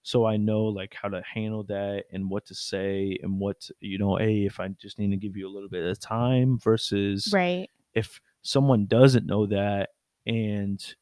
So 0.03 0.25
I 0.25 0.37
know 0.37 0.65
like 0.67 0.95
how 0.95 1.09
to 1.09 1.21
handle 1.35 1.65
that 1.65 2.05
and 2.13 2.31
what 2.31 2.47
to 2.47 2.55
say 2.55 3.19
and 3.23 3.41
what 3.41 3.69
you 3.81 3.99
know. 3.99 4.17
Hey, 4.17 4.47
if 4.47 4.61
I 4.61 4.69
just 4.69 4.99
need 4.99 5.11
to 5.11 5.17
give 5.17 5.37
you 5.37 5.49
a 5.49 5.53
little 5.53 5.69
bit 5.69 5.85
of 5.85 5.99
time 5.99 6.59
versus 6.59 7.31
Right. 7.33 7.69
if 7.93 8.21
someone 8.43 8.87
doesn't 8.87 9.27
know 9.27 9.47
that 9.47 9.91
and 10.25 10.95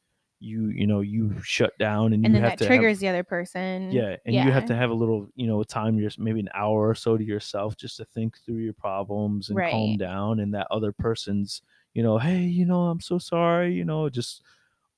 you 0.44 0.68
you 0.68 0.86
know 0.86 1.00
you 1.00 1.34
shut 1.42 1.76
down 1.78 2.12
and, 2.12 2.24
And 2.24 2.26
you 2.26 2.32
then 2.34 2.42
have 2.42 2.52
that 2.52 2.58
to 2.58 2.64
have- 2.64 2.68
triggers 2.68 2.98
the 3.00 3.08
other 3.08 3.24
person. 3.24 3.90
yeah, 3.90 4.16
and 4.26 4.34
you 4.34 4.52
have 4.52 4.66
to 4.66 4.74
have 4.76 4.90
a 4.90 4.94
little, 4.94 5.26
you 5.34 5.46
know, 5.46 5.62
time, 5.64 5.98
just 5.98 6.18
maybe 6.18 6.40
an 6.40 6.50
hour 6.54 6.88
or 6.88 6.94
so 6.94 7.16
to 7.16 7.24
yourself, 7.24 7.76
just 7.76 7.96
to 7.96 8.04
think 8.04 8.38
through 8.44 8.58
your 8.58 8.74
problems 8.74 9.48
and 9.48 9.58
calm 9.58 9.96
down. 9.96 10.40
And 10.40 10.52
that 10.54 10.66
other 10.70 10.92
person's, 10.92 11.62
you 11.94 12.02
know, 12.02 12.18
hey, 12.18 12.40
you 12.42 12.66
know, 12.66 12.82
I'm 12.88 13.00
so 13.00 13.18
sorry, 13.18 13.72
you 13.74 13.84
know, 13.84 14.08
just 14.08 14.42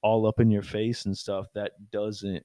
all 0.03 0.27
up 0.27 0.41
in 0.41 0.51
your 0.51 0.63
face 0.63 1.07
and 1.07 1.17
stuff. 1.17 1.47
That 1.55 1.73
doesn't, 1.91 2.45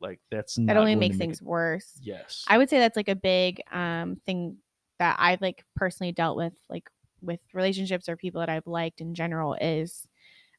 like, 0.00 0.20
that's 0.30 0.58
not 0.58 0.66
That 0.74 0.76
only 0.80 0.94
makes 0.96 1.14
make 1.16 1.20
things 1.28 1.40
it- 1.40 1.46
worse. 1.46 1.98
Yes. 2.02 2.44
I 2.48 2.58
would 2.58 2.68
say 2.68 2.78
that's 2.78 2.96
like 2.96 3.08
a 3.08 3.14
big 3.16 3.60
um 3.72 4.16
thing 4.26 4.56
that 4.98 5.16
I've 5.18 5.40
like 5.40 5.64
personally 5.76 6.12
dealt 6.12 6.36
with 6.36 6.52
like 6.68 6.88
with 7.22 7.40
relationships 7.52 8.08
or 8.08 8.16
people 8.16 8.40
that 8.40 8.48
I've 8.48 8.66
liked 8.66 9.00
in 9.00 9.14
general 9.14 9.54
is 9.60 10.06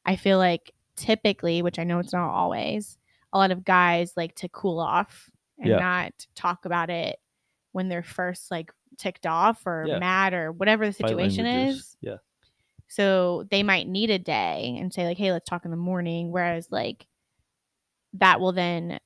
I 0.06 0.16
feel 0.16 0.38
like 0.38 0.72
typically, 0.96 1.62
which 1.62 1.78
I 1.78 1.84
know 1.84 1.98
it's 1.98 2.12
not 2.12 2.30
always, 2.30 2.98
a 3.32 3.38
lot 3.38 3.50
of 3.50 3.64
guys 3.64 4.12
like 4.16 4.34
to 4.36 4.48
cool 4.48 4.78
off 4.80 5.30
and 5.58 5.68
Yeah. 5.70 5.78
not 5.78 6.12
talk 6.34 6.64
about 6.64 6.90
it 6.90 7.18
when 7.72 7.88
they're 7.88 8.02
first 8.02 8.50
like 8.50 8.72
ticked 8.96 9.26
off 9.26 9.66
or 9.66 9.84
Yeah. 9.88 9.98
mad 9.98 10.34
or 10.34 10.52
whatever 10.52 10.86
the 10.86 10.92
situation 10.92 11.46
is. 11.46 11.96
Yeah. 12.00 12.16
So 12.88 13.44
they 13.50 13.62
might 13.62 13.88
need 13.88 14.10
a 14.10 14.18
day 14.18 14.76
and 14.78 14.92
say 14.92 15.04
like, 15.04 15.18
"Hey, 15.18 15.32
let's 15.32 15.48
talk 15.48 15.64
in 15.64 15.70
the 15.72 15.76
morning." 15.76 16.30
Whereas 16.30 16.68
like 16.70 17.06
that 18.14 18.40
will 18.40 18.52
then 18.52 18.98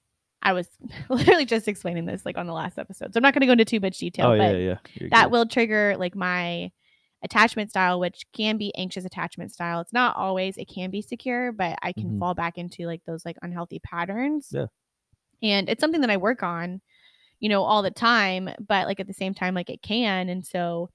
I 0.42 0.52
was 0.52 0.68
literally 1.08 1.46
just 1.46 1.68
explaining 1.68 2.04
this 2.06 2.24
like 2.26 2.36
on 2.38 2.46
the 2.46 2.52
last 2.52 2.78
episode. 2.78 3.12
So 3.12 3.18
I'm 3.18 3.22
not 3.22 3.34
going 3.34 3.40
to 3.40 3.46
go 3.46 3.52
into 3.52 3.64
too 3.64 3.80
much 3.80 3.98
detail, 3.98 4.32
Oh, 4.32 4.36
but 4.38 4.56
yeah, 4.56 4.76
yeah. 5.00 5.08
That 5.10 5.24
good. 5.24 5.32
will 5.32 5.46
trigger 5.46 5.96
like 5.98 6.14
my 6.14 6.70
attachment 7.22 7.70
style 7.70 7.98
which 8.00 8.24
can 8.32 8.56
be 8.58 8.74
anxious 8.76 9.04
attachment 9.04 9.52
style. 9.52 9.80
It's 9.80 9.92
not 9.92 10.16
always 10.16 10.56
it 10.56 10.68
can 10.68 10.90
be 10.90 11.02
secure, 11.02 11.52
but 11.52 11.78
I 11.82 11.92
can 11.92 12.12
Mhm. 12.12 12.18
fall 12.20 12.34
back 12.34 12.58
into 12.58 12.86
like 12.86 13.04
those 13.06 13.24
like 13.26 13.36
unhealthy 13.42 13.80
patterns. 13.80 14.50
Yeah. 14.52 14.66
And 15.42 15.68
it's 15.68 15.80
something 15.80 16.00
that 16.02 16.10
I 16.10 16.16
work 16.18 16.42
on, 16.42 16.80
you 17.40 17.48
know, 17.48 17.62
all 17.64 17.82
the 17.82 17.90
time, 17.92 18.50
but 18.60 18.86
like 18.88 19.00
at 19.00 19.06
the 19.08 19.14
same 19.14 19.34
time 19.34 19.54
like 19.54 19.70
it 19.70 19.82
can 19.82 20.28
and 20.30 20.46
so 20.46 20.90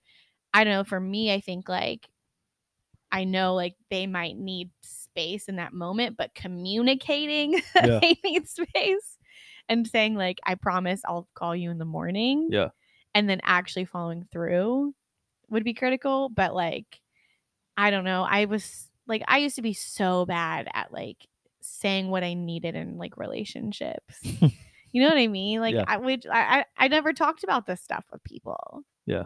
I 0.54 0.64
don't 0.66 0.74
know, 0.74 0.84
for 0.86 1.00
me 1.00 1.34
I 1.34 1.42
think 1.42 1.70
like 1.70 2.10
I 3.12 3.24
know 3.26 3.54
like 3.56 3.76
they 3.90 4.08
might 4.08 4.38
need 4.38 4.72
space 4.82 5.48
in 5.48 5.58
that 5.58 5.74
moment, 5.74 6.18
but 6.18 6.34
communicating 6.34 7.62
that 7.76 7.86
Yeah. 7.86 8.00
they 8.02 8.18
need 8.24 8.48
space 8.48 9.18
and 9.70 9.88
saying 9.88 10.16
like, 10.16 10.40
I 10.46 10.56
promise 10.56 11.02
I'll 11.06 11.30
call 11.36 11.56
you 11.56 11.70
in 11.72 11.78
the 11.78 11.86
morning. 11.86 12.50
Yeah. 12.52 12.70
And 13.14 13.30
then 13.30 13.40
actually 13.44 13.86
following 13.86 14.26
through 14.32 14.96
would 15.54 15.64
be 15.64 15.74
critical. 15.74 16.30
But 16.30 16.54
like, 16.54 17.00
I 17.78 17.92
don't 17.92 18.04
know. 18.04 18.24
I 18.24 18.46
was 18.46 18.90
like, 19.08 19.24
I 19.28 19.38
used 19.38 19.56
to 19.56 19.62
be 19.62 19.74
so 19.74 20.26
bad 20.26 20.68
at 20.74 20.92
like 20.92 21.28
saying 21.62 22.10
what 22.10 22.24
I 22.24 22.34
needed 22.34 22.76
in 22.76 22.98
like 22.98 23.18
relationships. 23.18 24.20
you 24.92 25.02
know 25.02 25.08
what 25.08 25.18
I 25.18 25.28
mean? 25.28 25.62
Like 25.62 25.76
Yeah. 25.76 25.86
I 25.88 25.98
would 25.98 26.28
I, 26.28 26.60
I 26.60 26.66
I 26.78 26.88
never 26.90 27.14
talked 27.14 27.44
about 27.44 27.66
this 27.66 27.82
stuff 27.82 28.06
with 28.12 28.24
people. 28.24 28.84
Yeah. 29.06 29.24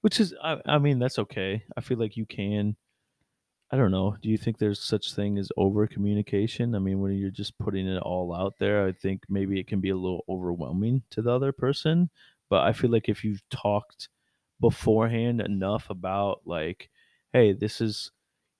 Which 0.00 0.20
is, 0.20 0.34
I, 0.42 0.58
I 0.66 0.78
mean, 0.78 0.98
that's 0.98 1.18
okay. 1.18 1.64
I 1.76 1.80
feel 1.80 1.98
like 1.98 2.16
you 2.16 2.26
can. 2.26 2.76
I 3.70 3.78
don't 3.78 3.90
know. 3.90 4.16
Do 4.20 4.28
you 4.28 4.36
think 4.36 4.58
there's 4.58 4.80
such 4.80 5.14
thing 5.14 5.38
as 5.38 5.48
over 5.56 5.86
communication? 5.86 6.74
I 6.74 6.78
mean, 6.78 7.00
when 7.00 7.12
you're 7.12 7.30
just 7.30 7.58
putting 7.58 7.88
it 7.88 8.02
all 8.02 8.34
out 8.34 8.52
there, 8.60 8.86
I 8.86 8.92
think 8.92 9.22
maybe 9.30 9.58
it 9.58 9.66
can 9.66 9.80
be 9.80 9.88
a 9.88 9.96
little 9.96 10.22
overwhelming 10.28 11.02
to 11.10 11.22
the 11.22 11.30
other 11.30 11.50
person. 11.52 12.10
But 12.50 12.62
I 12.62 12.74
feel 12.74 12.90
like 12.90 13.08
if 13.08 13.24
you've 13.24 13.42
talked 13.48 14.10
beforehand 14.60 15.40
enough 15.40 15.90
about 15.90 16.40
like, 16.44 16.90
hey, 17.32 17.52
this 17.52 17.80
is, 17.80 18.10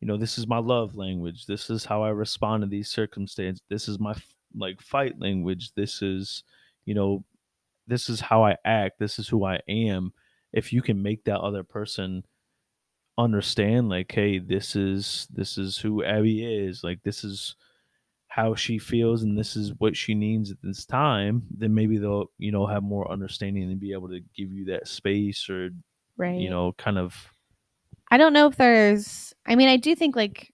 you 0.00 0.08
know, 0.08 0.16
this 0.16 0.38
is 0.38 0.46
my 0.46 0.58
love 0.58 0.96
language. 0.96 1.46
This 1.46 1.70
is 1.70 1.84
how 1.84 2.02
I 2.02 2.10
respond 2.10 2.62
to 2.62 2.68
these 2.68 2.90
circumstances. 2.90 3.62
This 3.70 3.88
is 3.88 3.98
my 3.98 4.14
like 4.54 4.80
fight 4.80 5.18
language. 5.18 5.72
This 5.74 6.02
is, 6.02 6.44
you 6.84 6.94
know, 6.94 7.24
this 7.86 8.08
is 8.08 8.20
how 8.20 8.44
I 8.44 8.56
act. 8.64 8.98
This 8.98 9.18
is 9.18 9.28
who 9.28 9.44
I 9.44 9.60
am 9.68 10.12
if 10.54 10.72
you 10.72 10.80
can 10.80 11.02
make 11.02 11.24
that 11.24 11.40
other 11.40 11.64
person 11.64 12.24
understand 13.18 13.88
like 13.88 14.10
hey 14.10 14.38
this 14.38 14.74
is 14.74 15.28
this 15.32 15.56
is 15.56 15.78
who 15.78 16.02
abby 16.02 16.44
is 16.44 16.82
like 16.82 17.00
this 17.04 17.22
is 17.22 17.54
how 18.34 18.54
she 18.54 18.78
feels 18.78 19.22
and 19.22 19.38
this 19.38 19.54
is 19.54 19.72
what 19.78 19.96
she 19.96 20.12
needs 20.12 20.50
at 20.50 20.56
this 20.62 20.84
time 20.84 21.42
then 21.56 21.72
maybe 21.72 21.98
they'll 21.98 22.26
you 22.38 22.50
know 22.50 22.66
have 22.66 22.82
more 22.82 23.08
understanding 23.10 23.62
and 23.70 23.78
be 23.78 23.92
able 23.92 24.08
to 24.08 24.18
give 24.36 24.50
you 24.50 24.64
that 24.64 24.88
space 24.88 25.48
or 25.48 25.70
Right. 26.16 26.40
you 26.40 26.50
know 26.50 26.72
kind 26.72 26.98
of 26.98 27.14
I 28.10 28.16
don't 28.16 28.32
know 28.32 28.46
if 28.46 28.56
there's 28.56 29.32
I 29.46 29.56
mean, 29.56 29.68
I 29.68 29.76
do 29.76 29.94
think 29.96 30.14
like 30.16 30.52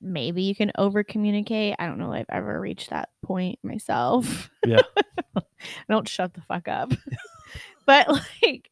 maybe 0.00 0.42
you 0.42 0.54
can 0.54 0.72
over 0.76 1.02
communicate. 1.02 1.74
I 1.78 1.86
don't 1.86 1.98
know 1.98 2.12
if 2.12 2.26
I've 2.28 2.38
ever 2.38 2.60
reached 2.60 2.90
that 2.90 3.08
point 3.24 3.58
myself. 3.62 4.50
Yeah. 4.66 4.82
I 5.36 5.42
don't 5.88 6.08
shut 6.08 6.34
the 6.34 6.42
fuck 6.42 6.68
up. 6.68 6.92
but 7.86 8.08
like 8.08 8.70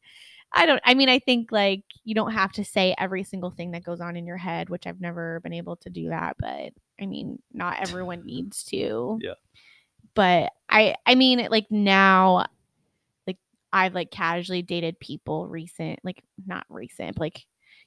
I 0.53 0.67
don't 0.67 0.81
I 0.85 0.95
mean 0.95 1.09
I 1.09 1.19
think 1.19 1.51
like 1.53 1.83
you 2.05 2.15
don't 2.15 2.33
have 2.33 2.53
to 2.53 2.65
say 2.65 2.95
every 2.99 3.25
single 3.25 3.51
thing 3.51 3.71
that 3.71 3.85
goes 3.85 4.01
on 4.01 4.17
in 4.17 4.27
your 4.27 4.37
head, 4.37 4.69
which 4.69 4.87
I've 4.87 5.01
never 5.01 5.41
been 5.41 5.55
able 5.55 5.77
to 5.77 5.91
do 5.91 6.09
that, 6.11 6.37
but 6.39 6.73
I 7.01 7.07
mean 7.07 7.41
not 7.53 7.81
everyone 7.81 8.25
needs 8.25 8.65
to. 8.65 9.19
Yeah. 9.23 9.35
But 10.15 10.53
I 10.69 10.97
I 11.07 11.15
mean 11.15 11.47
like 11.51 11.67
now 11.71 12.47
like 13.27 13.39
I've 13.73 13.95
like 13.95 14.11
casually 14.11 14.63
dated 14.63 15.01
people 15.01 15.49
recent 15.49 16.01
like 16.05 16.23
not 16.47 16.67
recent, 16.69 17.17
but, 17.17 17.21
like 17.23 17.47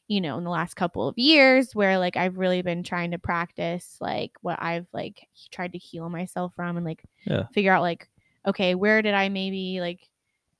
you 0.09 0.21
know, 0.21 0.37
in 0.37 0.43
the 0.45 0.49
last 0.49 0.75
couple 0.75 1.07
of 1.07 1.17
years 1.17 1.75
where 1.75 1.99
like 1.99 2.15
I've 2.17 2.37
really 2.37 2.61
been 2.61 2.83
trying 2.83 3.11
to 3.11 3.19
practice 3.19 3.97
like 3.99 4.31
what 4.41 4.57
I've 4.61 4.87
like 4.93 5.27
tried 5.51 5.73
to 5.73 5.77
heal 5.77 6.09
myself 6.09 6.53
from 6.55 6.77
and 6.77 6.85
like 6.85 7.03
Yeah. 7.25 7.43
figure 7.53 7.73
out 7.73 7.81
like 7.81 8.07
okay, 8.45 8.75
where 8.75 9.01
did 9.01 9.13
I 9.13 9.29
maybe 9.29 9.79
like 9.81 10.09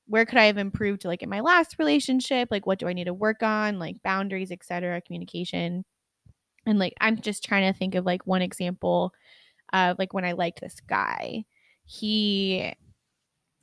where 0.07 0.25
could 0.25 0.37
I 0.37 0.45
have 0.45 0.57
improved 0.57 1.05
like 1.05 1.23
in 1.23 1.29
my 1.29 1.41
last 1.41 1.77
relationship? 1.79 2.49
Like 2.51 2.65
what 2.65 2.79
do 2.79 2.87
I 2.87 2.93
need 2.93 3.05
to 3.05 3.13
work 3.13 3.43
on? 3.43 3.79
Like 3.79 4.01
boundaries, 4.03 4.51
etc., 4.51 5.01
communication. 5.01 5.85
And 6.67 6.79
like 6.79 6.93
I'm 7.01 7.19
just 7.21 7.43
trying 7.45 7.71
to 7.71 7.77
think 7.77 7.95
of 7.95 8.05
like 8.05 8.27
one 8.27 8.43
example 8.43 9.13
of 9.73 9.97
like 9.99 10.13
when 10.13 10.25
I 10.25 10.33
liked 10.33 10.61
this 10.61 10.79
guy. 10.87 11.45
He 11.85 12.73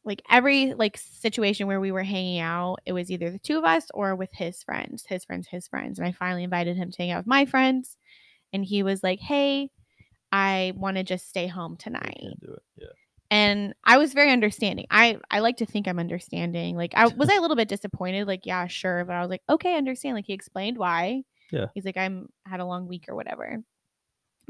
like 0.04 0.22
every 0.30 0.74
like 0.74 0.98
situation 0.98 1.66
where 1.66 1.80
we 1.80 1.92
were 1.92 2.02
hanging 2.02 2.40
out, 2.40 2.78
it 2.86 2.92
was 2.92 3.10
either 3.10 3.30
the 3.30 3.38
two 3.38 3.58
of 3.58 3.64
us 3.64 3.86
or 3.94 4.16
with 4.16 4.30
his 4.32 4.62
friends, 4.62 5.06
his 5.08 5.24
friends, 5.24 5.48
his 5.48 5.68
friends. 5.68 5.98
And 5.98 6.06
I 6.08 6.12
finally 6.12 6.44
invited 6.44 6.76
him 6.76 6.90
to 6.92 6.98
hang 6.98 7.10
out 7.12 7.20
with 7.20 7.26
my 7.26 7.46
friends. 7.46 7.96
And 8.52 8.64
he 8.64 8.82
was 8.82 9.02
like, 9.02 9.20
Hey, 9.20 9.70
I 10.32 10.72
want 10.76 10.96
to 10.98 11.04
just 11.04 11.28
stay 11.28 11.46
home 11.48 11.76
tonight 11.76 12.38
do 12.40 12.52
it. 12.52 12.62
Yeah. 12.76 12.86
and 13.30 13.74
I 13.84 13.98
was 13.98 14.12
very 14.14 14.30
understanding. 14.32 14.86
I 14.90 15.18
I 15.30 15.40
like 15.40 15.58
to 15.58 15.66
think 15.66 15.88
I'm 15.88 15.98
understanding. 15.98 16.76
Like 16.76 16.94
I 16.96 17.06
was 17.08 17.28
I 17.30 17.36
a 17.36 17.40
little 17.40 17.56
bit 17.56 17.68
disappointed. 17.68 18.26
Like 18.26 18.46
yeah, 18.46 18.66
sure, 18.66 19.04
but 19.04 19.14
I 19.16 19.20
was 19.20 19.30
like 19.30 19.42
okay, 19.50 19.74
I 19.74 19.78
understand. 19.78 20.16
Like 20.16 20.26
he 20.26 20.32
explained 20.34 20.78
why. 20.78 21.24
Yeah. 21.50 21.66
He's 21.74 21.84
like 21.84 21.96
I'm 21.96 22.28
had 22.46 22.60
a 22.60 22.64
long 22.66 22.86
week 22.88 23.04
or 23.08 23.14
whatever. 23.14 23.44
I'm 23.44 23.64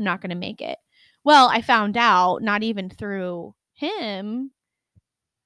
not 0.05 0.21
gonna 0.21 0.35
make 0.35 0.61
it. 0.61 0.79
Well, 1.25 1.49
I 1.49 1.61
found 1.63 1.97
out 1.97 2.43
not 2.43 2.63
even 2.63 2.91
through 2.91 3.55
him. 3.75 4.51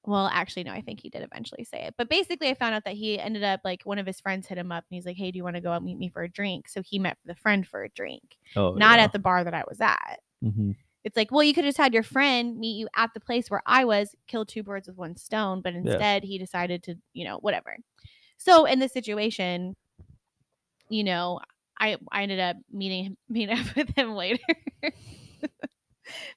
Well, 0.05 0.27
actually, 0.27 0.63
no, 0.63 0.71
I 0.71 0.81
think 0.81 1.01
he 1.01 1.09
did 1.09 1.23
eventually 1.23 1.63
say 1.65 1.83
it. 1.83 1.93
But 1.97 2.09
basically, 2.09 2.49
I 2.49 2.53
found 2.53 2.73
out 2.73 2.85
that 2.85 2.95
he 2.95 3.19
ended 3.19 3.43
up 3.43 3.59
like 3.63 3.83
one 3.83 3.99
of 3.99 4.07
his 4.07 4.19
friends 4.19 4.47
hit 4.47 4.57
him 4.57 4.71
up 4.71 4.85
and 4.89 4.95
he's 4.95 5.05
like, 5.05 5.17
"Hey, 5.17 5.29
do 5.31 5.37
you 5.37 5.43
want 5.43 5.55
to 5.57 5.61
go 5.61 5.71
out 5.71 5.77
and 5.77 5.85
meet 5.85 5.97
me 5.97 6.09
for 6.09 6.23
a 6.23 6.29
drink?" 6.29 6.69
So 6.69 6.81
he 6.81 6.97
met 6.99 7.17
the 7.25 7.35
friend 7.35 7.67
for 7.67 7.83
a 7.83 7.89
drink, 7.89 8.37
Oh, 8.55 8.73
not 8.73 8.97
yeah. 8.97 9.05
at 9.05 9.11
the 9.11 9.19
bar 9.19 9.43
that 9.43 9.53
I 9.53 9.63
was 9.67 9.81
at 9.81 10.19
Mhm. 10.43 10.75
it's 11.03 11.17
like, 11.17 11.31
well, 11.31 11.43
you 11.43 11.53
could 11.53 11.63
have 11.65 11.69
just 11.69 11.77
had 11.77 11.93
your 11.93 12.03
friend 12.03 12.57
meet 12.57 12.77
you 12.77 12.87
at 12.95 13.13
the 13.13 13.19
place 13.19 13.49
where 13.51 13.61
I 13.65 13.83
was, 13.85 14.15
kill 14.27 14.45
two 14.45 14.63
birds 14.63 14.87
with 14.87 14.97
one 14.97 15.15
stone, 15.17 15.61
but 15.61 15.73
instead 15.75 16.23
he 16.23 16.37
decided 16.37 16.81
to, 16.83 16.95
you 17.13 17.25
know, 17.25 17.37
whatever. 17.39 17.77
So 18.37 18.65
in 18.65 18.79
this 18.79 18.93
situation, 18.93 19.75
you 20.89 21.03
know, 21.03 21.39
I 21.79 21.97
I 22.11 22.23
ended 22.23 22.39
up 22.39 22.57
meeting 22.71 23.05
him, 23.05 23.17
meeting 23.29 23.57
up 23.57 23.75
with 23.75 23.89
him 23.95 24.11
later, 24.13 24.43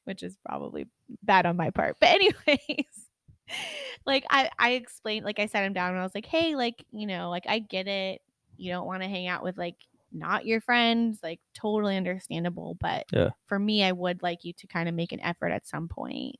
which 0.04 0.22
is 0.22 0.36
probably 0.46 0.86
bad 1.22 1.46
on 1.46 1.56
my 1.56 1.70
part. 1.70 1.96
But 2.00 2.10
anyways, 2.10 3.08
like 4.06 4.24
I 4.30 4.50
I 4.58 4.70
explained, 4.72 5.24
like 5.24 5.38
I 5.38 5.46
sat 5.46 5.64
him 5.64 5.72
down 5.72 5.90
and 5.90 5.98
I 5.98 6.02
was 6.02 6.14
like, 6.14 6.26
hey, 6.26 6.54
like 6.56 6.84
you 6.92 7.06
know, 7.06 7.30
like 7.30 7.44
I 7.48 7.58
get 7.58 7.88
it. 7.88 8.20
You 8.56 8.70
don't 8.72 8.86
want 8.86 9.02
to 9.02 9.08
hang 9.08 9.26
out 9.28 9.42
with 9.42 9.56
like 9.56 9.76
not 10.12 10.44
your 10.44 10.60
friends, 10.60 11.18
like 11.22 11.40
totally 11.54 11.96
understandable. 11.96 12.76
But 12.78 13.06
Yeah. 13.12 13.30
for 13.46 13.58
me, 13.58 13.82
I 13.82 13.92
would 13.92 14.22
like 14.22 14.44
you 14.44 14.52
to 14.58 14.66
kind 14.66 14.88
of 14.88 14.94
make 14.94 15.12
an 15.12 15.20
effort 15.20 15.48
at 15.52 15.66
some 15.66 15.88
point. 15.88 16.36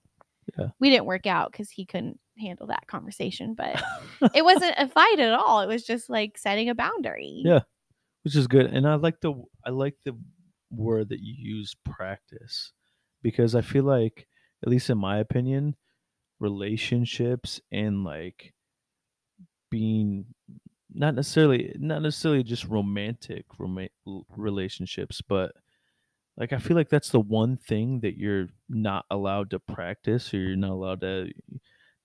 Yeah. 0.58 0.68
We 0.78 0.90
didn't 0.90 1.06
work 1.06 1.26
out 1.26 1.52
because 1.52 1.70
he 1.70 1.86
couldn't 1.86 2.20
handle 2.38 2.66
that 2.66 2.86
conversation, 2.86 3.54
but 3.54 3.82
it 4.34 4.44
wasn't 4.44 4.74
a 4.76 4.88
fight 4.88 5.20
at 5.20 5.32
all. 5.32 5.60
It 5.60 5.68
was 5.68 5.84
just 5.84 6.10
like 6.10 6.36
setting 6.36 6.68
a 6.68 6.74
boundary. 6.74 7.40
Yeah. 7.44 7.60
Which 8.22 8.36
is 8.36 8.46
good. 8.46 8.66
And 8.66 8.86
I 8.86 8.94
like 8.96 9.20
the 9.20 9.32
I 9.66 9.70
like 9.70 9.96
the 10.04 10.16
word 10.70 11.10
that 11.10 11.20
you 11.20 11.34
use, 11.38 11.74
practice, 11.84 12.72
because 13.22 13.54
I 13.54 13.62
feel 13.62 13.84
like, 13.84 14.26
at 14.62 14.70
least 14.70 14.90
in 14.90 14.98
my 14.98 15.18
opinion, 15.18 15.76
relationships 16.40 17.60
and 17.72 18.04
like 18.04 18.54
being 19.70 20.26
not 20.94 21.14
necessarily 21.14 21.74
not 21.78 22.02
necessarily 22.02 22.42
just 22.42 22.66
romantic 22.66 23.46
roma- 23.58 23.88
l- 24.06 24.26
relationships, 24.36 25.22
but 25.26 25.52
like 26.36 26.52
I 26.52 26.58
feel 26.58 26.76
like 26.76 26.90
that's 26.90 27.10
the 27.10 27.20
one 27.20 27.56
thing 27.56 28.00
that 28.00 28.18
you're 28.18 28.48
not 28.68 29.06
allowed 29.10 29.50
to 29.50 29.60
practice, 29.60 30.32
or 30.34 30.38
you're 30.38 30.56
not 30.56 30.70
allowed 30.72 31.00
to, 31.02 31.32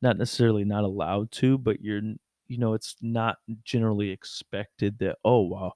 not 0.01 0.17
necessarily 0.17 0.65
not 0.65 0.83
allowed 0.83 1.31
to, 1.33 1.57
but 1.57 1.81
you're 1.81 2.01
you 2.47 2.57
know 2.59 2.73
it's 2.73 2.95
not 3.01 3.37
generally 3.63 4.11
expected 4.11 4.99
that 4.99 5.17
oh 5.25 5.41
wow 5.41 5.73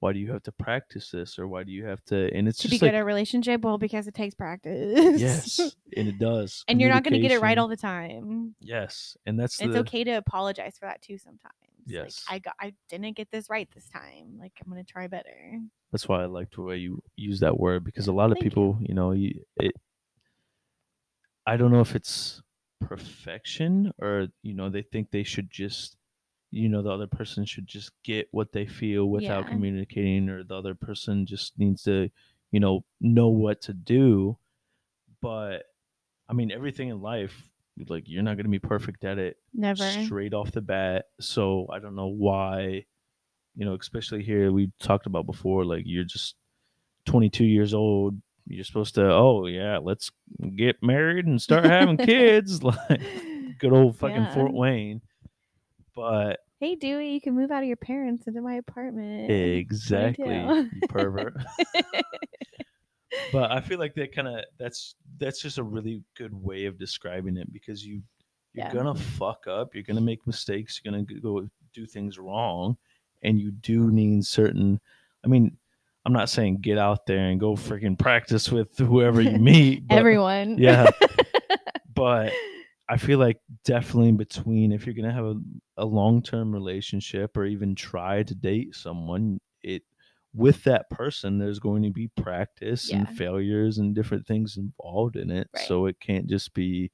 why 0.00 0.12
do 0.12 0.18
you 0.18 0.30
have 0.32 0.42
to 0.42 0.52
practice 0.52 1.10
this 1.10 1.38
or 1.38 1.48
why 1.48 1.64
do 1.64 1.72
you 1.72 1.84
have 1.86 2.04
to 2.04 2.30
and 2.34 2.46
it's 2.48 2.58
To 2.58 2.68
just 2.68 2.80
be 2.80 2.84
like 2.86 2.92
good 2.92 2.96
at 2.96 3.00
a 3.00 3.04
relationship, 3.04 3.62
well, 3.62 3.78
because 3.78 4.06
it 4.06 4.14
takes 4.14 4.34
practice. 4.34 5.20
yes 5.20 5.58
and 5.96 6.08
it 6.08 6.18
does 6.18 6.64
and 6.68 6.80
you're 6.80 6.90
not 6.90 7.02
going 7.02 7.14
to 7.14 7.20
get 7.20 7.30
it 7.30 7.40
right 7.40 7.56
all 7.58 7.68
the 7.68 7.76
time. 7.76 8.54
yes 8.60 9.16
and 9.26 9.38
that's 9.40 9.60
It's 9.60 9.72
the 9.72 9.78
okay 9.80 10.04
to 10.04 10.12
apologize 10.12 10.76
for 10.78 10.86
that 10.86 11.00
too 11.02 11.16
sometimes. 11.18 11.52
Yes. 11.88 12.24
Like 12.28 12.34
I 12.34 12.38
got 12.40 12.54
I 12.60 12.74
didn't 12.88 13.16
get 13.16 13.30
this 13.30 13.48
right 13.48 13.68
this 13.74 13.88
time. 13.88 14.38
Like 14.40 14.52
I'm 14.64 14.70
going 14.72 14.84
to 14.84 14.92
try 14.92 15.06
better. 15.06 15.60
that's 15.92 16.08
why 16.08 16.22
I 16.22 16.26
liked 16.26 16.56
the 16.56 16.62
way 16.62 16.76
you 16.78 17.00
use 17.16 17.40
that 17.40 17.58
word 17.58 17.84
because 17.84 18.08
a 18.08 18.12
lot 18.12 18.26
of 18.32 18.38
Thank 18.38 18.44
you. 18.44 18.50
people, 18.50 18.78
you, 18.80 18.92
know, 18.94 19.12
you, 19.12 19.40
it. 19.56 19.72
I 21.46 21.56
don't 21.56 21.70
know 21.70 21.80
if 21.80 21.94
it's 21.94 22.42
perfection 22.80 23.92
or 23.98 24.26
you 24.42 24.52
know 24.54 24.68
they 24.68 24.82
think 24.82 25.10
they 25.12 25.22
should 25.22 25.48
just, 25.50 25.96
you 26.50 26.68
know, 26.68 26.82
the 26.82 26.90
other 26.90 27.06
person 27.06 27.44
should 27.44 27.66
just 27.66 27.90
get 28.04 28.28
what 28.30 28.52
they 28.52 28.66
feel 28.66 29.06
without 29.06 29.44
Yeah. 29.44 29.50
communicating, 29.50 30.28
or 30.28 30.44
the 30.44 30.54
other 30.56 30.74
person 30.74 31.26
just 31.26 31.58
needs 31.58 31.82
to, 31.84 32.08
you 32.52 32.60
know, 32.60 32.84
know 33.00 33.28
what 33.28 33.60
to 33.62 33.72
do. 33.72 34.38
But 35.20 35.64
I 36.28 36.32
mean, 36.32 36.50
everything 36.50 36.88
in 36.88 37.00
life, 37.00 37.50
like 37.88 38.04
you're 38.08 38.22
not 38.22 38.36
going 38.36 38.44
to 38.46 38.50
be 38.50 38.58
perfect 38.58 39.04
at 39.04 39.18
it 39.18 39.36
Never. 39.52 39.84
straight 39.84 40.34
off 40.34 40.52
the 40.52 40.60
bat. 40.62 41.06
So 41.20 41.66
I 41.72 41.78
don't 41.78 41.94
know 41.96 42.06
why, 42.08 42.84
you 43.54 43.64
know, 43.64 43.74
especially 43.74 44.22
here 44.22 44.50
we 44.52 44.70
talked 44.80 45.06
about 45.06 45.26
before, 45.26 45.64
like 45.64 45.82
you're 45.86 46.04
just 46.04 46.36
22 47.06 47.44
years 47.44 47.74
old. 47.74 48.20
You're 48.48 48.64
supposed 48.64 48.94
to, 48.94 49.10
oh 49.12 49.46
yeah, 49.46 49.78
let's 49.78 50.10
get 50.56 50.76
married 50.82 51.26
and 51.26 51.40
start 51.42 51.64
having 51.64 51.96
kids, 52.12 52.62
like 52.62 53.00
good 53.58 53.72
old 53.72 53.96
fucking 53.98 54.16
Yeah. 54.16 54.34
Fort 54.34 54.52
Wayne. 54.54 55.00
But 55.96 56.40
Hey 56.60 56.74
Dewey, 56.76 57.10
you 57.14 57.20
can 57.20 57.34
move 57.34 57.50
out 57.50 57.62
of 57.62 57.66
your 57.68 57.76
parents 57.78 58.26
into 58.28 58.40
my 58.42 58.54
apartment. 58.54 59.30
exactly, 59.30 60.36
you 60.36 60.70
pervert. 60.88 61.34
but 63.32 63.50
I 63.50 63.60
feel 63.60 63.78
like 63.78 63.94
that 63.94 64.14
kind 64.14 64.28
of 64.28 64.44
that's 64.58 64.94
that's 65.18 65.40
just 65.40 65.58
a 65.58 65.62
really 65.62 66.02
good 66.16 66.32
way 66.34 66.66
of 66.66 66.78
describing 66.78 67.36
it 67.36 67.52
because 67.52 67.84
you 67.84 68.02
you're 68.52 68.66
Yeah. 68.66 68.72
gonna 68.72 68.94
fuck 68.94 69.46
up, 69.46 69.74
you're 69.74 69.82
gonna 69.84 70.00
make 70.00 70.26
mistakes, 70.26 70.80
you're 70.84 70.92
gonna 70.92 71.04
go 71.20 71.48
do 71.74 71.86
things 71.86 72.18
wrong, 72.18 72.76
and 73.22 73.38
you 73.40 73.50
do 73.50 73.90
need 73.90 74.24
certain. 74.24 74.80
I 75.24 75.28
mean, 75.28 75.56
I'm 76.04 76.12
not 76.12 76.28
saying 76.30 76.58
get 76.58 76.78
out 76.78 77.06
there 77.06 77.26
and 77.28 77.40
go 77.40 77.52
freaking 77.54 77.98
practice 77.98 78.50
with 78.50 78.76
whoever 78.78 79.20
you 79.20 79.38
meet. 79.38 79.86
but- 79.88 79.98
Everyone. 79.98 80.56
yeah, 80.58 80.88
but 81.94 82.32
I 82.88 82.96
feel 82.96 83.18
like 83.18 83.38
definitely 83.64 84.10
in 84.10 84.16
between, 84.16 84.72
if 84.72 84.86
you're 84.86 84.94
gonna 84.94 85.12
have 85.12 85.24
a, 85.24 85.36
a 85.78 85.84
long 85.84 86.22
term 86.22 86.52
relationship 86.52 87.36
or 87.36 87.44
even 87.44 87.74
try 87.74 88.22
to 88.22 88.34
date 88.34 88.74
someone, 88.74 89.38
it 89.62 89.82
with 90.34 90.62
that 90.64 90.88
person, 90.90 91.38
there's 91.38 91.58
going 91.58 91.82
to 91.82 91.90
be 91.90 92.08
practice 92.08 92.90
and 92.90 93.08
failures 93.08 93.78
and 93.78 93.94
different 93.94 94.26
things 94.26 94.58
involved 94.58 95.16
in 95.16 95.30
it. 95.30 95.48
Right. 95.54 95.66
So 95.66 95.86
it 95.86 95.98
can't 96.00 96.26
just 96.26 96.52
be 96.54 96.90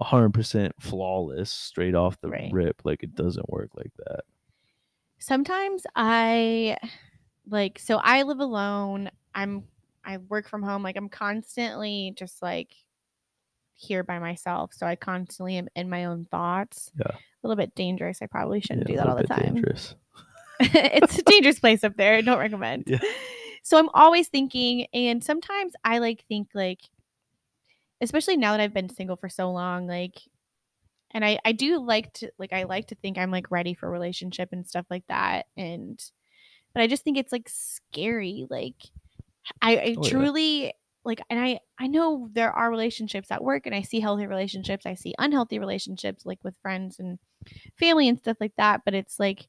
hundred 0.00 0.32
percent 0.34 0.72
flawless 0.80 1.50
straight 1.50 1.94
off 1.94 2.20
the 2.20 2.28
Right. 2.28 2.52
rip. 2.52 2.82
Like 2.84 3.02
it 3.02 3.14
mm-hmm. 3.14 3.24
doesn't 3.24 3.48
work 3.48 3.70
like 3.74 3.92
that. 4.06 4.20
sometimes 5.18 5.84
i 5.96 6.76
like 7.48 7.78
so 7.78 7.98
i 7.98 8.22
live 8.22 8.38
alone 8.38 9.10
i'm 9.34 9.64
i 10.04 10.16
work 10.16 10.48
from 10.48 10.62
home 10.62 10.82
like 10.82 10.96
i'm 10.96 11.08
constantly 11.08 12.14
just 12.16 12.40
like 12.42 12.72
here 13.80 14.02
by 14.02 14.18
myself 14.18 14.72
so 14.74 14.86
i 14.86 14.94
constantly 14.96 15.56
am 15.56 15.68
in 15.76 15.88
my 15.88 16.04
own 16.06 16.26
thoughts 16.30 16.90
Yeah. 16.98 17.12
a 17.16 17.46
little 17.46 17.56
bit 17.56 17.74
dangerous 17.74 18.18
i 18.20 18.26
probably 18.26 18.60
shouldn't 18.60 18.88
Yeah, 18.88 18.96
do 18.96 18.98
that 18.98 19.08
all 19.08 19.16
the 19.16 19.24
time 19.24 19.54
Dangerous. 19.54 19.94
it's 20.60 21.18
a 21.18 21.22
dangerous 21.22 21.60
place 21.60 21.84
up 21.84 21.96
there. 21.96 22.14
I 22.16 22.20
don't 22.20 22.40
recommend. 22.40 22.84
Yeah. 22.88 22.98
So 23.62 23.78
I'm 23.78 23.88
always 23.94 24.26
thinking, 24.26 24.86
and 24.92 25.22
sometimes 25.22 25.72
I 25.84 25.98
like 25.98 26.24
think 26.28 26.48
like, 26.52 26.80
especially 28.00 28.36
now 28.36 28.52
that 28.52 28.60
I've 28.60 28.74
been 28.74 28.88
single 28.88 29.14
for 29.16 29.28
so 29.28 29.52
long, 29.52 29.86
like, 29.86 30.18
and 31.12 31.24
I 31.24 31.38
I 31.44 31.52
do 31.52 31.78
like 31.80 32.12
to 32.14 32.30
like 32.38 32.52
I 32.52 32.64
like 32.64 32.88
to 32.88 32.96
think 32.96 33.18
I'm 33.18 33.30
like 33.30 33.52
ready 33.52 33.72
for 33.74 33.86
a 33.86 33.90
relationship 33.90 34.48
and 34.52 34.66
stuff 34.66 34.86
like 34.90 35.04
that, 35.08 35.46
and 35.56 36.02
but 36.74 36.82
I 36.82 36.88
just 36.88 37.04
think 37.04 37.18
it's 37.18 37.30
like 37.32 37.48
scary. 37.48 38.46
Like, 38.50 38.74
I, 39.62 39.76
I 39.76 39.94
Oh, 39.96 40.02
yeah. 40.02 40.10
Like, 41.08 41.20
and 41.28 41.40
I 41.40 41.60
I 41.78 41.88
know 41.88 42.28
there 42.32 42.52
are 42.52 42.70
relationships 42.70 43.30
at 43.32 43.42
work, 43.42 43.66
and 43.66 43.74
I 43.74 43.82
see 43.82 43.98
healthy 43.98 44.26
relationships, 44.26 44.86
I 44.86 44.94
see 44.94 45.14
unhealthy 45.18 45.58
relationships, 45.58 46.24
like 46.24 46.38
with 46.44 46.54
friends 46.62 47.00
and 47.00 47.18
family 47.78 48.08
and 48.08 48.18
stuff 48.18 48.36
like 48.40 48.54
that. 48.56 48.82
But 48.84 48.94
it's 48.94 49.18
like 49.18 49.48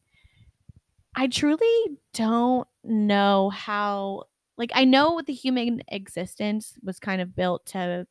I 1.15 1.27
truly 1.27 1.97
don't 2.13 2.67
know 2.83 3.49
how 3.49 4.23
like 4.57 4.71
I 4.73 4.85
know 4.85 5.21
the 5.25 5.33
human 5.33 5.81
existence 5.87 6.75
was 6.83 6.99
kind 6.99 7.21
of 7.21 7.35
built 7.35 7.65
to 7.67 8.07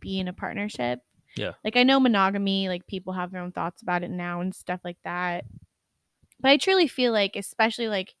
be 0.00 0.18
in 0.18 0.28
a 0.28 0.32
partnership. 0.32 1.00
Yeah. 1.36 1.52
Like 1.64 1.76
I 1.76 1.82
know 1.82 2.00
monogamy, 2.00 2.68
like 2.68 2.86
people 2.86 3.12
have 3.12 3.30
their 3.30 3.42
own 3.42 3.52
thoughts 3.52 3.82
about 3.82 4.02
it 4.02 4.10
now 4.10 4.40
and 4.40 4.54
stuff 4.54 4.80
like 4.84 4.98
that. 5.04 5.44
But 6.40 6.50
I 6.50 6.56
truly 6.56 6.88
feel 6.88 7.12
like 7.12 7.36
especially 7.36 7.88
like 7.88 8.14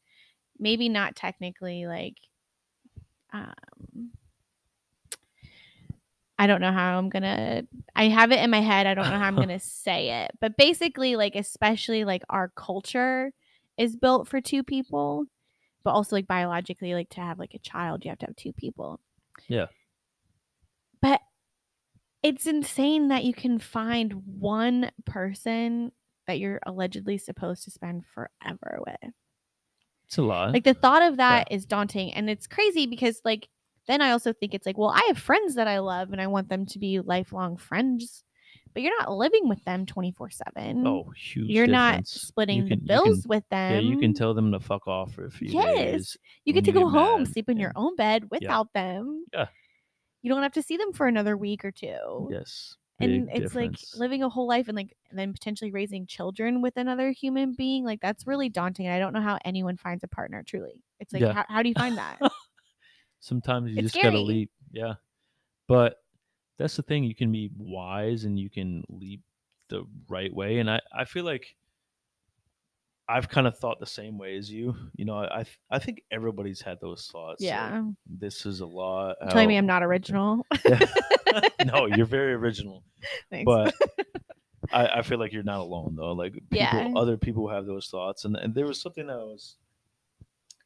maybe 0.58 0.88
not 0.88 1.16
technically 1.16 1.86
like 1.86 2.16
um 3.32 4.10
I 6.38 6.46
don't 6.46 6.60
know 6.60 6.72
how 6.72 6.98
I'm 6.98 7.08
gonna 7.08 7.62
I 7.94 8.08
have 8.08 8.30
it 8.30 8.40
in 8.40 8.50
my 8.50 8.60
head. 8.60 8.86
I 8.86 8.94
don't 8.94 9.08
know 9.08 9.18
how 9.18 9.26
I'm 9.26 9.36
gonna 9.36 9.60
say 9.60 10.24
it. 10.24 10.32
But 10.40 10.56
basically, 10.56 11.16
like 11.16 11.34
especially 11.34 12.04
like 12.04 12.22
our 12.28 12.52
culture 12.54 13.32
is 13.78 13.96
built 13.96 14.28
for 14.28 14.40
two 14.40 14.62
people, 14.62 15.24
but 15.82 15.92
also 15.92 16.16
like 16.16 16.26
biologically, 16.26 16.94
like 16.94 17.08
to 17.10 17.20
have 17.20 17.38
like 17.38 17.54
a 17.54 17.58
child, 17.58 18.04
you 18.04 18.10
have 18.10 18.18
to 18.18 18.26
have 18.26 18.36
two 18.36 18.52
people. 18.52 19.00
Yeah. 19.48 19.66
But 21.00 21.20
it's 22.22 22.46
insane 22.46 23.08
that 23.08 23.24
you 23.24 23.32
can 23.32 23.58
find 23.58 24.12
one 24.38 24.90
person 25.04 25.92
that 26.26 26.38
you're 26.38 26.60
allegedly 26.66 27.18
supposed 27.18 27.64
to 27.64 27.70
spend 27.70 28.04
forever 28.04 28.80
with. 28.84 29.12
It's 30.06 30.18
a 30.18 30.22
lot. 30.22 30.52
Like 30.52 30.64
the 30.64 30.74
thought 30.74 31.02
of 31.02 31.16
that 31.18 31.48
is 31.50 31.66
daunting 31.66 32.12
and 32.14 32.28
it's 32.28 32.46
crazy 32.46 32.86
because 32.86 33.20
like 33.24 33.48
then 33.86 34.00
I 34.00 34.10
also 34.10 34.32
think 34.32 34.54
it's 34.54 34.66
like, 34.66 34.78
well, 34.78 34.90
I 34.90 35.02
have 35.08 35.18
friends 35.18 35.54
that 35.56 35.68
I 35.68 35.78
love 35.78 36.12
and 36.12 36.20
I 36.20 36.26
want 36.26 36.48
them 36.48 36.66
to 36.66 36.78
be 36.78 37.00
lifelong 37.00 37.56
friends, 37.56 38.24
but 38.74 38.82
you're 38.82 38.98
not 38.98 39.10
living 39.12 39.48
with 39.48 39.62
them 39.64 39.86
24/7. 39.86 40.86
oh, 40.86 41.10
huge. 41.16 41.48
you're 41.50 41.66
not 41.66 42.06
splitting 42.06 42.58
You 42.58 42.62
the 42.64 42.68
can- 42.70 42.80
you 42.80 42.86
bills 42.86 43.22
can- 43.22 43.28
with 43.28 43.48
them. 43.50 43.72
Yeah, 43.74 43.80
you 43.90 43.98
can 43.98 44.12
tell 44.14 44.34
them 44.34 44.52
to 44.52 44.60
fuck 44.60 44.86
off 44.86 45.12
for 45.14 45.24
a 45.26 45.30
few 45.30 45.48
Yes. 45.48 45.76
days. 45.76 46.16
You 46.44 46.52
get 46.52 46.64
to 46.64 46.70
you 46.72 46.80
go 46.80 46.88
home, 46.88 47.22
mad, 47.22 47.32
sleep 47.32 47.48
in 47.48 47.58
your 47.58 47.72
own 47.76 47.96
bed 47.96 48.30
without 48.30 48.72
them. 48.72 49.24
Yeah. 49.32 49.46
You 50.22 50.30
don't 50.32 50.42
have 50.42 50.52
to 50.54 50.62
see 50.62 50.76
them 50.76 50.92
for 50.92 51.06
another 51.06 51.36
week 51.36 51.64
or 51.64 51.70
two. 51.70 52.28
Yes. 52.30 52.76
and 52.98 53.28
it's 53.28 53.40
difference. 53.40 53.92
like 53.92 54.00
living 54.00 54.22
a 54.22 54.28
whole 54.30 54.48
life 54.48 54.68
and 54.68 54.76
like 54.76 54.96
and 55.10 55.18
then 55.18 55.30
potentially 55.32 55.70
raising 55.70 56.06
children 56.06 56.62
with 56.62 56.78
another 56.78 57.10
human 57.10 57.52
being 57.54 57.84
like 57.84 58.00
that's 58.00 58.26
really 58.26 58.48
daunting 58.48 58.86
and 58.86 58.94
i 58.94 58.98
don't 58.98 59.12
know 59.12 59.20
how 59.20 59.38
anyone 59.44 59.76
finds 59.76 60.02
a 60.02 60.08
partner 60.08 60.42
truly 60.42 60.82
it's 60.98 61.12
like 61.12 61.20
Yeah. 61.20 61.34
how, 61.34 61.44
how 61.46 61.62
do 61.62 61.68
you 61.68 61.74
find 61.74 61.98
that 61.98 62.18
Sometimes 63.20 63.70
you 63.72 63.78
It's 63.78 63.92
just 63.92 64.02
gotta 64.02 64.20
leap. 64.20 64.50
Yeah. 64.72 64.94
But 65.68 65.96
that's 66.58 66.76
the 66.76 66.82
thing. 66.82 67.04
You 67.04 67.14
can 67.14 67.32
be 67.32 67.50
wise 67.56 68.24
and 68.24 68.38
you 68.38 68.48
can 68.50 68.84
leap 68.88 69.22
the 69.68 69.84
right 70.08 70.32
way. 70.32 70.58
And 70.58 70.70
I, 70.70 70.80
I 70.96 71.04
feel 71.04 71.24
like 71.24 71.56
I've 73.08 73.28
kind 73.28 73.46
of 73.46 73.56
thought 73.58 73.78
the 73.78 73.86
same 73.86 74.18
way 74.18 74.36
as 74.36 74.50
you. 74.50 74.74
You 74.96 75.04
know, 75.04 75.16
I 75.16 75.40
I, 75.40 75.44
I 75.70 75.78
think 75.78 76.02
everybody's 76.10 76.60
had 76.60 76.78
those 76.80 77.08
thoughts. 77.12 77.40
like, 77.40 77.48
yeah 77.48 77.82
this 78.06 78.46
is 78.46 78.60
a 78.60 78.66
lot. 78.66 79.16
You're 79.20 79.30
telling 79.30 79.48
me 79.48 79.56
i'm 79.56 79.66
not 79.66 79.82
original 79.82 80.44
Yeah. 80.64 80.86
no, 81.66 81.86
you're 81.86 82.06
very 82.06 82.32
original. 82.32 82.82
Thanks. 83.30 83.44
But 83.44 83.74
I, 84.72 84.86
I 84.98 85.02
feel 85.02 85.18
like 85.18 85.32
you're 85.32 85.42
not 85.42 85.60
alone 85.60 85.94
though. 85.96 86.12
Like 86.12 86.32
people, 86.34 86.48
Yeah. 86.58 86.92
other 86.96 87.16
people 87.16 87.48
have 87.48 87.66
those 87.66 87.88
thoughts, 87.88 88.24
and 88.24 88.36
and 88.36 88.54
there 88.54 88.66
was 88.66 88.80
something 88.80 89.06
that 89.06 89.18
was, 89.18 89.56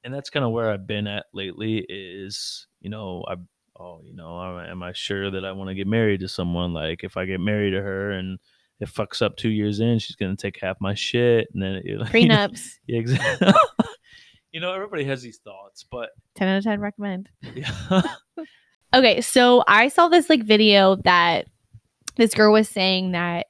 and 0.04 0.12
that's 0.14 0.30
kind 0.30 0.44
of 0.44 0.52
where 0.52 0.70
I've 0.70 0.86
been 0.86 1.06
at 1.06 1.26
lately. 1.32 1.84
Is 1.88 2.66
you 2.80 2.90
know 2.90 3.24
I 3.28 3.34
oh 3.78 4.00
you 4.04 4.14
know 4.14 4.58
am 4.60 4.82
I- 4.82 4.92
sure 4.92 5.30
that 5.30 5.44
I 5.44 5.52
want 5.52 5.68
to 5.68 5.74
get 5.74 5.86
married 5.86 6.20
to 6.20 6.28
someone? 6.28 6.72
Like 6.72 7.04
if 7.04 7.16
I 7.16 7.24
get 7.24 7.40
married 7.40 7.72
to 7.72 7.80
her 7.82 8.10
and 8.12 8.38
it 8.80 8.88
fucks 8.88 9.20
up 9.22 9.36
two 9.36 9.50
years 9.50 9.80
in, 9.80 9.98
she's 9.98 10.16
gonna 10.16 10.36
take 10.36 10.58
half 10.60 10.76
my 10.80 10.94
shit, 10.94 11.48
and 11.52 11.62
then 11.62 11.72
it, 11.74 11.84
you 11.86 11.98
know, 11.98 12.04
prenups 12.04 12.70
Yeah, 12.86 12.98
exactly. 13.00 13.52
you 14.52 14.60
know, 14.60 14.72
everybody 14.72 15.04
has 15.04 15.22
these 15.22 15.38
thoughts, 15.38 15.84
but 15.90 16.08
10 16.36 16.48
out 16.48 16.58
of 16.58 16.64
10 16.64 16.80
recommend 16.80 17.28
yeah, 17.54 18.02
okay 18.94 19.20
so 19.20 19.62
i 19.68 19.88
saw 19.88 20.08
this 20.08 20.28
like 20.30 20.42
video 20.42 20.96
that 21.04 21.46
this 22.16 22.34
girl 22.34 22.52
was 22.52 22.68
saying 22.68 23.12
that 23.12 23.46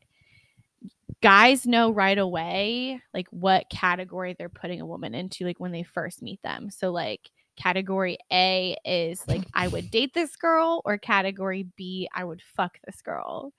guys 1.23 1.67
know 1.67 1.91
right 1.91 2.19
away 2.19 3.01
like 3.13 3.29
what 3.31 3.69
category 3.71 4.35
they're 4.39 4.49
putting 4.49 4.81
a 4.81 4.87
woman 4.87 5.15
into 5.15 5.45
like 5.45 5.61
when 5.61 5.73
they 5.73 5.83
first 5.83 6.23
meet 6.23 6.41
them. 6.43 6.71
So 6.71 6.91
like 6.91 7.31
category 7.57 8.17
a 8.33 8.75
is 8.87 9.23
like 9.29 9.43
i 9.53 9.69
would 9.69 9.91
date 9.91 10.15
this 10.15 10.35
girl 10.37 10.81
or 10.87 10.97
category 10.97 11.67
b 11.77 12.09
i 12.15 12.25
would 12.25 12.43
fuck 12.43 12.79
this 12.87 13.03
girl. 13.03 13.53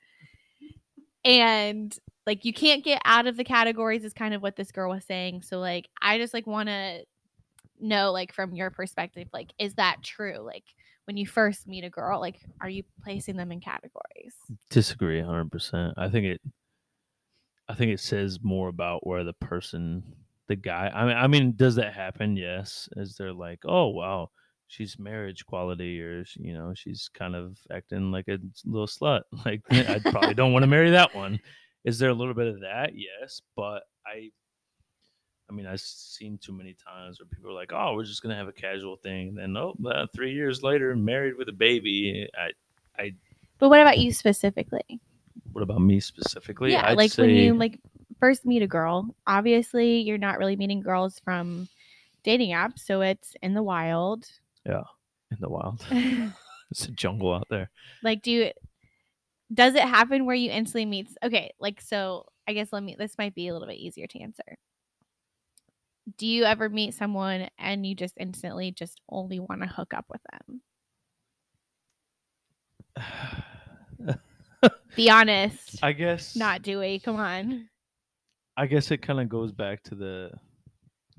And 1.23 1.95
like 2.25 2.45
you 2.45 2.53
can't 2.53 2.83
get 2.83 3.01
out 3.05 3.27
of 3.27 3.37
the 3.37 3.43
categories 3.43 4.03
is 4.03 4.13
kind 4.13 4.33
of 4.33 4.41
what 4.41 4.55
this 4.55 4.71
girl 4.71 4.89
was 4.89 5.05
saying. 5.05 5.43
So 5.43 5.59
like 5.59 5.87
i 6.01 6.17
just 6.17 6.33
like 6.33 6.47
want 6.47 6.69
to 6.69 7.03
know 7.79 8.11
like 8.11 8.33
from 8.33 8.55
your 8.55 8.71
perspective 8.71 9.27
like 9.33 9.53
is 9.59 9.75
that 9.75 9.97
true? 10.03 10.39
Like 10.39 10.65
when 11.05 11.17
you 11.17 11.27
first 11.27 11.67
meet 11.67 11.83
a 11.83 11.89
girl 11.89 12.19
like 12.19 12.39
are 12.59 12.69
you 12.69 12.83
placing 13.03 13.37
them 13.37 13.51
in 13.51 13.59
categories? 13.59 14.35
Disagree 14.71 15.21
100%. 15.21 15.93
I 15.97 16.09
think 16.09 16.25
it 16.25 16.41
I 17.71 17.73
think 17.73 17.93
it 17.93 18.01
says 18.01 18.39
more 18.43 18.67
about 18.67 19.07
where 19.07 19.23
the 19.23 19.33
person 19.33 20.03
the 20.47 20.57
guy 20.57 20.91
I 20.93 21.05
mean 21.05 21.15
I 21.15 21.27
mean 21.27 21.53
does 21.55 21.75
that 21.75 21.93
happen? 21.93 22.35
Yes. 22.35 22.89
Is 22.97 23.15
there 23.15 23.31
like, 23.31 23.59
"Oh, 23.63 23.87
wow, 23.87 24.29
she's 24.67 24.99
marriage 24.99 25.45
quality 25.45 26.01
or 26.01 26.25
you 26.35 26.53
know, 26.53 26.73
she's 26.75 27.09
kind 27.13 27.33
of 27.33 27.57
acting 27.71 28.11
like 28.11 28.27
a 28.27 28.39
little 28.65 28.87
slut." 28.87 29.21
Like 29.45 29.61
I 29.71 29.99
probably 29.99 30.33
don't 30.33 30.51
want 30.51 30.63
to 30.63 30.67
marry 30.67 30.91
that 30.91 31.15
one. 31.15 31.39
Is 31.85 31.97
there 31.97 32.09
a 32.09 32.13
little 32.13 32.33
bit 32.33 32.47
of 32.47 32.59
that? 32.59 32.91
Yes, 32.93 33.41
but 33.55 33.83
I 34.05 34.31
I 35.49 35.53
mean, 35.53 35.65
I've 35.65 35.79
seen 35.79 36.37
too 36.37 36.53
many 36.53 36.75
times 36.75 37.19
where 37.19 37.27
people 37.27 37.51
are 37.51 37.53
like, 37.53 37.71
"Oh, 37.73 37.93
we're 37.95 38.03
just 38.03 38.21
gonna 38.21 38.35
have 38.35 38.49
a 38.49 38.53
casual 38.53 38.97
thing," 38.97 39.29
and 39.29 39.37
then, 39.37 39.55
oh, 39.57 39.75
three 40.13 40.33
years 40.33 40.61
later, 40.61 40.93
married 40.93 41.37
with 41.37 41.47
a 41.47 41.53
baby. 41.53 42.27
Eh, 42.37 42.51
I, 42.97 43.01
I, 43.01 43.11
but 43.59 43.69
what 43.69 43.79
about 43.79 43.97
you 43.97 44.11
specifically 44.11 44.99
what 45.53 45.61
about 45.63 45.81
me 45.81 45.99
specifically? 45.99 46.71
yeah 46.71 46.85
I'd 46.85 46.97
like 46.97 47.13
when 47.15 47.29
you 47.29 47.53
like 47.55 47.79
first 48.19 48.45
meet 48.45 48.61
a 48.61 48.67
girl 48.67 49.15
obviously 49.27 50.01
you're 50.01 50.17
not 50.17 50.37
really 50.37 50.55
meeting 50.55 50.81
girls 50.81 51.19
from 51.23 51.67
dating 52.23 52.51
apps 52.51 52.79
so 52.79 53.01
it's 53.01 53.33
in 53.41 53.53
the 53.53 53.63
wild 53.63 54.25
Yeah, 54.65 54.83
in 55.31 55.37
the 55.39 55.49
wild. 55.49 55.83
it's 56.71 56.85
a 56.85 56.91
jungle 56.91 57.33
out 57.33 57.47
there. 57.49 57.69
like 58.03 58.21
do 58.21 58.31
you 58.31 58.51
does 59.53 59.75
it 59.75 59.83
happen 59.83 60.25
where 60.25 60.35
you 60.35 60.49
instantly 60.51 60.85
meet 60.85 61.07
okay 61.23 61.51
like 61.59 61.81
so 61.81 62.25
i 62.47 62.53
guess 62.53 62.71
let 62.71 62.83
me 62.83 62.95
this 62.97 63.17
might 63.17 63.35
be 63.35 63.47
a 63.47 63.53
little 63.53 63.67
bit 63.67 63.77
easier 63.77 64.07
to 64.07 64.19
answer 64.21 64.57
do 66.17 66.25
you 66.27 66.43
ever 66.45 66.69
meet 66.69 66.93
someone 66.93 67.47
and 67.57 67.85
you 67.85 67.93
just 67.95 68.15
instantly 68.19 68.71
just 68.71 69.01
only 69.09 69.39
want 69.39 69.61
to 69.61 69.67
hook 69.67 69.93
up 69.93 70.05
with 70.09 70.21
them 70.31 70.61
be 74.95 75.09
honest 75.09 75.79
I 75.83 75.91
guess 75.93 76.35
not 76.35 76.61
Dewey. 76.61 76.99
Come 76.99 77.15
on. 77.17 77.67
I 78.57 78.65
guess 78.67 78.91
it 78.91 79.01
kind 79.01 79.19
of 79.19 79.29
goes 79.29 79.51
back 79.51 79.81
to 79.83 79.95
the 79.95 80.31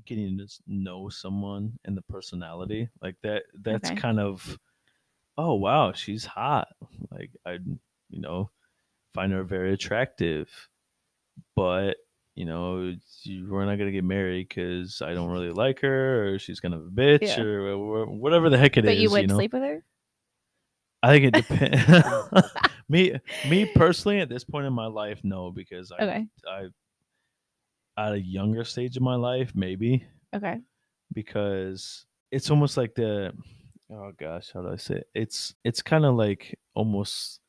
getting 0.04 0.36
to 0.38 0.46
know 0.66 1.08
someone 1.08 1.78
and 1.84 1.96
the 1.96 2.02
personality. 2.02 2.88
Like 3.00 3.16
that 3.22 3.44
that's 3.62 3.90
Okay. 3.90 4.00
kind 4.00 4.20
of 4.20 4.58
oh 5.38 5.54
wow, 5.54 5.92
she's 5.92 6.24
hot. 6.24 6.68
Like 7.10 7.30
I 7.46 7.52
you 8.10 8.20
know, 8.20 8.50
find 9.14 9.32
her 9.32 9.42
very 9.44 9.72
attractive. 9.72 10.48
But, 11.56 11.96
you 12.34 12.44
know, 12.44 12.94
we're 13.26 13.64
not 13.64 13.76
going 13.76 13.86
to 13.86 13.92
get 13.92 14.04
married 14.04 14.50
cuz 14.50 15.00
I 15.02 15.14
don't 15.14 15.30
really 15.30 15.50
like 15.50 15.80
her 15.80 16.28
or 16.34 16.38
she's 16.38 16.60
kind 16.60 16.74
of 16.74 16.82
a 16.86 16.90
bitch 16.90 17.22
Yeah. 17.22 17.40
or 17.42 18.06
whatever 18.06 18.50
the 18.50 18.58
heck 18.58 18.76
it 18.76 18.84
is. 18.84 18.88
but 18.90 18.98
you 18.98 19.10
would 19.10 19.28
know? 19.28 19.36
sleep 19.36 19.52
with 19.54 19.62
her? 19.62 19.82
I 21.02 21.12
think 21.12 21.24
it 21.26 21.34
depends. 21.34 22.48
me, 22.88 23.18
me 23.50 23.66
personally, 23.74 24.20
at 24.20 24.28
this 24.28 24.44
point 24.44 24.66
in 24.66 24.72
my 24.72 24.86
life, 24.86 25.20
no, 25.24 25.50
because 25.50 25.90
I, 25.92 26.02
Okay. 26.04 26.26
I, 26.48 26.66
at 27.98 28.12
a 28.12 28.20
younger 28.20 28.64
stage 28.64 28.96
of 28.96 29.02
my 29.02 29.16
life, 29.16 29.52
maybe 29.54 30.06
Okay. 30.34 30.58
because 31.12 32.06
it's 32.30 32.50
almost 32.50 32.76
like 32.76 32.94
the, 32.94 33.32
oh 33.90 34.12
gosh, 34.18 34.50
how 34.52 34.62
do 34.62 34.68
I 34.70 34.76
say 34.76 34.96
it? 34.96 35.08
It's 35.14 35.54
it's 35.64 35.82
kind 35.82 36.04
of 36.06 36.14
like 36.14 36.58
almost 36.74 37.40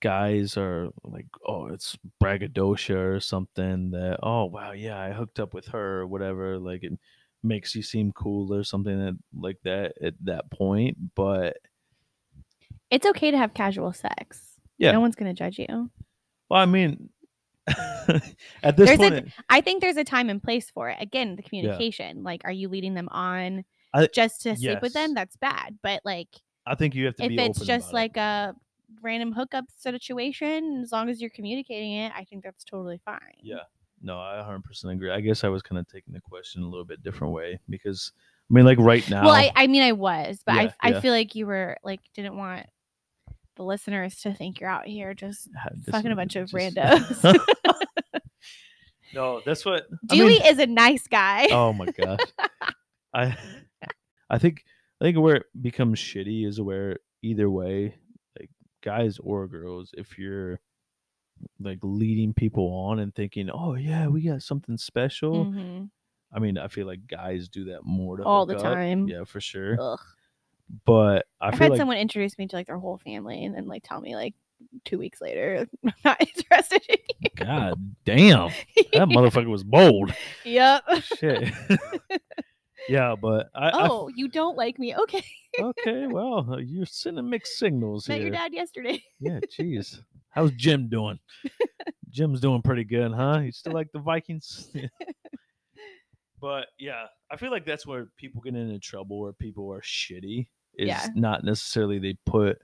guys 0.00 0.56
are 0.56 0.88
like, 1.04 1.26
oh, 1.46 1.66
it's 1.66 1.96
braggadocio 2.20 2.98
or 2.98 3.20
something 3.20 3.90
that, 3.92 4.18
oh 4.22 4.46
wow, 4.46 4.72
yeah, 4.72 4.98
I 4.98 5.12
hooked 5.12 5.38
up 5.38 5.54
with 5.54 5.66
her 5.68 6.00
or 6.00 6.06
whatever. 6.06 6.58
Like 6.58 6.82
it 6.82 6.98
makes 7.42 7.74
you 7.74 7.82
seem 7.82 8.12
cool 8.12 8.52
or 8.52 8.64
something 8.64 8.98
that 8.98 9.16
like 9.34 9.58
that 9.64 9.94
at 10.02 10.14
that 10.24 10.50
point, 10.50 10.96
but. 11.14 11.56
It's 12.92 13.06
okay 13.06 13.30
to 13.30 13.38
have 13.38 13.54
casual 13.54 13.92
sex. 13.94 14.58
Yeah. 14.76 14.92
No 14.92 15.00
one's 15.00 15.16
going 15.16 15.34
to 15.34 15.38
judge 15.38 15.58
you. 15.58 15.90
Well, 16.50 16.60
I 16.60 16.66
mean, 16.66 17.08
at 17.66 18.76
this 18.76 18.88
There's 18.88 18.90
a- 19.00 19.10
point, 19.10 19.14
it- 19.14 19.32
I 19.48 19.62
think 19.62 19.80
there's 19.80 19.96
a 19.96 20.04
time 20.04 20.28
and 20.28 20.42
place 20.42 20.70
for 20.70 20.90
it. 20.90 20.98
Again, 21.00 21.36
the 21.36 21.42
communication. 21.42 22.22
Like, 22.22 22.42
are 22.44 22.52
you 22.52 22.68
leading 22.68 22.92
them 22.94 23.08
on 23.10 23.64
I- 23.94 24.08
just 24.14 24.42
to 24.42 24.56
sleep 24.56 24.82
with 24.82 24.92
them? 24.92 25.14
That's 25.14 25.36
bad. 25.38 25.78
But 25.82 26.02
like, 26.04 26.28
I 26.66 26.74
think 26.74 26.94
you 26.94 27.06
have 27.06 27.16
to 27.16 27.24
if 27.24 27.28
be 27.30 27.38
it's 27.38 27.60
just 27.60 27.92
like 27.94 28.16
a 28.18 28.54
random 29.00 29.32
hookup 29.32 29.64
situation, 29.78 30.80
as 30.82 30.92
long 30.92 31.08
as 31.08 31.20
you're 31.20 31.30
communicating 31.30 31.94
it, 31.94 32.12
I 32.14 32.24
think 32.24 32.44
that's 32.44 32.62
totally 32.62 33.00
fine. 33.04 33.18
Yeah. 33.40 33.62
no, 34.02 34.18
I 34.18 34.44
100% 34.46 34.92
agree. 34.92 35.10
I 35.10 35.20
guess 35.20 35.44
I 35.44 35.48
was 35.48 35.62
kind 35.62 35.78
of 35.78 35.88
taking 35.88 36.12
the 36.12 36.20
question 36.20 36.62
a 36.62 36.68
little 36.68 36.84
bit 36.84 37.02
different 37.02 37.32
way 37.32 37.58
because 37.70 38.12
I 38.50 38.54
mean, 38.54 38.64
like 38.66 38.78
right 38.78 39.08
now, 39.08 39.24
Well, 39.24 39.34
I, 39.34 39.50
I 39.56 39.66
mean, 39.66 39.82
I 39.82 39.92
was, 39.92 40.42
but 40.44 40.56
Yeah, 40.56 40.72
I, 40.80 40.90
I 40.90 41.00
feel 41.00 41.12
like 41.12 41.34
you 41.34 41.46
were 41.46 41.78
like 41.82 42.00
didn't 42.14 42.36
want 42.36 42.66
the 43.62 43.66
listeners 43.68 44.16
to 44.20 44.34
think 44.34 44.60
you're 44.60 44.68
out 44.70 44.86
here 44.86 45.14
just 45.14 45.48
fucking 45.90 46.10
a 46.10 46.16
bunch 46.16 46.36
of 46.36 46.50
just- 46.50 46.54
randos. 46.76 47.38
no, 49.14 49.40
that's 49.44 49.64
what 49.64 49.84
I 50.10 50.14
Dewey 50.16 50.28
mean- 50.38 50.46
is 50.46 50.58
a 50.58 50.66
nice 50.66 51.06
guy. 51.06 51.48
oh 51.50 51.72
my 51.72 51.86
gosh, 51.86 52.18
I, 53.14 53.36
I 54.30 54.38
think 54.38 54.64
I 55.00 55.04
think 55.06 55.18
where 55.18 55.36
it 55.36 55.46
becomes 55.60 55.98
shitty 56.00 56.46
is 56.46 56.60
where 56.60 56.98
either 57.22 57.48
way, 57.50 57.94
like 58.38 58.50
guys 58.82 59.18
or 59.22 59.46
girls, 59.46 59.90
if 59.96 60.18
you're 60.18 60.58
like 61.60 61.78
leading 61.82 62.32
people 62.34 62.68
on 62.88 62.98
and 63.00 63.14
thinking, 63.14 63.50
oh 63.50 63.74
yeah, 63.74 64.06
we 64.08 64.22
got 64.22 64.42
something 64.42 64.76
special. 64.78 65.46
Mhm. 65.46 65.90
I 66.34 66.38
mean, 66.38 66.56
I 66.56 66.68
feel 66.68 66.86
like 66.86 67.06
guys 67.06 67.48
do 67.48 67.64
that 67.66 67.84
more 67.84 68.16
to 68.16 68.22
All 68.24 68.46
the 68.46 68.56
up. 68.56 68.62
time. 68.62 69.06
Yeah, 69.08 69.24
for 69.24 69.40
sure. 69.40 69.76
Ugh. 69.78 70.00
But 70.86 71.26
I 71.40 71.48
I've 71.48 71.52
feel 71.54 71.58
had 71.64 71.70
like 71.72 71.78
someone 71.78 71.98
introduce 71.98 72.38
me 72.38 72.46
to 72.48 72.56
like 72.56 72.66
their 72.66 72.78
whole 72.78 72.98
family 72.98 73.44
and 73.44 73.54
then 73.54 73.66
like 73.66 73.82
tell 73.84 74.00
me 74.00 74.14
like 74.16 74.34
two 74.84 74.96
weeks 74.98 75.20
later 75.20 75.66
I'm 75.84 75.92
not 76.04 76.20
interested 76.36 76.82
in 76.88 76.96
you. 77.20 77.28
God 77.36 77.94
damn, 78.04 78.50
that 78.92 79.08
motherfucker 79.08 79.50
was 79.50 79.64
bold. 79.64 80.14
Yep. 80.44 80.82
Shit. 81.18 81.52
yeah, 82.88 83.14
but 83.20 83.48
I, 83.54 83.68
I 83.68 83.88
Oh, 83.88 84.08
you 84.14 84.28
don't 84.28 84.56
like 84.56 84.78
me? 84.78 84.94
Okay. 84.96 85.24
okay. 85.60 86.06
Well, 86.06 86.46
uh, 86.52 86.56
you're 86.58 86.86
sending 86.86 87.28
mixed 87.28 87.58
signals 87.58 88.08
Met 88.08 88.18
here. 88.18 88.28
your 88.28 88.36
dad 88.36 88.52
yesterday. 88.52 89.02
Yeah, 89.20 89.40
jeez. 89.58 90.00
How's 90.30 90.50
Jim 90.52 90.88
doing? 90.88 91.18
Jim's 92.10 92.40
doing 92.40 92.62
pretty 92.62 92.84
good, 92.84 93.12
huh? 93.12 93.40
You 93.40 93.52
still 93.52 93.72
like 93.72 93.92
the 93.92 93.98
Vikings? 94.00 94.68
Yeah. 94.74 94.86
but 96.40 96.66
yeah, 96.78 97.04
I 97.30 97.36
feel 97.36 97.50
like 97.50 97.64
that's 97.66 97.86
where 97.86 98.08
people 98.16 98.40
get 98.42 98.54
into 98.54 98.78
trouble, 98.78 99.20
where 99.20 99.32
people 99.32 99.72
are 99.72 99.80
shitty. 99.82 100.48
Is 100.78 100.88
Yeah. 100.88 101.06
not 101.14 101.44
necessarily 101.44 101.98
they 101.98 102.14
put 102.26 102.58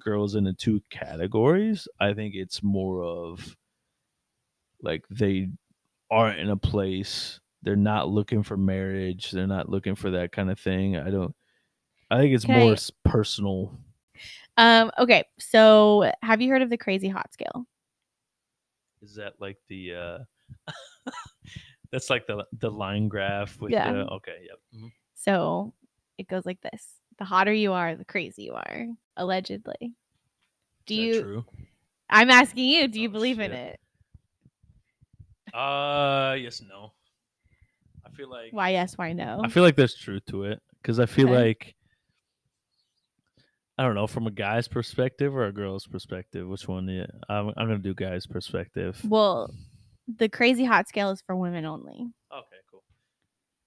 girls 0.00 0.34
into 0.34 0.52
two 0.54 0.80
categories. 0.90 1.86
I 2.00 2.14
think 2.14 2.34
it's 2.34 2.62
more 2.62 3.02
of 3.02 3.56
like 4.82 5.04
they 5.10 5.50
aren't 6.10 6.40
in 6.40 6.50
a 6.50 6.56
place. 6.56 7.40
They're 7.62 7.76
not 7.76 8.08
looking 8.08 8.42
for 8.42 8.56
marriage. 8.56 9.30
They're 9.30 9.46
not 9.46 9.68
looking 9.68 9.94
for 9.94 10.10
that 10.12 10.32
kind 10.32 10.50
of 10.50 10.58
thing. 10.58 10.96
I 10.96 11.10
don't. 11.10 11.34
I 12.10 12.18
think 12.18 12.34
it's 12.34 12.44
Can 12.44 12.58
more 12.58 12.70
I- 12.70 12.74
s- 12.74 12.90
personal. 13.04 13.78
Um, 14.58 14.90
okay, 14.98 15.24
so 15.38 16.10
have 16.22 16.40
you 16.42 16.50
heard 16.50 16.60
of 16.62 16.68
the 16.70 16.76
crazy 16.76 17.08
hot 17.08 17.32
scale? 17.32 17.66
Is 19.00 19.14
that 19.14 19.34
like 19.40 19.56
the 19.68 19.94
uh 19.94 20.18
that's 21.92 22.10
like 22.10 22.26
the 22.26 22.44
the 22.60 22.70
line 22.70 23.08
graph 23.08 23.60
with 23.60 23.72
Yeah. 23.72 23.92
the 23.92 24.06
okay, 24.08 24.36
yep. 24.46 24.58
mhm. 24.76 24.92
So 25.14 25.72
it 26.18 26.28
goes 26.28 26.44
like 26.44 26.60
this. 26.60 26.98
The 27.18 27.24
hotter 27.24 27.52
you 27.52 27.72
are, 27.72 27.94
the 27.94 28.04
crazy 28.04 28.44
you 28.44 28.54
are, 28.54 28.86
allegedly. 29.16 29.94
Do 30.86 30.94
Is 30.94 30.98
that 30.98 31.16
you 31.16 31.22
true? 31.22 31.44
I'm 32.10 32.30
asking 32.30 32.64
you, 32.64 32.88
do 32.88 33.00
you 33.00 33.08
Oh, 33.08 33.12
believe 33.12 33.38
in 33.40 33.52
it? 33.52 33.78
Uh 35.54 36.34
yes, 36.38 36.62
no. 36.62 36.92
I 38.06 38.10
feel 38.10 38.28
like 38.30 38.52
Why 38.52 38.70
yes, 38.70 38.96
why 38.96 39.12
no? 39.12 39.40
I 39.44 39.48
feel 39.48 39.62
like 39.62 39.76
there's 39.76 39.94
truth 39.94 40.24
to 40.26 40.44
it 40.44 40.60
because 40.80 40.98
I 40.98 41.06
feel 41.06 41.28
Okay. 41.28 41.34
like 41.34 41.74
I 43.78 43.84
don't 43.84 43.94
know 43.94 44.06
from 44.06 44.26
a 44.26 44.30
guy's 44.30 44.68
perspective 44.68 45.34
or 45.34 45.46
a 45.46 45.52
girl's 45.52 45.86
perspective. 45.86 46.46
Which 46.46 46.68
one? 46.68 46.88
Yeah, 46.88 47.06
I'm, 47.28 47.48
I'm 47.56 47.66
gonna 47.68 47.78
do 47.78 47.94
guy's 47.94 48.26
perspective. 48.26 49.00
well, 49.08 49.50
the 50.18 50.28
crazy 50.28 50.64
hot 50.64 50.88
scale 50.88 51.10
is 51.10 51.22
for 51.22 51.36
women 51.36 51.64
only. 51.64 52.12
Okay, 52.32 52.56
cool. 52.70 52.82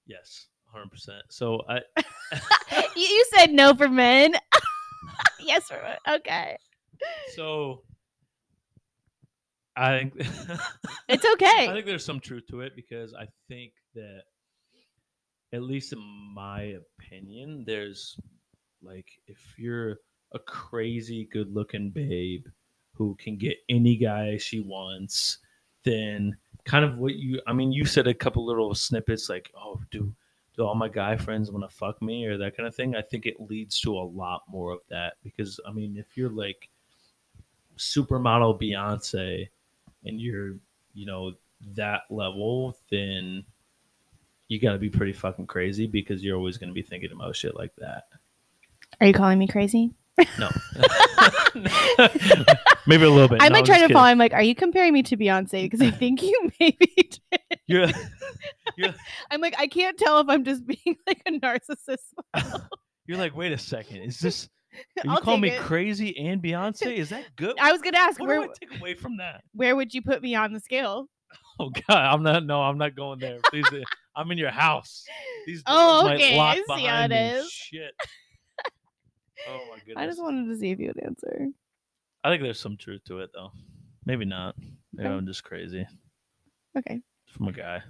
Yes, 0.06 0.48
hundred 0.76 0.92
percent. 0.92 1.24
So 1.30 1.62
I 1.70 1.80
you, 2.96 3.02
you 3.02 3.26
said 3.34 3.52
no 3.52 3.74
for 3.74 3.88
men. 3.88 4.36
yes 5.40 5.68
for 5.68 5.82
men. 5.82 6.18
Okay. 6.18 6.58
so 7.36 7.82
I 9.76 9.98
think 9.98 10.14
It's 11.08 11.26
okay. 11.34 11.70
I 11.70 11.74
think 11.74 11.86
there's 11.86 12.06
some 12.06 12.20
truth 12.20 12.44
to 12.50 12.62
it 12.62 12.76
because 12.76 13.14
I 13.14 13.28
think 13.48 13.74
that, 13.94 14.22
at 15.54 15.64
least 15.64 15.94
in 15.94 16.00
my 16.34 16.76
opinion, 17.00 17.64
there's 17.66 18.18
like 18.82 19.08
if 19.28 19.38
you're 19.58 19.98
a 20.34 20.40
crazy 20.40 21.28
good 21.32 21.54
looking 21.54 21.92
babe 21.92 22.46
who 22.94 23.16
can 23.20 23.38
get 23.38 23.58
any 23.70 23.96
guy 23.96 24.38
she 24.38 24.60
wants, 24.62 25.40
then 25.84 26.36
kind 26.66 26.84
of 26.84 26.98
what 26.98 27.16
you 27.16 27.42
I 27.48 27.54
mean, 27.54 27.72
you 27.72 27.86
said 27.86 28.08
a 28.08 28.14
couple 28.14 28.46
little 28.46 28.74
snippets 28.74 29.30
like, 29.30 29.52
oh, 29.56 29.80
do 29.92 30.14
do 30.56 30.66
all 30.66 30.76
my 30.76 30.90
guy 30.90 31.18
friends 31.18 31.52
want 31.52 31.70
to 31.70 31.76
fuck 31.76 32.02
me 32.02 32.26
or 32.26 32.38
that 32.38 32.56
kind 32.56 32.68
of 32.68 32.76
thing? 32.76 32.96
I 32.96 33.02
think 33.02 33.26
it 33.26 33.40
leads 33.40 33.80
to 33.82 33.98
a 33.98 34.06
lot 34.06 34.44
more 34.48 34.72
of 34.72 34.80
that 34.90 35.14
because 35.24 35.60
I 35.68 35.72
mean, 35.72 35.98
if 35.98 36.18
you're 36.18 36.30
like 36.30 36.70
supermodel 37.78 38.62
Beyonce 38.62 39.50
and 40.06 40.20
you're 40.20 40.56
you 40.94 41.06
know 41.06 41.34
that 41.76 42.02
level, 42.10 42.78
then 42.90 43.44
you 44.48 44.60
got 44.60 44.74
to 44.74 44.78
be 44.78 44.90
pretty 44.90 45.14
fucking 45.14 45.48
crazy 45.48 45.88
because 45.88 46.24
you're 46.24 46.38
always 46.38 46.58
going 46.58 46.70
to 46.70 46.74
be 46.74 46.84
thinking 46.84 47.12
about 47.12 47.36
shit 47.36 47.56
like 47.56 47.76
that. 47.78 48.06
Are 49.02 49.08
you 49.08 49.14
calling 49.14 49.40
me 49.40 49.48
crazy? 49.48 49.94
No, 50.40 50.50
maybe 52.88 53.04
a 53.04 53.10
little 53.10 53.28
bit. 53.28 53.42
I 53.42 53.48
No, 53.50 53.54
might 53.54 53.60
I'm 53.60 53.66
try 53.66 53.76
just 53.80 53.88
to 53.90 53.94
follow. 53.94 54.08
I'm 54.08 54.18
like, 54.18 54.34
are 54.34 54.42
you 54.42 54.56
comparing 54.56 54.94
me 54.94 55.04
to 55.04 55.18
Beyonce? 55.18 55.64
Because 55.64 55.82
I 55.82 55.92
think 55.92 56.22
you 56.22 56.52
maybe 56.60 56.94
did. 56.96 57.20
You're, 57.68 58.94
I'm 59.32 59.42
like, 59.42 59.56
I 59.58 59.68
can't 59.68 59.98
tell 59.98 60.20
if 60.20 60.28
I'm 60.30 60.44
just 60.44 60.66
being 60.66 60.98
like 61.08 61.22
a 61.26 61.32
narcissist. 61.32 62.14
you're 63.08 63.18
like, 63.18 63.36
wait 63.36 63.52
a 63.52 63.58
second, 63.58 63.98
is 64.04 64.20
this? 64.20 64.50
You 65.04 65.12
I'll 65.12 65.22
call 65.22 65.38
me 65.38 65.50
it. 65.50 65.60
crazy 65.62 66.18
and 66.18 66.42
Beyonce? 66.44 66.96
Is 66.96 67.10
that 67.10 67.24
good? 67.38 67.56
I 67.60 67.72
was 67.72 67.82
gonna 67.82 67.98
ask 67.98 68.20
what 68.20 68.28
where 68.28 68.44
do 68.44 68.50
I 68.52 68.66
take 68.68 68.80
away 68.80 68.94
from 68.94 69.18
that? 69.18 69.42
where 69.54 69.76
would 69.76 69.94
you 69.94 70.02
put 70.02 70.22
me 70.22 70.36
on 70.36 70.52
the 70.54 70.60
scale? 70.60 71.08
Oh 71.60 71.70
God, 71.70 71.98
I'm 71.98 72.24
not. 72.24 72.46
No, 72.46 72.62
I'm 72.62 72.78
not 72.78 72.96
going 72.96 73.20
there. 73.20 73.40
Please, 73.50 73.66
uh, 73.72 73.80
I'm 74.16 74.30
in 74.32 74.38
your 74.38 74.52
house. 74.52 75.06
These 75.48 75.64
doors 75.64 75.78
Oh, 75.80 76.04
might 76.04 76.36
lock 76.36 76.58
I 76.58 76.76
see 76.78 76.86
how 76.86 77.08
behind 77.08 77.12
me. 77.14 77.50
Shit. 77.50 77.92
Oh 79.48 79.68
my 79.70 79.78
goodness. 79.80 79.96
I 79.98 80.06
just 80.08 80.22
wanted 80.22 80.48
to 80.48 80.58
see 80.58 80.72
if 80.72 80.80
you 80.80 80.88
would 80.88 81.04
answer. 81.04 81.48
I 82.24 82.30
think 82.30 82.42
there's 82.42 82.60
some 82.60 82.78
truth 82.78 83.04
to 83.06 83.20
it 83.20 83.30
though. 83.34 83.52
Maybe 84.06 84.26
not. 84.26 84.56
Maybe 84.94 85.08
Okay. 85.08 85.16
I'm 85.18 85.26
just 85.28 85.44
crazy 85.44 85.86
Okay, 86.78 87.00
from 87.28 87.48
a 87.48 87.52
guy. 87.54 87.82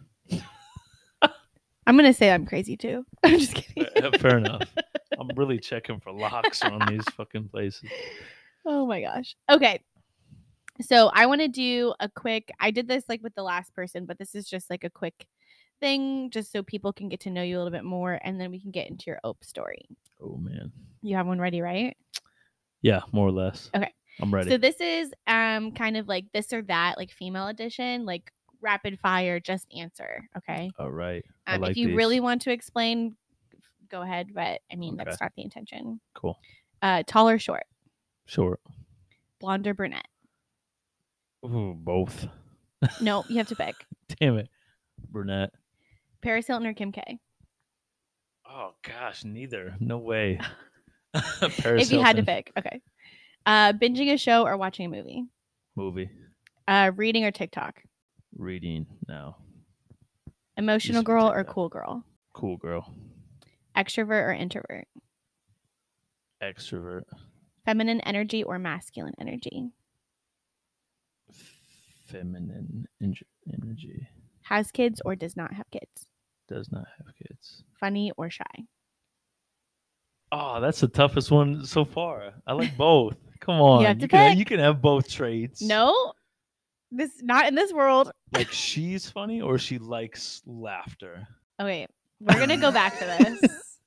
I'm 1.88 1.95
gonna 1.95 2.14
say 2.14 2.32
I'm 2.32 2.45
crazy 2.45 2.76
too. 2.78 3.06
I'm 3.24 3.39
just 3.39 3.53
kidding. 3.53 3.86
Fair, 3.95 4.06
uh, 4.08 4.18
fair 4.18 4.38
enough. 4.38 4.64
I'm 5.20 5.30
really 5.36 5.60
checking 5.60 5.99
for 5.99 6.12
locks 6.12 6.62
on 6.64 6.82
these 6.89 7.03
fucking 7.16 7.49
places. 7.49 7.89
Oh 8.66 8.86
my 8.86 9.01
gosh. 9.01 9.36
Okay. 9.49 9.80
So 10.82 11.10
I 11.14 11.26
want 11.28 11.41
to 11.41 11.47
do 11.47 11.93
a 11.99 12.10
quick 12.10 12.51
I 12.60 12.72
did 12.72 12.88
this 12.88 13.06
like 13.08 13.22
with 13.24 13.34
the 13.36 13.43
last 13.43 13.74
person, 13.74 14.06
but 14.06 14.18
this 14.18 14.36
is 14.36 14.49
just 14.49 14.70
like 14.70 14.84
a 14.84 14.89
quick 14.89 15.26
thing 15.80 16.30
just 16.32 16.51
so 16.51 16.63
people 16.63 16.93
can 16.93 17.09
get 17.09 17.19
to 17.21 17.30
know 17.30 17.41
you 17.43 17.57
a 17.57 17.59
little 17.59 17.71
bit 17.71 17.84
more 17.84 18.19
and 18.23 18.39
then 18.39 18.51
we 18.51 18.59
can 18.59 18.71
get 18.71 18.89
into 18.89 19.05
your 19.07 19.19
OPE 19.23 19.43
story. 19.43 19.86
Oh 20.21 20.38
man. 20.38 20.71
You 21.01 21.15
have 21.15 21.28
one 21.28 21.39
ready, 21.39 21.61
right? 21.61 21.95
Yeah, 22.82 23.01
more 23.11 23.28
or 23.28 23.32
less. 23.32 23.69
Okay. 23.76 23.91
I'm 24.21 24.34
ready. 24.34 24.49
So 24.49 24.57
this 24.57 24.80
is 24.80 25.11
um 25.28 25.71
kind 25.73 25.97
of 25.97 26.07
like 26.07 26.26
this 26.34 26.53
or 26.53 26.61
that, 26.63 26.97
like 26.97 27.11
female 27.11 27.47
edition, 27.47 28.05
like 28.05 28.32
rapid 28.61 28.99
fire, 28.99 29.39
just 29.39 29.67
answer. 29.78 30.28
Okay. 30.38 30.71
All 30.80 30.91
right. 30.91 31.23
Um, 31.47 31.61
like 31.61 31.71
if 31.71 31.78
you 31.78 31.88
these. 31.89 31.97
really 31.97 32.19
want 32.19 32.41
to 32.43 32.51
explain, 32.51 33.15
go 33.89 34.01
ahead. 34.01 34.30
But 34.34 34.61
I 34.71 34.76
mean, 34.76 34.95
Okay. 34.95 35.03
that's 35.05 35.19
not 35.21 35.34
the 35.36 35.43
intention. 35.43 35.99
Cool. 36.13 36.39
Uh, 36.82 37.03
tall 37.05 37.28
or 37.30 37.38
short, 37.39 37.65
Short. 38.26 38.59
blonde 39.39 39.67
or 39.67 39.73
brunette. 39.73 40.07
Ooh, 41.45 41.76
both. 41.78 42.28
No, 43.01 43.23
you 43.30 43.38
have 43.38 43.47
to 43.47 43.55
pick. 43.57 43.76
Damn 44.19 44.38
it. 44.38 44.49
Brunette. 45.09 45.51
Paris 46.26 46.47
Hilton 46.47 46.65
or 46.65 46.73
Kim 46.73 46.91
K. 46.91 47.19
Oh 48.49 48.71
gosh, 48.82 49.23
neither. 49.23 49.76
No 49.80 49.99
way. 49.99 50.39
Paris 51.13 51.84
if 51.84 51.91
you 51.91 52.01
had 52.01 52.15
to 52.15 52.23
pick, 52.23 52.51
okay. 52.57 52.82
Uh, 53.45 53.73
binging 53.73 54.11
a 54.11 54.17
show 54.17 54.43
or 54.43 54.57
watching 54.57 54.88
a 54.88 54.89
movie. 54.89 55.23
Movie. 55.76 56.09
Uh, 56.67 56.91
reading 56.95 57.26
or 57.26 57.32
TikTok. 57.32 57.80
Reading 58.36 58.88
now. 59.07 59.38
Emotional 60.57 60.95
Used 60.95 61.05
to 61.05 61.11
be 61.11 61.13
girl 61.13 61.32
or 61.32 61.43
cool 61.43 61.69
girl. 61.69 62.03
Cool 62.34 62.57
girl. 62.57 62.91
Extrovert 63.78 64.23
or 64.28 64.34
introvert. 64.34 64.88
Extrovert. 66.43 67.03
Feminine 67.65 68.01
energy 68.01 68.43
or 68.43 68.57
masculine 68.57 69.13
energy. 69.21 69.69
Feminine 72.07 72.88
en- 72.99 73.15
energy. 73.53 74.07
Has 74.45 74.71
kids 74.71 75.01
or 75.05 75.15
does 75.15 75.38
not 75.38 75.53
have 75.53 75.69
kids. 75.71 76.07
Does 76.48 76.72
not 76.72 76.86
have 76.98 77.08
kids. 77.16 77.64
Funny 77.80 78.12
or 78.18 78.30
shy. 78.30 78.43
Oh, 80.32 80.60
that's 80.60 80.80
the 80.80 80.88
toughest 80.88 81.32
one 81.32 81.66
so 81.66 81.86
far. 81.86 82.34
I 82.46 82.54
like 82.54 82.76
both. 82.78 83.16
Come 83.39 83.56
on. 83.62 83.86
have 83.86 84.00
to 84.00 84.08
can, 84.08 84.32
pick. 84.32 84.39
you 84.39 84.46
can 84.46 84.60
have 84.60 84.82
both 84.82 85.10
traits. 85.10 85.62
No. 85.62 86.14
This 86.91 87.12
not 87.22 87.48
in 87.48 87.56
this 87.56 87.74
world. 87.74 88.12
Like 88.34 88.52
she's 88.52 89.10
funny 89.10 89.41
or 89.41 89.58
she 89.58 89.78
likes 89.78 90.41
laughter. 90.46 91.28
Okay, 91.60 91.88
we're 92.20 92.39
gonna 92.39 92.58
go 92.58 92.72
back 92.72 92.98
to 93.00 93.06
this. 93.06 93.78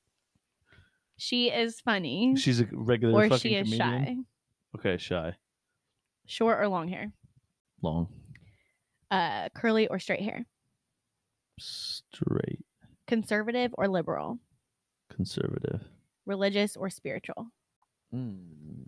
she 1.17 1.49
is 1.49 1.79
funny, 1.79 2.35
She's 2.37 2.59
a 2.61 2.67
regular 2.71 3.13
or 3.13 3.29
fucking 3.29 3.39
she 3.39 3.55
is 3.55 3.69
comedian. 3.69 4.05
shy. 4.05 4.77
Okay, 4.77 4.97
shy. 4.97 5.35
Short 6.27 6.59
or 6.59 6.67
long 6.67 6.87
hair. 6.87 7.11
Long. 7.81 8.07
Uh, 9.09 9.49
curly 9.55 9.87
or 9.87 9.97
straight 9.97 10.21
hair. 10.21 10.45
Straight. 11.59 12.63
Conservative 13.07 13.73
or 13.77 13.87
liberal. 13.87 14.39
Conservative. 15.09 15.81
Religious 16.25 16.77
or 16.77 16.89
spiritual. 16.89 17.47
Mm, 18.13 18.83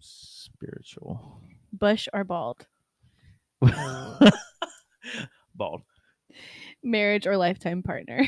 spiritual. 0.00 1.40
Bush 1.72 2.08
or 2.12 2.24
bald. 2.24 2.66
Bald. 5.54 5.82
Marriage 6.82 7.26
or 7.26 7.36
lifetime 7.36 7.82
partner. 7.82 8.26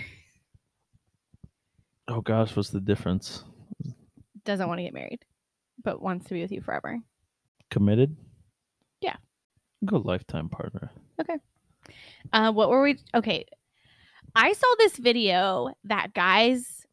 Oh 2.08 2.20
gosh, 2.20 2.54
what's 2.56 2.70
the 2.70 2.80
difference? 2.80 3.44
Doesn't 4.44 4.68
want 4.68 4.78
to 4.78 4.84
get 4.84 4.92
married, 4.92 5.24
but 5.82 6.02
wants 6.02 6.26
to 6.26 6.34
be 6.34 6.42
with 6.42 6.52
you 6.52 6.60
forever. 6.60 6.98
Committed? 7.70 8.16
Yeah. 9.00 9.16
Go 9.84 9.98
lifetime 9.98 10.48
partner. 10.48 10.90
Okay. 11.20 11.36
Uh, 12.32 12.52
what 12.52 12.68
were 12.68 12.82
we? 12.82 12.98
Okay, 13.14 13.46
I 14.34 14.52
saw 14.52 14.66
this 14.78 14.96
video 14.96 15.72
that 15.84 16.14
guys. 16.14 16.86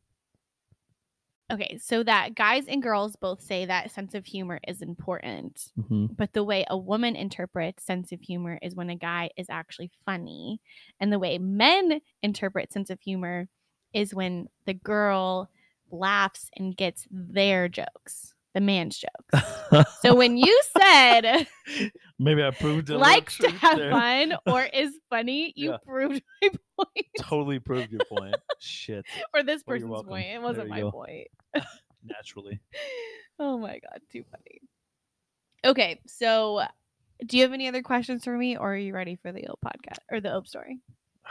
Okay, 1.52 1.80
so 1.82 2.04
that 2.04 2.36
guys 2.36 2.66
and 2.68 2.82
girls 2.84 3.16
both 3.16 3.42
say 3.42 3.66
that 3.66 3.90
sense 3.90 4.14
of 4.14 4.26
humor 4.26 4.60
is 4.68 4.82
important, 4.82 5.72
hmm 5.88 6.06
but 6.16 6.34
the 6.34 6.44
way 6.44 6.66
a 6.70 6.78
woman 6.78 7.16
interprets 7.16 7.84
sense 7.86 8.12
of 8.12 8.20
humor 8.22 8.60
is 8.62 8.76
when 8.76 8.90
a 8.90 8.96
guy 8.96 9.30
is 9.38 9.48
actually 9.50 9.90
funny, 10.06 10.62
and 11.00 11.12
the 11.12 11.20
way 11.20 11.38
men 11.40 12.02
interpret 12.22 12.72
sense 12.72 12.90
of 12.90 13.00
humor 13.02 13.48
is 13.94 14.14
when 14.14 14.48
the 14.66 14.74
girl 14.76 15.50
laughs 15.92 16.50
and 16.56 16.78
gets 16.78 17.08
their 17.10 17.68
jokes, 17.68 18.36
the 18.54 18.62
man's 18.62 19.00
jokes. 19.00 19.46
So 20.02 20.16
when 20.16 20.38
you 20.38 20.62
said 20.78 21.48
Maybe 22.22 22.43
I 22.43 22.51
proved 22.51 22.89
it. 22.89 22.97
likes 22.97 23.38
to 23.38 23.49
have 23.49 23.78
there. 23.78 23.91
fun 23.91 24.34
or 24.45 24.63
is 24.74 24.91
funny, 25.09 25.53
you 25.55 25.72
Yeah. 25.72 25.78
proved 25.86 26.22
my 26.41 26.49
point. 26.78 27.05
Totally 27.20 27.59
proved 27.59 27.91
your 27.91 28.01
point. 28.09 28.36
Shit. 28.59 29.05
or 29.34 29.41
this 29.43 29.63
Well, 29.65 29.78
person's 29.78 30.03
point. 30.03 30.28
It 30.28 30.41
wasn't 30.41 30.67
my 30.70 30.82
go. 30.82 30.91
point. 30.91 31.28
Naturally. 32.03 32.59
Oh 33.39 33.57
my 33.57 33.80
god, 33.80 34.01
too 34.11 34.24
funny. 34.32 34.59
Okay, 35.65 35.99
so 36.07 36.63
do 37.26 37.38
you 37.38 37.43
have 37.43 37.53
any 37.53 37.67
other 37.67 37.82
questions 37.82 38.24
for 38.24 38.36
me, 38.38 38.57
or 38.57 38.74
are 38.74 38.78
you 38.78 38.93
ready 38.93 39.15
for 39.15 39.32
the 39.32 39.47
Ope 39.47 39.59
podcast 39.65 39.99
or 40.11 40.20
the 40.22 40.34
Ope 40.34 40.47
story? 40.47 40.80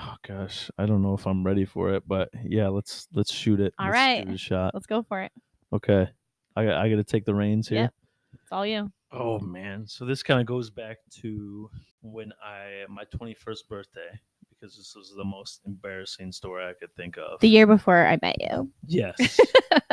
Oh 0.01 0.14
gosh, 0.26 0.70
I 0.78 0.86
don't 0.86 1.03
know 1.03 1.14
if 1.14 1.26
I'm 1.26 1.45
ready 1.45 1.64
for 1.64 1.93
it, 1.95 2.05
but 2.07 2.30
yeah, 2.45 2.68
let's 2.68 3.09
let's 3.12 3.32
shoot 3.32 3.61
it. 3.61 3.74
All 3.78 3.86
Let's 3.86 3.95
right. 3.95 4.18
give 4.20 4.28
it 4.30 4.34
a 4.34 4.39
shot. 4.39 4.74
Let's 4.74 4.86
go 4.86 5.03
for 5.03 5.20
it. 5.22 5.32
Okay, 5.72 6.09
I 6.57 6.64
got 6.64 6.74
I 6.76 6.89
got 6.89 6.97
to 6.97 7.05
take 7.05 7.24
the 7.24 7.34
reins 7.34 7.68
here. 7.68 7.82
Yep. 7.82 7.95
It's 8.34 8.53
all 8.53 8.66
you. 8.66 8.91
Oh 9.11 9.39
man, 9.39 9.87
so 9.87 10.05
this 10.05 10.23
kind 10.23 10.41
of 10.41 10.47
goes 10.47 10.71
back 10.71 10.99
to 11.21 11.71
when 12.03 12.33
I 12.45 12.85
my 12.89 13.05
21st 13.05 13.69
birthday 13.69 14.21
because 14.51 14.77
this 14.77 14.95
was 14.97 15.15
the 15.17 15.25
most 15.25 15.61
embarrassing 15.67 16.33
story 16.33 16.67
I 16.67 16.73
could 16.79 16.95
think 16.95 17.17
of. 17.17 17.41
The 17.41 17.49
year 17.49 17.67
before 17.67 18.07
I 18.07 18.19
met 18.21 18.37
you. 18.41 18.71
yes. 18.87 19.41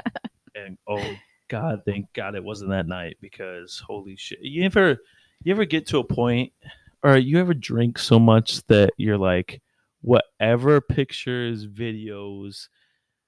and 0.56 0.78
oh 0.88 1.16
god, 1.48 1.84
thank 1.86 2.12
God 2.14 2.36
it 2.36 2.44
wasn't 2.44 2.72
that 2.72 2.88
night 2.88 3.18
because 3.22 3.82
holy 3.86 4.16
shit. 4.18 4.40
You 4.42 4.64
ever 4.64 4.98
you 5.44 5.54
ever 5.54 5.66
get 5.66 5.88
to 5.88 6.00
a 6.00 6.04
point 6.04 6.52
or 7.04 7.18
you 7.18 7.40
ever 7.40 7.54
drink 7.54 7.98
so 8.00 8.20
much 8.20 8.66
that 8.68 8.92
you're 8.98 9.18
like 9.18 9.62
whatever 10.02 10.82
pictures, 10.82 11.68
videos, 11.68 12.68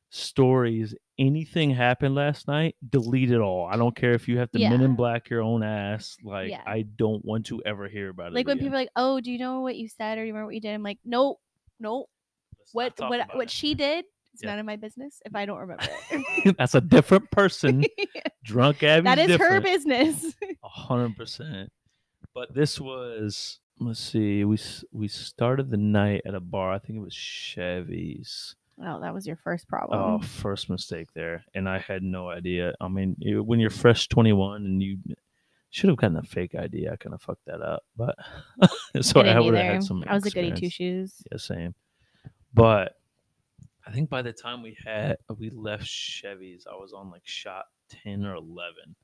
stories, 0.09 0.95
anything 1.19 1.71
happened 1.71 2.15
last 2.15 2.47
night, 2.47 2.75
delete 2.89 3.31
it 3.31 3.39
all. 3.39 3.65
I 3.65 3.75
don't 3.77 3.95
care 3.95 4.13
if 4.13 4.27
you 4.27 4.37
have 4.39 4.51
to 4.51 4.59
men 4.59 4.79
Yeah. 4.79 4.85
in 4.85 4.95
black 4.95 5.29
your 5.29 5.41
own 5.41 5.63
ass. 5.63 6.17
Like 6.23 6.49
Yeah. 6.51 6.61
I 6.65 6.83
don't 6.83 7.23
want 7.25 7.47
to 7.47 7.61
ever 7.65 7.87
hear 7.87 8.09
about 8.09 8.27
it. 8.27 8.33
Like 8.35 8.47
when 8.47 8.57
again. 8.57 8.65
people 8.67 8.77
are 8.77 8.81
like, 8.81 8.89
"Oh, 8.95 9.19
do 9.19 9.31
you 9.31 9.37
know 9.39 9.61
what 9.61 9.75
you 9.75 9.87
said 9.87 10.17
or 10.17 10.21
do 10.21 10.27
you 10.27 10.33
remember 10.33 10.45
what 10.47 10.55
you 10.55 10.61
did?" 10.61 10.73
I'm 10.73 10.83
like, 10.83 10.99
"Nope, 11.05 11.39
nope. 11.79 12.09
Let's 12.73 12.99
What 12.99 13.09
what 13.09 13.35
what 13.35 13.43
it. 13.45 13.49
she 13.51 13.73
did? 13.75 14.05
It's 14.33 14.43
Yeah. 14.43 14.51
none 14.51 14.59
of 14.59 14.65
my 14.65 14.75
business 14.75 15.21
if 15.25 15.35
I 15.35 15.45
don't 15.45 15.57
remember 15.59 15.83
it." 16.11 16.55
That's 16.57 16.75
a 16.75 16.81
different 16.81 17.31
person. 17.31 17.83
Drunk 18.43 18.83
Abby's 18.83 19.03
that 19.05 19.17
is 19.19 19.35
her 19.37 19.59
business. 19.61 20.35
A 20.63 20.69
hundred 20.69 21.15
percent. 21.17 21.71
But 22.35 22.53
this 22.53 22.79
was 22.79 23.59
let's 23.79 23.99
see, 23.99 24.43
we 24.43 24.57
we 24.91 25.07
started 25.07 25.69
the 25.71 25.77
night 25.77 26.21
at 26.25 26.35
a 26.35 26.39
bar. 26.39 26.71
I 26.73 26.79
think 26.79 26.97
it 26.97 27.01
was 27.01 27.13
Chevy's. 27.13 28.55
Oh, 28.83 29.01
that 29.01 29.13
was 29.13 29.25
your 29.25 29.35
first 29.37 29.65
oh, 29.67 29.69
problem. 29.69 29.99
Oh, 29.99 30.19
first 30.25 30.69
mistake 30.69 31.09
there, 31.13 31.43
and 31.53 31.67
I 31.67 31.79
had 31.79 32.03
no 32.03 32.29
idea. 32.29 32.73
I 32.79 32.87
mean, 32.87 33.15
when 33.21 33.59
you're 33.59 33.69
fresh 33.69 34.07
21 34.07 34.65
and 34.65 34.81
you 34.81 34.97
should 35.69 35.89
have 35.89 35.97
gotten 35.97 36.17
a 36.17 36.23
fake 36.23 36.55
ID, 36.55 36.87
I 36.87 36.95
kind 36.95 37.13
of 37.13 37.21
fucked 37.21 37.45
that 37.45 37.61
up. 37.61 37.83
But 37.95 38.15
so 39.01 39.21
I 39.21 39.29
I, 39.29 39.39
would 39.39 39.55
have 39.55 39.73
had 39.73 39.83
some. 39.83 40.03
I 40.07 40.13
was 40.13 40.25
a 40.25 40.31
goody 40.31 40.51
two 40.51 40.69
shoes. 40.69 41.21
Yeah, 41.31 41.37
same. 41.37 41.75
But 42.53 42.93
I 43.85 43.91
think 43.91 44.09
by 44.09 44.21
the 44.21 44.33
time 44.33 44.61
we 44.61 44.77
had 44.85 45.17
we 45.37 45.49
left 45.49 45.85
Chevy's, 45.85 46.65
I 46.71 46.75
was 46.75 46.93
on 46.93 47.11
like 47.11 47.21
shot 47.25 47.65
10 48.03 48.25
or 48.25 48.35
11. 48.35 48.95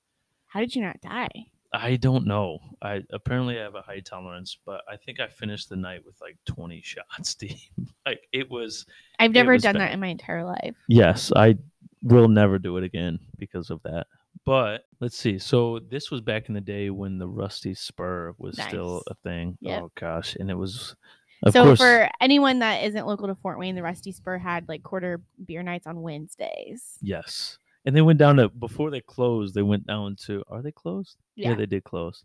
How 0.47 0.59
did 0.59 0.75
you 0.75 0.81
not 0.81 1.01
die? 1.01 1.29
I 1.73 1.95
don't 1.95 2.27
know. 2.27 2.59
I 2.81 3.01
apparently 3.11 3.59
I 3.59 3.63
have 3.63 3.75
a 3.75 3.81
high 3.81 3.99
tolerance, 4.01 4.57
but 4.65 4.81
I 4.87 4.95
think 4.95 5.19
I 5.19 5.27
finished 5.27 5.69
the 5.69 5.75
night 5.75 6.05
with 6.05 6.15
like 6.21 6.37
20 6.45 6.81
shots 6.83 7.33
deep. 7.35 7.57
like 8.05 8.27
it 8.31 8.49
was 8.49 8.85
I've 9.19 9.31
never 9.31 9.53
was 9.53 9.63
done 9.63 9.73
bad. 9.73 9.81
that 9.81 9.93
in 9.93 9.99
my 9.99 10.07
entire 10.07 10.43
life. 10.45 10.75
yes, 10.87 11.31
I 11.35 11.57
will 12.03 12.27
never 12.27 12.59
do 12.59 12.77
it 12.77 12.83
again 12.83 13.19
because 13.37 13.69
of 13.69 13.81
that. 13.83 14.07
But 14.45 14.85
let's 14.99 15.17
see. 15.17 15.39
So 15.39 15.79
this 15.89 16.11
was 16.11 16.19
back 16.21 16.47
in 16.49 16.53
the 16.53 16.61
day 16.61 16.89
when 16.89 17.17
the 17.17 17.27
Rusty 17.27 17.73
Spur 17.73 18.33
was 18.37 18.61
still 18.61 19.01
a 19.07 19.15
thing. 19.15 19.57
Yep. 19.61 19.81
Oh 19.81 19.91
gosh, 19.95 20.35
and 20.35 20.51
it 20.51 20.55
was 20.57 20.95
of 21.43 21.53
so 21.53 21.63
course 21.63 21.79
for 21.79 22.09
anyone 22.21 22.59
that 22.59 22.83
isn't 22.83 23.07
local 23.07 23.27
to 23.27 23.35
Fort 23.35 23.57
Wayne, 23.57 23.75
the 23.75 23.83
Rusty 23.83 24.11
Spur 24.11 24.37
had 24.37 24.67
like 24.67 24.83
quarter 24.83 25.21
beer 25.45 25.63
nights 25.63 25.87
on 25.87 26.01
Wednesdays. 26.01 26.97
yes. 27.01 27.57
And 27.85 27.93
they 27.93 28.01
went 28.01 28.17
down 28.17 28.37
to 28.37 28.47
before 28.47 28.91
they 28.91 29.01
closed, 29.01 29.55
they 29.55 29.61
went 29.61 29.85
down 29.85 30.15
to 30.25 30.41
are 30.49 30.61
they 30.61 30.71
closed? 30.71 31.17
Yeah. 31.35 31.55
they 31.55 31.65
did 31.65 31.83
close. 31.83 32.23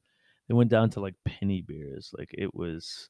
They 0.49 0.55
went 0.55 0.71
down 0.71 0.91
to 0.91 1.01
like 1.01 1.15
penny 1.25 1.63
beers. 1.63 2.13
Like 2.17 2.31
it 2.33 2.55
was 2.55 3.09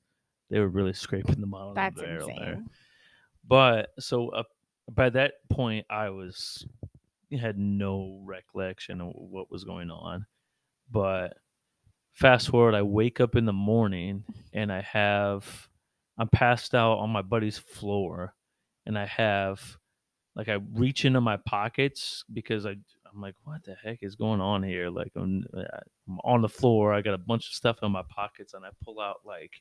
they 0.50 0.58
were 0.58 0.68
really 0.68 0.92
scraping 0.94 1.40
the 1.40 1.46
bottom 1.46 1.70
of 1.70 1.74
That's 1.74 1.96
the 1.96 2.02
barrel 2.02 2.28
there. 2.28 2.62
But 3.46 3.90
so 3.98 4.28
uh, 4.30 4.42
by 4.90 5.10
that 5.10 5.34
point, 5.50 5.86
I 5.90 6.10
was 6.10 6.66
had 7.36 7.58
no 7.58 8.22
recollection 8.24 9.00
of 9.00 9.12
what 9.14 9.50
was 9.50 9.64
going 9.64 9.90
on. 9.90 10.26
But 10.90 11.36
fast 12.12 12.48
forward, 12.48 12.74
I 12.74 12.82
wake 12.82 13.20
up 13.20 13.36
in 13.36 13.44
the 13.44 13.52
morning 13.52 14.24
and 14.52 14.72
I 14.72 14.80
have 14.82 15.68
I'm 16.18 16.28
passed 16.28 16.74
out 16.74 16.98
on 16.98 17.10
my 17.10 17.22
buddy's 17.22 17.58
floor, 17.58 18.34
and 18.86 18.98
I 18.98 19.06
have 19.06 19.78
like 20.34 20.48
I 20.48 20.58
reach 20.72 21.04
into 21.04 21.20
my 21.20 21.36
pockets 21.36 22.24
because 22.32 22.66
I 22.66 22.76
I'm 23.12 23.20
like, 23.20 23.34
what 23.44 23.64
the 23.64 23.74
heck 23.82 24.02
is 24.02 24.14
going 24.16 24.40
on 24.40 24.62
here? 24.62 24.90
Like 24.90 25.12
I'm, 25.16 25.44
uh, 25.56 25.62
I'm 26.08 26.18
on 26.24 26.42
the 26.42 26.48
floor. 26.48 26.92
I 26.92 27.00
got 27.00 27.14
a 27.14 27.18
bunch 27.18 27.48
of 27.48 27.54
stuff 27.54 27.78
in 27.82 27.90
my 27.92 28.02
pockets, 28.08 28.54
and 28.54 28.64
I 28.64 28.68
pull 28.84 29.00
out 29.00 29.20
like 29.24 29.52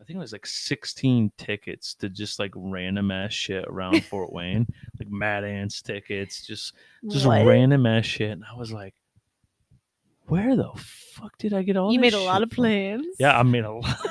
I 0.00 0.04
think 0.04 0.16
it 0.16 0.20
was 0.20 0.32
like 0.32 0.46
16 0.46 1.30
tickets 1.36 1.94
to 1.96 2.08
just 2.08 2.38
like 2.38 2.52
random 2.54 3.10
ass 3.10 3.34
shit 3.34 3.66
around 3.68 4.02
Fort 4.04 4.32
Wayne, 4.32 4.66
like 4.98 5.10
Mad 5.10 5.44
Ants 5.44 5.82
tickets, 5.82 6.46
just 6.46 6.74
just 7.10 7.26
What? 7.26 7.44
random 7.44 7.84
ass 7.86 8.06
shit. 8.06 8.30
And 8.30 8.44
I 8.50 8.56
was 8.56 8.72
like, 8.72 8.94
where 10.26 10.56
the 10.56 10.70
fuck 10.76 11.36
did 11.38 11.52
I 11.52 11.62
get 11.62 11.76
all? 11.76 11.92
You 11.92 12.00
made 12.00 12.14
a 12.14 12.20
lot 12.20 12.42
of 12.42 12.50
from? 12.50 12.56
plans. 12.56 13.06
Yeah, 13.18 13.38
I 13.38 13.42
made 13.42 13.64
a 13.64 13.72
lot. 13.72 13.84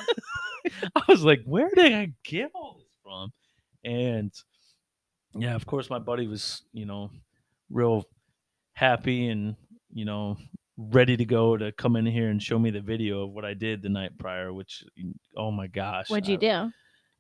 I 0.96 1.02
was 1.08 1.24
like, 1.24 1.42
where 1.46 1.70
did 1.74 1.94
I 1.94 2.12
get 2.24 2.52
all 2.54 2.78
this 2.80 2.88
from? 3.04 3.32
And 3.84 4.32
yeah, 5.34 5.56
of 5.56 5.66
course, 5.66 5.90
my 5.90 6.00
buddy 6.00 6.28
was, 6.28 6.64
you 6.74 6.86
know, 6.86 7.10
real 7.72 8.06
happy 8.80 9.28
and, 9.28 9.56
you 9.94 10.06
know, 10.06 10.38
ready 10.78 11.18
to 11.18 11.26
go 11.26 11.58
to 11.58 11.72
come 11.74 11.98
in 11.98 12.06
here 12.06 12.30
and 12.30 12.42
show 12.42 12.58
me 12.58 12.70
the 12.72 12.80
video 12.80 13.24
of 13.24 13.32
what 13.32 13.44
I 13.44 13.54
did 13.54 13.82
the 13.82 13.90
night 13.90 14.18
prior, 14.18 14.54
which, 14.54 14.84
oh 15.36 15.52
my 15.52 15.68
gosh. 15.68 16.10
What'd 16.10 16.28
you 16.30 16.36
I- 16.36 16.64
do? 16.66 16.72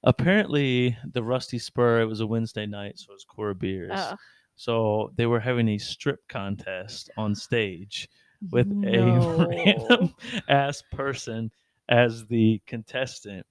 Apparently, 0.05 0.97
the 1.11 1.21
Rusty 1.21 1.59
Spur, 1.59 1.99
it 1.99 2.05
was 2.05 2.21
a 2.21 2.25
Wednesday 2.27 2.65
night, 2.65 2.97
so 2.97 3.11
it 3.11 3.15
was 3.15 3.25
core 3.25 3.53
beers. 3.53 3.91
Oh. 3.93 4.15
So 4.55 5.11
they 5.17 5.25
were 5.25 5.41
having 5.41 5.67
a 5.67 5.77
strip 5.77 6.19
contest 6.29 7.09
on 7.17 7.35
stage 7.35 8.07
with 8.49 8.67
a 8.71 9.45
random 9.89 10.13
ass 10.47 10.81
person 10.93 11.51
as 11.89 12.25
the 12.27 12.61
contestant. 12.65 13.45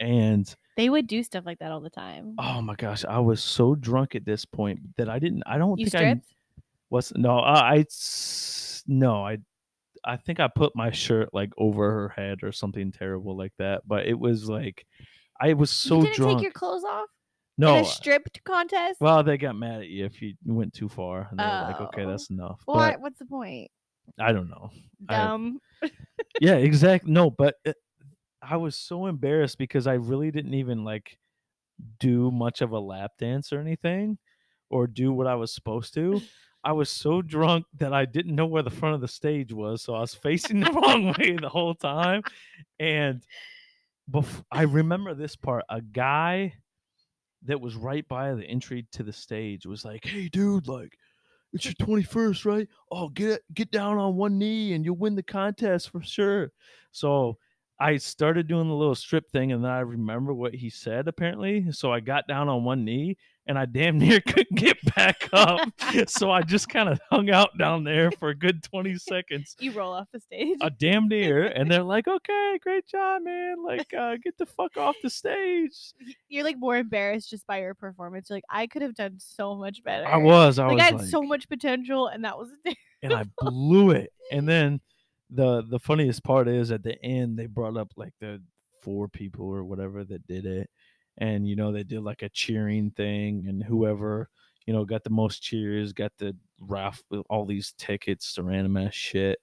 And 0.00 0.52
They 0.76 0.90
would 0.90 1.06
do 1.06 1.22
stuff 1.22 1.46
like 1.46 1.60
that 1.60 1.70
all 1.70 1.80
the 1.80 1.90
time. 1.90 2.34
oh 2.40 2.60
my 2.60 2.74
gosh, 2.74 3.04
I 3.04 3.20
was 3.20 3.40
so 3.42 3.76
drunk 3.76 4.16
at 4.16 4.24
this 4.24 4.44
point 4.44 4.80
that 4.96 5.08
I 5.08 5.20
didn't. 5.20 5.44
I 5.46 5.58
don't 5.58 5.78
you 5.78 5.86
think 5.86 5.94
I 5.94 5.98
stripped? 6.10 6.33
Was. 6.94 7.12
No, 7.16 7.38
I 7.40 7.84
no, 8.86 9.26
I 9.26 9.38
I 10.04 10.16
think 10.16 10.40
I 10.40 10.48
put 10.48 10.74
my 10.74 10.90
shirt 10.90 11.30
like 11.32 11.52
over 11.58 11.90
her 11.90 12.08
head 12.10 12.38
or 12.42 12.52
something 12.52 12.92
terrible 12.92 13.36
like 13.36 13.52
that. 13.58 13.82
But 13.86 14.06
it 14.06 14.18
was 14.18 14.48
like 14.48 14.86
I 15.40 15.52
was 15.54 15.70
so 15.70 15.96
you 15.98 16.02
didn't 16.04 16.16
drunk. 16.16 16.38
take 16.38 16.42
your 16.44 16.52
clothes 16.52 16.84
off 16.84 17.08
no, 17.56 17.76
in 17.76 17.82
a 17.84 17.86
stripped 17.86 18.42
contest. 18.44 19.00
well, 19.00 19.22
they 19.22 19.36
got 19.38 19.54
mad 19.56 19.80
at 19.82 19.88
you 19.88 20.04
if 20.06 20.20
you 20.20 20.34
went 20.44 20.74
too 20.74 20.88
far. 20.88 21.28
And 21.30 21.38
they 21.38 21.44
were 21.44 21.48
like, 21.70 21.80
okay, 21.80 22.04
Oh. 22.04 22.10
that's 22.10 22.30
enough. 22.30 22.60
what? 22.64 22.94
But 22.94 23.00
What's 23.00 23.18
the 23.18 23.26
point? 23.26 23.70
I 24.18 24.32
don't 24.32 24.48
know. 24.50 24.70
I- 25.08 25.16
Dumb. 25.18 25.60
yeah, 26.40 26.56
exactly. 26.56 27.12
No, 27.12 27.30
but 27.30 27.54
it, 27.64 27.76
I 28.42 28.56
was 28.56 28.76
so 28.76 29.06
embarrassed 29.06 29.56
because 29.58 29.86
I 29.86 29.94
really 29.94 30.30
didn't 30.30 30.54
even 30.54 30.84
like 30.84 31.16
do 31.98 32.30
much 32.30 32.60
of 32.60 32.72
a 32.72 32.78
lap 32.78 33.12
dance 33.18 33.52
or 33.52 33.60
anything 33.60 34.18
or 34.70 34.86
do 34.86 35.12
what 35.12 35.26
I 35.26 35.34
was 35.36 35.52
supposed 35.54 35.94
to. 35.94 36.20
I 36.64 36.72
was 36.72 36.90
so 36.90 37.22
drunk 37.22 37.66
that 37.78 37.92
I 37.92 38.06
didn't 38.06 38.34
know 38.34 38.46
where 38.46 38.62
the 38.62 38.70
front 38.70 38.94
of 38.94 39.00
the 39.00 39.08
stage 39.08 39.52
was, 39.52 39.82
so 39.82 39.94
I 39.94 40.00
was 40.00 40.14
facing 40.14 40.60
the 40.60 40.72
wrong 40.72 41.14
way 41.18 41.36
the 41.40 41.48
whole 41.48 41.74
time. 41.74 42.22
And 42.78 43.22
bef- 44.10 44.44
I 44.50 44.62
remember 44.62 45.14
this 45.14 45.36
part. 45.36 45.64
A 45.68 45.80
guy 45.80 46.54
that 47.44 47.60
was 47.60 47.76
right 47.76 48.06
by 48.08 48.34
the 48.34 48.44
entry 48.44 48.86
to 48.92 49.02
the 49.02 49.12
stage 49.12 49.66
was 49.66 49.84
like, 49.84 50.04
"Hey, 50.04 50.28
dude, 50.28 50.68
like." 50.68 50.96
It's 51.52 51.64
your 51.64 51.74
21st, 51.74 52.44
right? 52.46 52.68
Oh, 52.90 53.08
get 53.10 53.42
get 53.54 53.70
down 53.70 53.96
on 53.96 54.16
one 54.16 54.38
knee 54.38 54.72
and 54.72 54.84
you'll 54.84 54.96
win 54.96 55.14
the 55.14 55.22
contest 55.22 55.90
for 55.90 56.02
sure. 56.02 56.50
So 56.90 57.38
I 57.78 57.96
started 57.98 58.48
doing 58.48 58.68
the 58.68 58.74
little 58.74 58.96
strip 58.96 59.30
thing 59.30 59.52
and 59.52 59.64
then 59.64 59.70
I 59.70 59.80
remember 59.80 60.34
what 60.34 60.54
he 60.54 60.68
said 60.68 61.06
apparently. 61.06 61.70
So 61.70 61.92
I 61.92 62.00
got 62.00 62.26
down 62.26 62.48
on 62.48 62.64
one 62.64 62.84
knee 62.84 63.16
and 63.46 63.58
I 63.58 63.66
damn 63.66 63.98
near 63.98 64.20
couldn't 64.26 64.56
get 64.56 64.78
back 64.94 65.28
up. 65.32 65.68
so 66.06 66.30
I 66.30 66.42
just 66.42 66.68
kind 66.68 66.88
of 66.88 67.00
hung 67.10 67.30
out 67.30 67.56
down 67.58 67.84
there 67.84 68.10
for 68.12 68.30
a 68.30 68.34
good 68.34 68.62
20 68.62 68.96
seconds. 68.96 69.56
you 69.58 69.72
roll 69.72 69.92
off 69.92 70.08
the 70.12 70.20
stage. 70.20 70.58
A 70.60 70.70
damn 70.70 71.08
near. 71.08 71.46
And 71.46 71.70
they're 71.70 71.82
like, 71.82 72.08
okay, 72.08 72.58
great 72.62 72.86
job, 72.86 73.22
man. 73.22 73.62
Like, 73.64 73.92
uh, 73.94 74.16
get 74.22 74.38
the 74.38 74.46
fuck 74.46 74.76
off 74.76 74.96
the 75.02 75.10
stage. 75.10 75.92
You're 76.28 76.44
like 76.44 76.58
more 76.58 76.76
embarrassed 76.76 77.30
just 77.30 77.46
by 77.46 77.60
your 77.60 77.74
performance. 77.74 78.30
You're 78.30 78.38
like, 78.38 78.44
I 78.50 78.66
could 78.66 78.82
have 78.82 78.94
done 78.94 79.16
so 79.18 79.54
much 79.54 79.82
better. 79.84 80.06
I 80.06 80.16
was, 80.16 80.58
I 80.58 80.66
like 80.66 80.74
was 80.74 80.80
I 80.80 80.84
had 80.84 80.94
like, 80.96 81.08
so 81.08 81.22
much 81.22 81.48
potential, 81.48 82.08
and 82.08 82.24
that 82.24 82.38
was 82.38 82.50
and 83.02 83.12
I 83.12 83.24
blew 83.38 83.90
it. 83.90 84.12
And 84.32 84.48
then 84.48 84.80
the 85.30 85.62
the 85.68 85.78
funniest 85.78 86.22
part 86.24 86.48
is 86.48 86.70
at 86.70 86.82
the 86.82 87.02
end 87.02 87.38
they 87.38 87.46
brought 87.46 87.76
up 87.76 87.88
like 87.96 88.12
the 88.20 88.42
four 88.82 89.08
people 89.08 89.46
or 89.46 89.64
whatever 89.64 90.04
that 90.04 90.26
did 90.26 90.46
it, 90.46 90.68
and 91.18 91.46
you 91.46 91.56
know 91.56 91.72
they 91.72 91.82
did 91.82 92.02
like 92.02 92.22
a 92.22 92.28
cheering 92.28 92.90
thing, 92.90 93.46
and 93.48 93.62
whoever 93.62 94.28
you 94.66 94.72
know 94.72 94.84
got 94.84 95.04
the 95.04 95.10
most 95.10 95.42
cheers 95.42 95.92
got 95.92 96.12
the 96.18 96.36
raffle 96.60 97.04
uh, 97.12 97.22
all 97.30 97.44
these 97.44 97.74
tickets 97.78 98.34
to 98.34 98.42
random 98.42 98.76
ass 98.76 98.94
shit, 98.94 99.38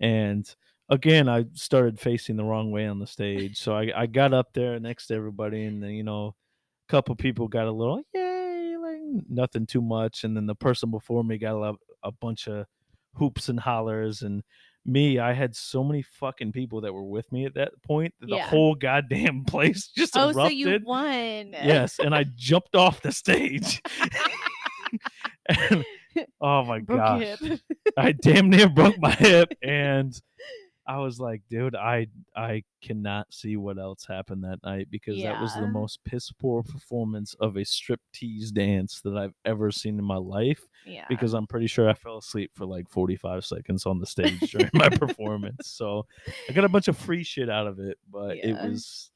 and 0.00 0.54
again 0.88 1.28
I 1.28 1.44
started 1.52 1.98
facing 1.98 2.36
the 2.36 2.44
wrong 2.44 2.70
way 2.70 2.86
on 2.86 2.98
the 2.98 3.06
stage, 3.06 3.58
so 3.58 3.74
I 3.74 3.90
I 3.94 4.06
got 4.06 4.32
up 4.32 4.52
there 4.52 4.78
next 4.80 5.08
to 5.08 5.14
everybody, 5.14 5.64
and 5.64 5.82
then 5.82 5.90
you 5.90 6.04
know 6.04 6.34
a 6.88 6.92
couple 6.92 7.14
people 7.16 7.48
got 7.48 7.66
a 7.66 7.72
little 7.72 8.02
yay 8.14 8.76
like 8.76 8.98
nothing 9.28 9.66
too 9.66 9.82
much, 9.82 10.24
and 10.24 10.36
then 10.36 10.46
the 10.46 10.54
person 10.54 10.90
before 10.90 11.24
me 11.24 11.38
got 11.38 11.56
a, 11.56 11.74
a 12.02 12.12
bunch 12.12 12.48
of 12.48 12.66
hoops 13.14 13.48
and 13.48 13.58
hollers 13.58 14.22
and 14.22 14.42
me 14.88 15.18
i 15.18 15.32
had 15.32 15.54
so 15.54 15.84
many 15.84 16.02
fucking 16.02 16.50
people 16.52 16.80
that 16.80 16.92
were 16.92 17.04
with 17.04 17.30
me 17.30 17.44
at 17.44 17.54
that 17.54 17.70
point 17.82 18.12
that 18.20 18.28
the 18.28 18.36
Yeah. 18.36 18.46
whole 18.48 18.74
goddamn 18.74 19.44
place 19.46 19.88
just 19.96 20.16
oh, 20.16 20.30
erupted 20.30 20.46
so 20.46 20.48
you 20.70 20.80
won. 20.84 21.52
yes 21.52 21.98
and 21.98 22.14
i 22.14 22.24
jumped 22.34 22.74
off 22.74 23.00
the 23.02 23.12
stage 23.12 23.82
and, 25.48 25.84
oh 26.40 26.64
my 26.64 26.78
Broke 26.80 26.98
gosh 26.98 27.38
i 27.96 28.12
damn 28.12 28.50
near 28.50 28.68
broke 28.68 28.98
my 28.98 29.12
hip 29.12 29.52
and 29.62 30.20
i 30.88 30.98
was 30.98 31.20
like 31.20 31.42
dude 31.48 31.76
i 31.76 32.06
i 32.34 32.62
cannot 32.82 33.32
see 33.32 33.56
what 33.56 33.78
else 33.78 34.04
happened 34.06 34.42
that 34.42 34.58
night 34.64 34.88
because 34.90 35.22
that 35.22 35.40
was 35.40 35.54
the 35.54 35.66
most 35.66 36.02
piss 36.04 36.32
poor 36.32 36.62
performance 36.62 37.34
of 37.40 37.56
a 37.56 37.64
strip 37.64 38.00
tease 38.12 38.50
dance 38.50 39.00
that 39.02 39.16
i've 39.16 39.34
ever 39.44 39.70
seen 39.70 39.98
in 39.98 40.04
my 40.04 40.16
life 40.16 40.62
yeah. 40.88 41.04
because 41.08 41.34
I'm 41.34 41.46
pretty 41.46 41.66
sure 41.66 41.88
I 41.88 41.94
fell 41.94 42.18
asleep 42.18 42.50
for 42.54 42.66
like 42.66 42.88
45 42.88 43.44
seconds 43.44 43.86
on 43.86 43.98
the 44.00 44.06
stage 44.06 44.50
during 44.50 44.70
my 44.72 44.88
performance. 44.88 45.68
So 45.68 46.06
I 46.48 46.52
got 46.52 46.64
a 46.64 46.68
bunch 46.68 46.88
of 46.88 46.96
free 47.06 47.22
shit 47.22 47.50
out 47.50 47.66
of 47.66 47.78
it, 47.78 47.98
but 48.10 48.36
it 48.38 48.54
was, 48.54 49.10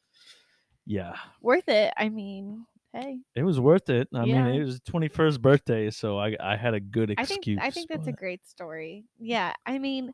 yeah, 0.86 1.16
worth 1.40 1.68
it. 1.68 1.92
I 1.96 2.08
mean, 2.08 2.66
hey, 2.92 3.20
it 3.34 3.42
was 3.42 3.58
worth 3.58 3.88
it. 3.88 4.08
I 4.14 4.24
Yeah. 4.24 4.44
mean, 4.44 4.60
it 4.60 4.64
was 4.64 4.80
21st 4.80 5.40
birthday, 5.40 5.90
so 5.90 6.18
I 6.18 6.36
I 6.40 6.56
had 6.56 6.74
a 6.74 6.80
good 6.80 7.14
I 7.16 7.24
think 7.24 7.38
excuse. 7.38 7.60
I 7.62 7.70
think 7.70 7.88
that's 7.88 8.08
a 8.08 8.12
great 8.12 8.46
story. 8.46 9.04
Yeah, 9.18 9.54
I 9.64 9.78
mean, 9.78 10.12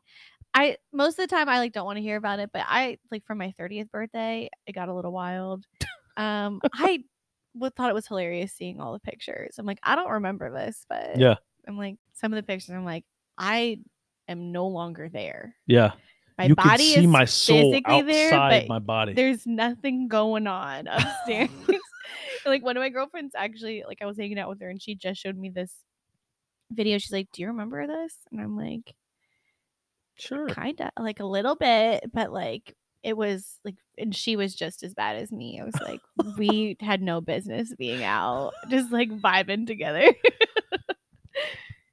I 0.59 0.75
most 0.91 1.17
of 1.17 1.29
the 1.29 1.33
time 1.33 1.47
I 1.47 1.59
like 1.59 1.71
don't 1.71 1.85
want 1.85 1.97
to 1.97 2.01
hear 2.01 2.17
about 2.17 2.39
it, 2.39 2.49
but 2.51 2.65
I 2.67 2.97
like 3.11 3.25
for 3.25 3.33
my 3.33 3.53
30th 3.57 3.89
birthday, 3.91 4.49
it 4.67 4.73
got 4.73 4.89
a 4.89 4.93
little 4.93 5.11
wild. 5.11 5.65
Um, 6.17 6.59
I 6.73 7.05
would 7.53 7.73
thought 7.75 7.89
it 7.89 7.93
was 7.93 8.05
hilarious 8.05 8.51
seeing 8.51 8.81
all 8.81 8.91
the 8.91 8.99
pictures. 8.99 9.55
I'm 9.57 9.65
like, 9.65 9.79
I 9.81 9.95
don't 9.95 10.09
remember 10.09 10.51
this, 10.51 10.85
but 10.89 11.17
yeah, 11.17 11.35
I'm 11.65 11.77
like 11.77 11.95
some 12.11 12.33
of 12.33 12.35
the 12.35 12.43
pictures. 12.43 12.71
I'm 12.71 12.83
like, 12.83 13.05
I 13.37 13.79
am 14.27 14.51
no 14.51 14.67
longer 14.67 15.07
there. 15.07 15.55
yeah. 15.65 15.93
My 16.37 16.45
you 16.47 16.55
body 16.55 16.83
see 16.83 16.99
is 16.99 17.07
my 17.07 17.23
soul 17.23 17.71
physically 17.71 18.01
there, 18.01 18.31
but 18.31 18.67
my 18.67 18.79
body. 18.79 19.13
there's 19.13 19.47
nothing 19.47 20.09
going 20.09 20.45
on 20.45 20.87
upstairs. 20.91 21.49
like 22.45 22.65
one 22.65 22.75
of 22.75 22.81
my 22.81 22.89
girlfriends 22.89 23.33
actually, 23.33 23.85
like 23.87 23.99
I 24.01 24.05
was 24.05 24.17
hanging 24.17 24.39
out 24.39 24.49
with 24.49 24.59
her 24.59 24.69
and 24.69 24.81
she 24.81 24.95
just 24.95 25.21
showed 25.21 25.37
me 25.37 25.51
this 25.51 25.71
video. 26.69 26.97
She's 26.97 27.13
like, 27.13 27.29
"Do 27.31 27.43
you 27.43 27.47
remember 27.47 27.87
this?" 27.87 28.13
And 28.29 28.41
I'm 28.41 28.57
like, 28.57 28.93
Sure. 30.19 30.47
"Kind 30.47 30.81
of, 30.81 30.89
like 30.99 31.19
a 31.19 31.25
little 31.25 31.55
bit, 31.55 32.09
but 32.13 32.31
like 32.31 32.75
it 33.03 33.15
was 33.17 33.59
like." 33.65 33.75
And 33.97 34.15
she 34.15 34.35
was 34.37 34.55
just 34.55 34.83
as 34.83 34.93
bad 34.93 35.17
as 35.17 35.31
me. 35.31 35.59
I 35.59 35.65
was 35.65 35.75
like, 35.81 35.99
we 36.37 36.77
had 36.79 37.01
no 37.01 37.19
business 37.21 37.73
being 37.77 38.03
out, 38.03 38.53
just 38.69 38.91
like 38.91 39.09
vibing 39.09 39.67
together. 39.67 40.11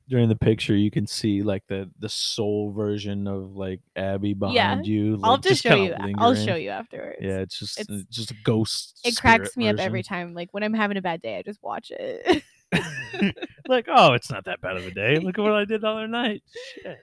During 0.09 0.29
the 0.29 0.37
picture, 0.37 0.77
you 0.77 0.89
can 0.93 1.09
see 1.09 1.43
like 1.43 1.64
the 1.68 1.91
the 1.99 2.09
soul 2.09 2.70
version 2.70 3.27
of 3.27 3.57
like 3.57 3.81
Abby 3.97 4.35
behind 4.35 4.55
Yeah. 4.55 4.81
you. 4.85 5.18
I'll 5.24 5.33
like, 5.33 5.41
just 5.43 5.62
show 5.64 5.74
you. 5.74 5.95
Uh, 5.95 6.09
I'll 6.18 6.37
show 6.37 6.55
you 6.55 6.70
afterwards. 6.70 7.18
Yeah, 7.20 7.39
it's 7.39 7.59
just 7.59 7.81
It's- 7.81 8.03
it's 8.03 8.16
just 8.16 8.31
a 8.31 8.37
ghost. 8.45 9.01
It 9.05 9.16
cracks 9.16 9.57
me 9.57 9.68
up 9.68 9.81
every 9.81 10.05
time. 10.05 10.33
Like 10.33 10.51
when 10.53 10.62
I'm 10.62 10.74
having 10.74 10.97
a 10.97 11.03
bad 11.03 11.22
day, 11.22 11.39
I 11.39 11.43
just 11.43 11.61
watch 11.61 11.91
it. 11.91 12.45
like, 13.68 13.87
oh, 13.89 14.12
it's 14.12 14.31
not 14.31 14.45
that 14.45 14.61
bad 14.61 14.77
of 14.77 14.87
a 14.87 14.93
day. 14.93 15.18
Look 15.18 15.39
at 15.41 15.43
what 15.43 15.53
I 15.55 15.64
did 15.64 15.81
the 15.81 15.89
other 15.89 16.07
night. 16.07 16.45
Shit. 16.83 16.99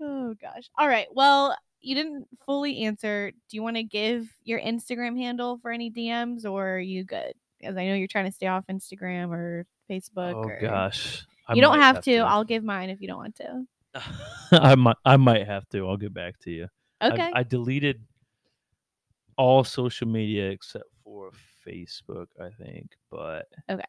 Oh 0.00 0.34
gosh. 0.40 0.70
All 0.78 0.88
right. 0.88 1.06
Well, 1.12 1.56
you 1.80 1.94
didn't 1.94 2.26
fully 2.44 2.84
answer. 2.84 3.30
Do 3.30 3.56
you 3.56 3.62
want 3.62 3.76
to 3.76 3.82
give 3.82 4.28
your 4.44 4.60
Instagram 4.60 5.16
handle 5.16 5.58
for 5.58 5.70
any 5.70 5.90
DMs 5.90 6.44
or 6.44 6.76
are 6.76 6.80
you 6.80 7.04
good? 7.04 7.32
Because 7.58 7.76
I 7.76 7.86
know 7.86 7.94
you're 7.94 8.08
trying 8.08 8.26
to 8.26 8.32
stay 8.32 8.46
off 8.46 8.64
Instagram 8.70 9.30
or 9.30 9.66
Facebook. 9.90 10.34
Oh 10.34 10.48
or... 10.48 10.58
gosh. 10.60 11.24
I 11.48 11.54
You 11.54 11.62
don't 11.62 11.78
might 11.78 11.84
have, 11.84 12.02
to. 12.04 12.18
I'll 12.18 12.44
give 12.44 12.62
mine 12.62 12.90
if 12.90 13.00
you 13.00 13.08
don't 13.08 13.18
want 13.18 13.36
to. 13.36 13.64
I 14.52 14.74
might 14.74 14.96
I 15.04 15.16
might 15.16 15.46
have 15.46 15.68
to. 15.70 15.86
I'll 15.88 15.96
get 15.96 16.12
back 16.12 16.38
to 16.40 16.50
you. 16.50 16.68
I- 17.00 17.10
Okay. 17.10 17.30
I, 17.32 17.44
deleted 17.44 18.02
all 19.36 19.62
social 19.62 20.08
media 20.08 20.50
except 20.50 20.84
for 21.04 21.30
Facebook, 21.66 22.26
I 22.40 22.50
think. 22.60 22.90
But 23.10 23.46
Okay. 23.70 23.84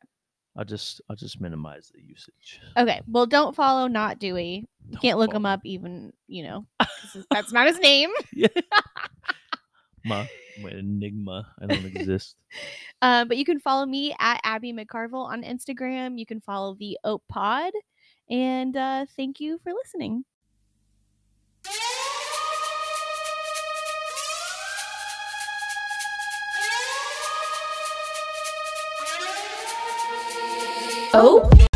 I'll 0.58 0.66
just 0.66 1.02
I'll 1.10 1.16
just 1.16 1.40
minimize 1.40 1.92
the 1.94 2.02
usage. 2.02 2.60
okay. 2.78 3.02
Well, 3.08 3.26
don't 3.26 3.56
follow 3.56 3.88
Not 3.88 4.20
Dewey. 4.20 4.68
You 4.86 4.92
Don't 4.94 5.02
can't 5.02 5.20
look 5.20 5.34
him 5.34 5.44
follow. 5.44 5.54
up 5.54 5.62
even, 5.64 6.12
you 6.28 6.44
know, 6.44 6.66
'cause 6.80 7.26
that's 7.32 7.52
not 7.54 7.68
his 7.68 7.80
name. 7.82 8.10
My, 10.06 10.28
my 10.64 10.70
enigma. 10.72 11.46
I 11.62 11.66
don't 11.66 11.86
exist. 11.86 12.36
Um, 13.02 13.28
but 13.28 13.36
you 13.38 13.44
can 13.44 13.60
follow 13.60 13.86
me 13.86 14.16
at 14.18 14.40
Abby 14.46 14.72
McCarville 14.72 15.26
on 15.26 15.44
Instagram. 15.44 16.18
You 16.18 16.26
can 16.26 16.40
follow 16.40 16.76
the 16.80 16.98
Ope 17.04 17.24
Pod. 17.28 17.74
And 18.30 18.76
uh, 18.78 19.06
thank 19.18 19.42
you 19.42 19.60
for 19.62 19.74
listening. 19.74 20.24
Oh. 31.12 31.69